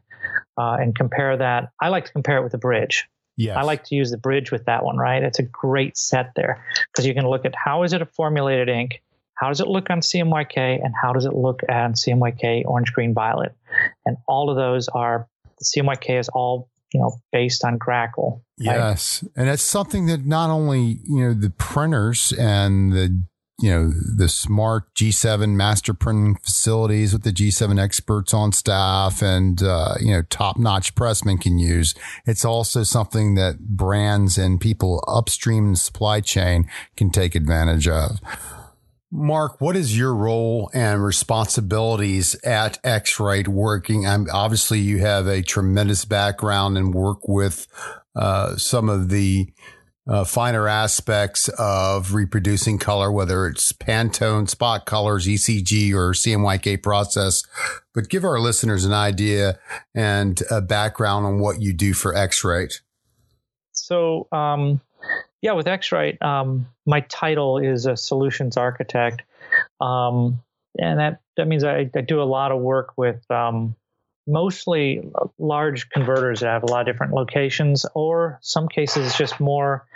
uh, 0.56 0.76
and 0.80 0.94
compare 0.94 1.36
that, 1.36 1.70
I 1.80 1.88
like 1.88 2.06
to 2.06 2.12
compare 2.12 2.38
it 2.38 2.42
with 2.42 2.52
the 2.52 2.58
bridge. 2.58 3.08
Yes. 3.36 3.56
I 3.58 3.62
like 3.62 3.84
to 3.84 3.94
use 3.94 4.10
the 4.10 4.18
bridge 4.18 4.50
with 4.50 4.64
that 4.64 4.84
one, 4.84 4.96
right? 4.96 5.22
It's 5.22 5.38
a 5.38 5.42
great 5.42 5.98
set 5.98 6.32
there 6.36 6.64
because 6.90 7.06
you 7.06 7.12
can 7.12 7.28
look 7.28 7.44
at 7.44 7.54
how 7.54 7.82
is 7.82 7.92
it 7.92 8.00
a 8.00 8.06
formulated 8.06 8.70
ink, 8.70 9.02
how 9.34 9.48
does 9.48 9.60
it 9.60 9.66
look 9.66 9.90
on 9.90 10.00
CMYK, 10.00 10.82
and 10.82 10.94
how 11.00 11.12
does 11.12 11.26
it 11.26 11.34
look 11.34 11.60
on 11.68 11.92
CMYK 11.92 12.64
orange, 12.64 12.92
green, 12.94 13.12
violet, 13.12 13.54
and 14.06 14.16
all 14.26 14.48
of 14.48 14.56
those 14.56 14.88
are 14.88 15.28
the 15.58 15.64
CMYK 15.64 16.18
is 16.18 16.28
all 16.30 16.70
you 16.92 17.00
know 17.00 17.18
based 17.32 17.64
on 17.64 17.78
GRACoL. 17.78 18.40
Right? 18.58 18.76
Yes, 18.76 19.24
and 19.36 19.48
it's 19.48 19.62
something 19.62 20.06
that 20.06 20.24
not 20.24 20.50
only 20.50 20.98
you 21.04 21.20
know 21.20 21.34
the 21.34 21.50
printers 21.50 22.32
and 22.32 22.92
the 22.92 23.22
you 23.58 23.70
know 23.70 23.90
the 23.90 24.28
smart 24.28 24.94
G7 24.94 25.54
master 25.54 25.94
printing 25.94 26.36
facilities 26.36 27.12
with 27.12 27.22
the 27.22 27.32
G7 27.32 27.80
experts 27.80 28.34
on 28.34 28.52
staff 28.52 29.22
and 29.22 29.62
uh, 29.62 29.94
you 30.00 30.12
know 30.12 30.22
top 30.22 30.58
notch 30.58 30.94
pressmen 30.94 31.40
can 31.40 31.58
use. 31.58 31.94
It's 32.26 32.44
also 32.44 32.82
something 32.82 33.34
that 33.36 33.60
brands 33.60 34.36
and 34.36 34.60
people 34.60 35.02
upstream 35.08 35.74
supply 35.74 36.20
chain 36.20 36.68
can 36.96 37.10
take 37.10 37.34
advantage 37.34 37.88
of. 37.88 38.20
Mark, 39.12 39.60
what 39.60 39.76
is 39.76 39.96
your 39.96 40.14
role 40.14 40.70
and 40.74 41.02
responsibilities 41.02 42.34
at 42.42 42.78
X-Rite 42.82 43.48
working? 43.48 44.06
I'm, 44.06 44.26
obviously, 44.32 44.80
you 44.80 44.98
have 44.98 45.26
a 45.26 45.42
tremendous 45.42 46.04
background 46.04 46.76
and 46.76 46.92
work 46.92 47.28
with 47.28 47.68
uh, 48.16 48.56
some 48.56 48.88
of 48.88 49.08
the 49.08 49.52
uh, 50.08 50.24
finer 50.24 50.68
aspects 50.68 51.48
of 51.58 52.14
reproducing 52.14 52.78
color, 52.78 53.10
whether 53.10 53.46
it's 53.46 53.72
Pantone, 53.72 54.48
spot 54.48 54.86
colors, 54.86 55.26
ECG, 55.26 55.92
or 55.92 56.12
CMYK 56.12 56.82
process. 56.82 57.42
But 57.94 58.08
give 58.08 58.24
our 58.24 58.40
listeners 58.40 58.84
an 58.84 58.92
idea 58.92 59.58
and 59.94 60.40
a 60.50 60.60
background 60.60 61.26
on 61.26 61.38
what 61.38 61.60
you 61.60 61.72
do 61.72 61.92
for 61.92 62.14
X-Rite. 62.14 62.80
So, 63.72 64.28
um, 64.32 64.80
yeah, 65.46 65.52
with 65.52 65.68
X-Rite, 65.68 66.20
um, 66.22 66.66
my 66.86 67.02
title 67.02 67.58
is 67.58 67.86
a 67.86 67.96
solutions 67.96 68.56
architect, 68.56 69.22
um, 69.80 70.42
and 70.76 70.98
that 70.98 71.20
that 71.36 71.46
means 71.46 71.62
I, 71.62 71.88
I, 71.94 72.00
do 72.00 72.20
a 72.20 72.24
lot 72.24 72.50
of 72.50 72.60
work 72.60 72.94
with 72.96 73.24
um, 73.30 73.76
mostly 74.26 75.08
large 75.38 75.88
converters 75.88 76.40
that 76.40 76.48
have 76.48 76.64
a 76.64 76.66
lot 76.66 76.80
of 76.80 76.86
different 76.92 77.12
locations, 77.12 77.86
or 77.94 78.40
some 78.42 78.66
cases 78.66 79.16
just 79.16 79.38
more 79.38 79.86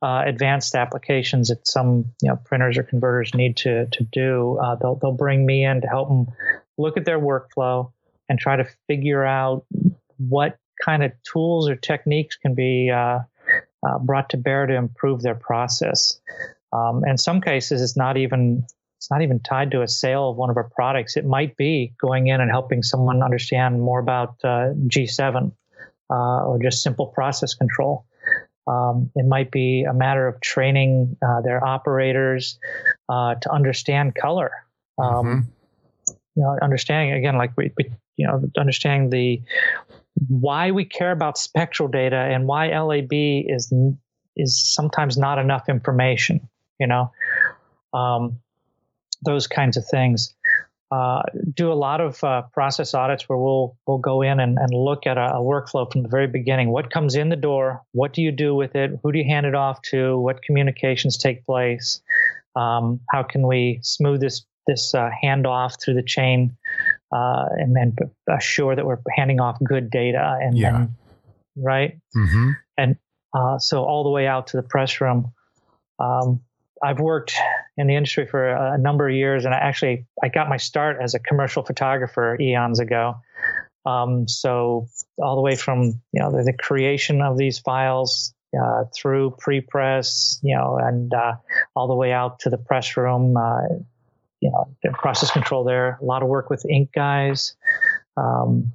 uh, 0.00 0.22
advanced 0.24 0.76
applications 0.76 1.48
that 1.48 1.66
some 1.66 2.12
you 2.22 2.28
know 2.28 2.36
printers 2.36 2.78
or 2.78 2.84
converters 2.84 3.34
need 3.34 3.56
to 3.56 3.86
to 3.86 4.04
do. 4.04 4.60
Uh, 4.62 4.76
they'll 4.76 4.94
they'll 4.94 5.10
bring 5.10 5.44
me 5.44 5.64
in 5.64 5.80
to 5.80 5.88
help 5.88 6.08
them 6.08 6.32
look 6.78 6.96
at 6.96 7.04
their 7.04 7.18
workflow 7.18 7.90
and 8.28 8.38
try 8.38 8.54
to 8.54 8.68
figure 8.86 9.26
out 9.26 9.64
what 10.18 10.56
kind 10.80 11.02
of 11.02 11.10
tools 11.24 11.68
or 11.68 11.74
techniques 11.74 12.36
can 12.36 12.54
be 12.54 12.90
uh, 12.90 13.18
uh, 13.82 13.98
brought 13.98 14.30
to 14.30 14.36
bear 14.36 14.66
to 14.66 14.74
improve 14.74 15.22
their 15.22 15.34
process. 15.34 16.20
Um, 16.72 17.04
in 17.04 17.18
some 17.18 17.40
cases, 17.40 17.82
it's 17.82 17.96
not 17.96 18.16
even 18.16 18.64
it's 18.98 19.10
not 19.10 19.22
even 19.22 19.40
tied 19.40 19.70
to 19.70 19.80
a 19.80 19.88
sale 19.88 20.28
of 20.28 20.36
one 20.36 20.50
of 20.50 20.58
our 20.58 20.68
products. 20.68 21.16
It 21.16 21.24
might 21.24 21.56
be 21.56 21.94
going 21.98 22.26
in 22.26 22.40
and 22.40 22.50
helping 22.50 22.82
someone 22.82 23.22
understand 23.22 23.80
more 23.80 23.98
about 23.98 24.34
uh, 24.44 24.74
G7 24.88 25.52
uh, 26.10 26.44
or 26.44 26.58
just 26.62 26.82
simple 26.82 27.06
process 27.06 27.54
control. 27.54 28.04
Um, 28.66 29.10
it 29.16 29.24
might 29.24 29.50
be 29.50 29.84
a 29.84 29.94
matter 29.94 30.28
of 30.28 30.40
training 30.42 31.16
uh, 31.26 31.40
their 31.40 31.64
operators 31.64 32.58
uh, 33.08 33.36
to 33.36 33.50
understand 33.50 34.14
color. 34.14 34.52
Um, 34.98 35.06
mm-hmm. 35.08 36.12
You 36.36 36.42
know, 36.42 36.58
understanding 36.60 37.14
again, 37.14 37.38
like 37.38 37.56
we, 37.56 37.72
we, 37.78 37.90
you 38.16 38.26
know, 38.26 38.42
understanding 38.58 39.08
the 39.08 39.40
why 40.28 40.70
we 40.70 40.84
care 40.84 41.12
about 41.12 41.38
spectral 41.38 41.88
data 41.88 42.16
and 42.16 42.46
why 42.46 42.68
LAB 42.68 43.12
is 43.12 43.72
is 44.36 44.74
sometimes 44.74 45.16
not 45.16 45.38
enough 45.38 45.68
information. 45.68 46.48
You 46.78 46.86
know, 46.86 47.12
um, 47.92 48.40
those 49.24 49.46
kinds 49.46 49.76
of 49.76 49.86
things. 49.86 50.34
Uh, 50.92 51.22
do 51.54 51.70
a 51.70 51.74
lot 51.74 52.00
of 52.00 52.22
uh, 52.24 52.42
process 52.52 52.94
audits 52.94 53.28
where 53.28 53.38
we'll 53.38 53.76
we'll 53.86 53.98
go 53.98 54.22
in 54.22 54.40
and, 54.40 54.58
and 54.58 54.70
look 54.72 55.06
at 55.06 55.16
a, 55.16 55.36
a, 55.36 55.40
workflow 55.40 55.90
from 55.90 56.02
the 56.02 56.08
very 56.08 56.26
beginning. 56.26 56.70
What 56.70 56.90
comes 56.90 57.14
in 57.14 57.28
the 57.28 57.36
door? 57.36 57.82
What 57.92 58.12
do 58.12 58.22
you 58.22 58.32
do 58.32 58.56
with 58.56 58.74
it? 58.74 58.98
Who 59.00 59.12
do 59.12 59.18
you 59.20 59.24
hand 59.24 59.46
it 59.46 59.54
off 59.54 59.80
to? 59.82 60.18
What 60.18 60.42
communications 60.42 61.16
take 61.16 61.46
place? 61.46 62.00
Um, 62.56 62.98
how 63.08 63.22
can 63.22 63.46
we 63.46 63.78
smooth 63.82 64.20
this 64.20 64.44
this 64.66 64.92
uh, 64.92 65.10
handoff 65.22 65.80
through 65.80 65.94
the 65.94 66.02
chain 66.02 66.56
uh, 67.12 67.46
and 67.52 67.74
then 67.74 67.96
assure 68.28 68.76
that 68.76 68.86
we're 68.86 68.98
handing 69.16 69.40
off 69.40 69.58
good 69.64 69.90
data 69.90 70.38
and, 70.40 70.56
yeah. 70.56 70.76
and 70.76 70.94
right 71.56 71.98
mm-hmm. 72.16 72.50
and 72.76 72.96
uh, 73.34 73.58
so 73.58 73.84
all 73.84 74.04
the 74.04 74.10
way 74.10 74.26
out 74.26 74.48
to 74.48 74.56
the 74.56 74.62
press 74.62 75.00
room 75.00 75.32
um, 75.98 76.40
i've 76.82 77.00
worked 77.00 77.34
in 77.76 77.86
the 77.86 77.96
industry 77.96 78.26
for 78.26 78.48
a, 78.48 78.74
a, 78.74 78.78
number 78.78 79.08
of 79.08 79.14
years 79.14 79.44
and 79.44 79.54
i 79.54 79.58
actually 79.58 80.06
i 80.22 80.28
got 80.28 80.48
my 80.48 80.56
start 80.56 80.98
as 81.00 81.14
a 81.14 81.18
commercial 81.18 81.62
photographer 81.64 82.36
eons 82.40 82.80
ago 82.80 83.16
um, 83.86 84.28
so 84.28 84.86
all 85.18 85.36
the 85.36 85.42
way 85.42 85.56
from 85.56 86.00
you 86.12 86.20
know 86.20 86.30
the, 86.30 86.44
the 86.44 86.52
creation 86.52 87.22
of 87.22 87.36
these 87.36 87.58
files 87.58 88.34
uh, 88.58 88.84
through 88.94 89.34
pre-press, 89.38 90.38
you 90.42 90.56
know, 90.56 90.76
and 90.76 91.12
uh, 91.14 91.34
all 91.76 91.88
the 91.88 91.94
way 91.94 92.12
out 92.12 92.40
to 92.40 92.50
the 92.50 92.58
press 92.58 92.96
room, 92.96 93.36
uh, 93.36 93.62
you 94.40 94.50
know, 94.50 94.74
process 94.94 95.30
control 95.30 95.64
there. 95.64 95.98
A 96.00 96.04
lot 96.04 96.22
of 96.22 96.28
work 96.28 96.50
with 96.50 96.64
ink 96.68 96.90
guys, 96.94 97.54
um, 98.16 98.72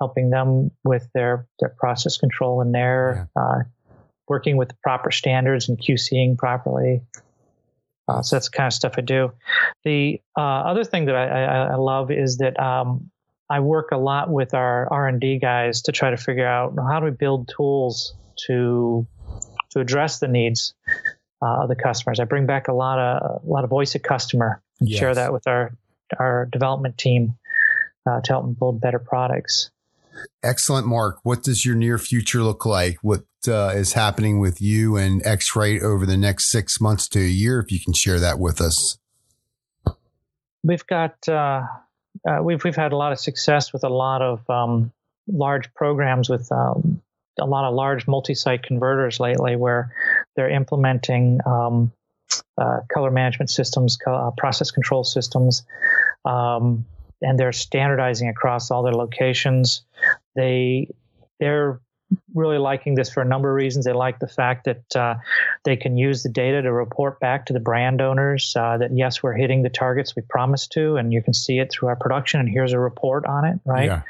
helping 0.00 0.30
them 0.30 0.70
with 0.82 1.08
their 1.14 1.46
their 1.60 1.70
process 1.70 2.16
control 2.16 2.60
in 2.60 2.72
there, 2.72 3.28
yeah. 3.36 3.42
uh, 3.42 3.58
working 4.28 4.56
with 4.56 4.68
the 4.68 4.76
proper 4.82 5.10
standards 5.10 5.68
and 5.68 5.78
QCing 5.78 6.36
properly. 6.36 7.02
Uh, 8.06 8.20
so 8.22 8.36
that's 8.36 8.50
the 8.50 8.56
kind 8.56 8.66
of 8.66 8.72
stuff 8.72 8.94
I 8.98 9.00
do. 9.00 9.32
The 9.84 10.20
uh, 10.36 10.40
other 10.40 10.84
thing 10.84 11.06
that 11.06 11.16
I, 11.16 11.26
I, 11.26 11.64
I 11.68 11.74
love 11.76 12.10
is 12.10 12.36
that 12.38 12.58
um, 12.60 13.10
I 13.48 13.60
work 13.60 13.92
a 13.92 13.96
lot 13.96 14.30
with 14.30 14.52
our 14.52 14.92
R 14.92 15.08
and 15.08 15.20
D 15.20 15.38
guys 15.38 15.82
to 15.82 15.92
try 15.92 16.10
to 16.10 16.16
figure 16.16 16.46
out 16.46 16.74
how 16.76 17.00
do 17.00 17.06
we 17.06 17.12
build 17.12 17.50
tools 17.56 18.14
to 18.46 19.06
to 19.70 19.80
address 19.80 20.18
the 20.18 20.28
needs 20.28 20.74
uh, 21.40 21.62
of 21.62 21.68
the 21.68 21.76
customers. 21.76 22.20
I 22.20 22.24
bring 22.24 22.46
back 22.46 22.68
a 22.68 22.72
lot 22.72 22.98
of 22.98 23.42
a 23.42 23.46
lot 23.50 23.64
of 23.64 23.70
voice 23.70 23.94
of 23.94 24.02
customer 24.02 24.60
yes. 24.80 24.98
share 24.98 25.14
that 25.14 25.32
with 25.32 25.46
our 25.46 25.72
our 26.18 26.46
development 26.46 26.98
team 26.98 27.36
uh, 28.06 28.20
to 28.20 28.32
help 28.32 28.44
them 28.44 28.54
build 28.54 28.80
better 28.80 28.98
products. 28.98 29.70
Excellent, 30.42 30.86
Mark. 30.86 31.18
What 31.22 31.42
does 31.42 31.64
your 31.64 31.74
near 31.74 31.98
future 31.98 32.42
look 32.42 32.64
like? 32.64 32.98
What 33.02 33.24
uh, 33.48 33.72
is 33.74 33.94
happening 33.94 34.38
with 34.38 34.60
you 34.60 34.96
and 34.96 35.24
X-Rite 35.26 35.82
over 35.82 36.06
the 36.06 36.16
next 36.16 36.50
six 36.50 36.80
months 36.80 37.08
to 37.08 37.18
a 37.18 37.28
year? 37.28 37.58
If 37.60 37.72
you 37.72 37.80
can 37.80 37.92
share 37.92 38.20
that 38.20 38.38
with 38.38 38.60
us. 38.60 38.98
We've 40.62 40.86
got 40.86 41.16
uh, 41.28 41.66
uh, 42.26 42.38
we've 42.42 42.62
we've 42.62 42.76
had 42.76 42.92
a 42.92 42.96
lot 42.96 43.12
of 43.12 43.18
success 43.18 43.72
with 43.72 43.84
a 43.84 43.88
lot 43.88 44.22
of 44.22 44.48
um, 44.48 44.92
large 45.26 45.72
programs 45.74 46.28
with 46.28 46.50
um, 46.52 47.02
a 47.38 47.46
lot 47.46 47.68
of 47.68 47.74
large 47.74 48.06
multi-site 48.06 48.62
converters 48.62 49.20
lately, 49.20 49.56
where 49.56 49.94
they're 50.36 50.50
implementing 50.50 51.40
um, 51.44 51.92
uh, 52.58 52.80
color 52.92 53.10
management 53.10 53.50
systems, 53.50 53.98
uh, 54.06 54.30
process 54.36 54.70
control 54.70 55.04
systems, 55.04 55.64
um, 56.24 56.84
and 57.22 57.38
they're 57.38 57.52
standardizing 57.52 58.28
across 58.28 58.70
all 58.70 58.82
their 58.82 58.94
locations. 58.94 59.82
They 60.34 60.88
they're 61.40 61.80
really 62.34 62.58
liking 62.58 62.94
this 62.94 63.10
for 63.10 63.22
a 63.22 63.24
number 63.24 63.50
of 63.50 63.56
reasons. 63.56 63.84
They 63.84 63.92
like 63.92 64.18
the 64.18 64.28
fact 64.28 64.64
that 64.66 64.96
uh, 64.96 65.14
they 65.64 65.76
can 65.76 65.96
use 65.96 66.22
the 66.22 66.28
data 66.28 66.62
to 66.62 66.72
report 66.72 67.18
back 67.20 67.46
to 67.46 67.52
the 67.52 67.60
brand 67.60 68.00
owners 68.00 68.54
uh, 68.56 68.78
that 68.78 68.96
yes, 68.96 69.22
we're 69.22 69.34
hitting 69.34 69.62
the 69.62 69.70
targets 69.70 70.14
we 70.14 70.22
promised 70.22 70.72
to, 70.72 70.96
and 70.96 71.12
you 71.12 71.22
can 71.22 71.34
see 71.34 71.58
it 71.58 71.70
through 71.70 71.88
our 71.88 71.96
production. 71.96 72.40
And 72.40 72.48
here's 72.48 72.72
a 72.72 72.78
report 72.78 73.26
on 73.26 73.44
it, 73.44 73.60
right? 73.64 73.86
Yeah. 73.86 74.02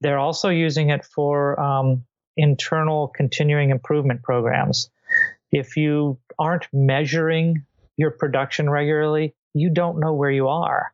They're 0.00 0.18
also 0.18 0.48
using 0.48 0.90
it 0.90 1.04
for 1.04 1.60
um, 1.60 2.04
internal 2.36 3.08
continuing 3.08 3.70
improvement 3.70 4.22
programs 4.22 4.90
if 5.52 5.76
you 5.76 6.18
aren't 6.38 6.66
measuring 6.72 7.64
your 7.96 8.10
production 8.10 8.68
regularly, 8.68 9.34
you 9.54 9.70
don't 9.70 10.00
know 10.00 10.14
where 10.14 10.30
you 10.30 10.48
are. 10.48 10.92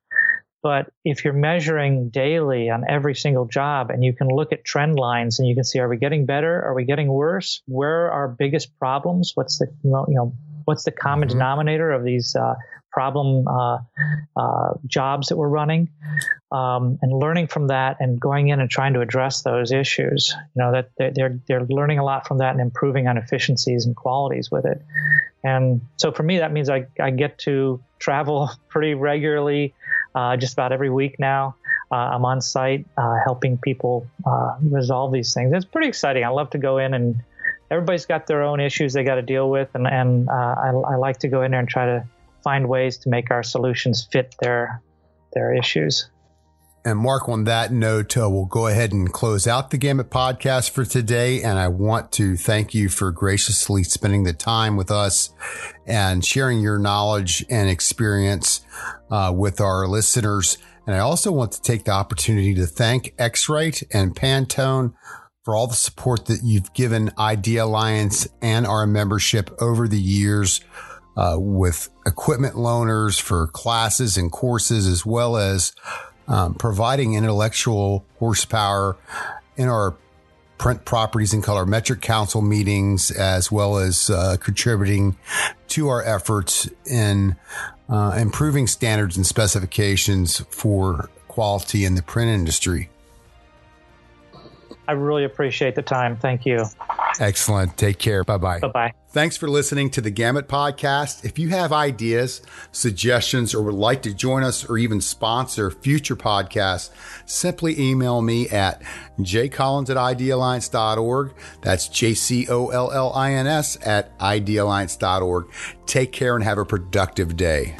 But 0.62 0.92
if 1.04 1.24
you're 1.24 1.34
measuring 1.34 2.10
daily 2.10 2.68
on 2.68 2.84
every 2.88 3.14
single 3.14 3.46
job 3.46 3.90
and 3.90 4.02
you 4.02 4.12
can 4.12 4.28
look 4.28 4.52
at 4.52 4.64
trend 4.64 4.96
lines 4.96 5.38
and 5.38 5.48
you 5.48 5.54
can 5.54 5.64
see, 5.64 5.78
are 5.78 5.88
we 5.88 5.96
getting 5.96 6.26
better? 6.26 6.62
Are 6.64 6.74
we 6.74 6.84
getting 6.84 7.08
worse? 7.08 7.62
Where 7.66 8.06
are 8.06 8.10
our 8.10 8.28
biggest 8.28 8.76
problems? 8.78 9.32
What's 9.34 9.58
the, 9.58 9.66
you 9.84 10.04
know, 10.08 10.34
what's 10.64 10.84
the 10.84 10.90
common 10.90 11.28
mm-hmm. 11.28 11.38
denominator 11.38 11.92
of 11.92 12.04
these 12.04 12.34
uh, 12.34 12.54
problem 12.90 13.46
uh, 13.46 13.78
uh, 14.36 14.74
jobs 14.86 15.28
that 15.28 15.36
we're 15.36 15.48
running, 15.48 15.90
um, 16.50 16.98
and 17.02 17.12
learning 17.12 17.46
from 17.46 17.68
that 17.68 17.96
and 18.00 18.20
going 18.20 18.48
in 18.48 18.60
and 18.60 18.70
trying 18.70 18.94
to 18.94 19.00
address 19.00 19.42
those 19.42 19.72
issues. 19.72 20.34
You 20.54 20.62
know 20.62 20.72
that 20.72 20.90
they're 21.14 21.38
they're 21.46 21.64
learning 21.64 21.98
a 21.98 22.04
lot 22.04 22.26
from 22.26 22.38
that 22.38 22.52
and 22.52 22.60
improving 22.60 23.06
on 23.08 23.18
efficiencies 23.18 23.86
and 23.86 23.94
qualities 23.94 24.50
with 24.50 24.64
it. 24.64 24.82
And 25.44 25.80
so 25.96 26.12
for 26.12 26.22
me, 26.22 26.38
that 26.38 26.52
means 26.52 26.68
I, 26.68 26.86
I 27.00 27.10
get 27.10 27.38
to 27.40 27.80
travel 27.98 28.50
pretty 28.68 28.94
regularly, 28.94 29.74
uh, 30.14 30.36
just 30.36 30.52
about 30.52 30.72
every 30.72 30.90
week 30.90 31.16
now. 31.18 31.54
Uh, 31.90 31.94
I'm 31.94 32.24
on 32.24 32.40
site 32.42 32.86
uh, 32.98 33.16
helping 33.24 33.56
people 33.56 34.06
uh, 34.26 34.56
resolve 34.60 35.12
these 35.12 35.32
things. 35.32 35.52
It's 35.54 35.64
pretty 35.64 35.88
exciting. 35.88 36.22
I 36.22 36.28
love 36.28 36.50
to 36.50 36.58
go 36.58 36.76
in 36.76 36.92
and 36.92 37.16
everybody's 37.70 38.06
got 38.06 38.26
their 38.26 38.42
own 38.42 38.60
issues 38.60 38.92
they 38.92 39.04
got 39.04 39.16
to 39.16 39.22
deal 39.22 39.48
with, 39.48 39.68
and, 39.74 39.86
and 39.86 40.28
uh, 40.28 40.32
I, 40.32 40.68
I, 40.68 40.96
like 40.96 41.18
to 41.20 41.28
go 41.28 41.42
in 41.42 41.50
there 41.50 41.60
and 41.60 41.68
try 41.68 41.86
to 41.86 42.06
find 42.48 42.66
ways 42.66 42.96
to 42.96 43.10
make 43.10 43.30
our 43.30 43.42
solutions 43.42 44.08
fit 44.10 44.34
their 44.40 44.80
their 45.34 45.54
issues. 45.54 46.08
And 46.82 46.98
Mark, 46.98 47.28
on 47.28 47.44
that 47.44 47.70
note, 47.70 48.16
uh, 48.16 48.30
we'll 48.30 48.46
go 48.46 48.68
ahead 48.68 48.92
and 48.92 49.12
close 49.12 49.46
out 49.46 49.70
the 49.70 49.76
Gamut 49.76 50.08
podcast 50.08 50.70
for 50.70 50.86
today. 50.86 51.42
And 51.42 51.58
I 51.58 51.68
want 51.68 52.10
to 52.12 52.36
thank 52.36 52.72
you 52.72 52.88
for 52.88 53.12
graciously 53.12 53.84
spending 53.84 54.24
the 54.24 54.32
time 54.32 54.78
with 54.78 54.90
us 54.90 55.30
and 55.86 56.24
sharing 56.24 56.60
your 56.60 56.78
knowledge 56.78 57.44
and 57.50 57.68
experience 57.68 58.62
uh, 59.10 59.30
with 59.36 59.60
our 59.60 59.86
listeners. 59.86 60.56
And 60.86 60.96
I 60.96 61.00
also 61.00 61.30
want 61.30 61.52
to 61.52 61.60
take 61.60 61.84
the 61.84 61.90
opportunity 61.90 62.54
to 62.54 62.64
thank 62.66 63.12
X-Rite 63.18 63.82
and 63.92 64.16
Pantone 64.16 64.94
for 65.44 65.54
all 65.54 65.66
the 65.66 65.74
support 65.74 66.24
that 66.26 66.40
you've 66.42 66.72
given 66.72 67.10
Idealliance 67.18 68.26
and 68.40 68.66
our 68.66 68.86
membership 68.86 69.50
over 69.60 69.86
the 69.86 70.00
years 70.00 70.62
uh, 71.18 71.36
with 71.36 71.88
equipment 72.06 72.54
loaners 72.54 73.20
for 73.20 73.48
classes 73.48 74.16
and 74.16 74.30
courses, 74.30 74.86
as 74.86 75.04
well 75.04 75.36
as 75.36 75.72
um, 76.28 76.54
providing 76.54 77.14
intellectual 77.14 78.04
horsepower 78.20 78.96
in 79.56 79.68
our 79.68 79.96
print 80.58 80.84
properties 80.84 81.34
and 81.34 81.42
colorimetric 81.42 82.00
council 82.00 82.40
meetings, 82.40 83.10
as 83.10 83.50
well 83.50 83.78
as 83.78 84.10
uh, 84.10 84.36
contributing 84.40 85.16
to 85.66 85.88
our 85.88 86.04
efforts 86.04 86.68
in 86.86 87.36
uh, 87.88 88.16
improving 88.16 88.68
standards 88.68 89.16
and 89.16 89.26
specifications 89.26 90.38
for 90.50 91.10
quality 91.26 91.84
in 91.84 91.96
the 91.96 92.02
print 92.02 92.30
industry. 92.30 92.90
I 94.86 94.92
really 94.92 95.24
appreciate 95.24 95.74
the 95.74 95.82
time. 95.82 96.16
Thank 96.16 96.46
you. 96.46 96.64
Excellent. 97.18 97.76
Take 97.76 97.98
care. 97.98 98.22
Bye 98.24 98.38
bye. 98.38 98.60
Bye 98.60 98.68
bye. 98.68 98.92
Thanks 99.18 99.36
for 99.36 99.48
listening 99.48 99.90
to 99.90 100.00
the 100.00 100.12
Gamut 100.12 100.46
podcast. 100.46 101.24
If 101.24 101.40
you 101.40 101.48
have 101.48 101.72
ideas, 101.72 102.40
suggestions, 102.70 103.52
or 103.52 103.64
would 103.64 103.74
like 103.74 104.00
to 104.02 104.14
join 104.14 104.44
us 104.44 104.64
or 104.70 104.78
even 104.78 105.00
sponsor 105.00 105.72
future 105.72 106.14
podcasts, 106.14 106.90
simply 107.26 107.80
email 107.80 108.22
me 108.22 108.48
at 108.48 108.80
jcollins 109.18 109.90
at 109.90 109.96
idealliance.org. 109.96 111.34
That's 111.62 111.88
J 111.88 112.14
C 112.14 112.46
O 112.48 112.68
L 112.68 112.92
L 112.92 113.12
I 113.12 113.32
N 113.32 113.48
S 113.48 113.76
at 113.84 114.16
idealliance.org. 114.20 115.50
Take 115.86 116.12
care 116.12 116.36
and 116.36 116.44
have 116.44 116.58
a 116.58 116.64
productive 116.64 117.36
day. 117.36 117.74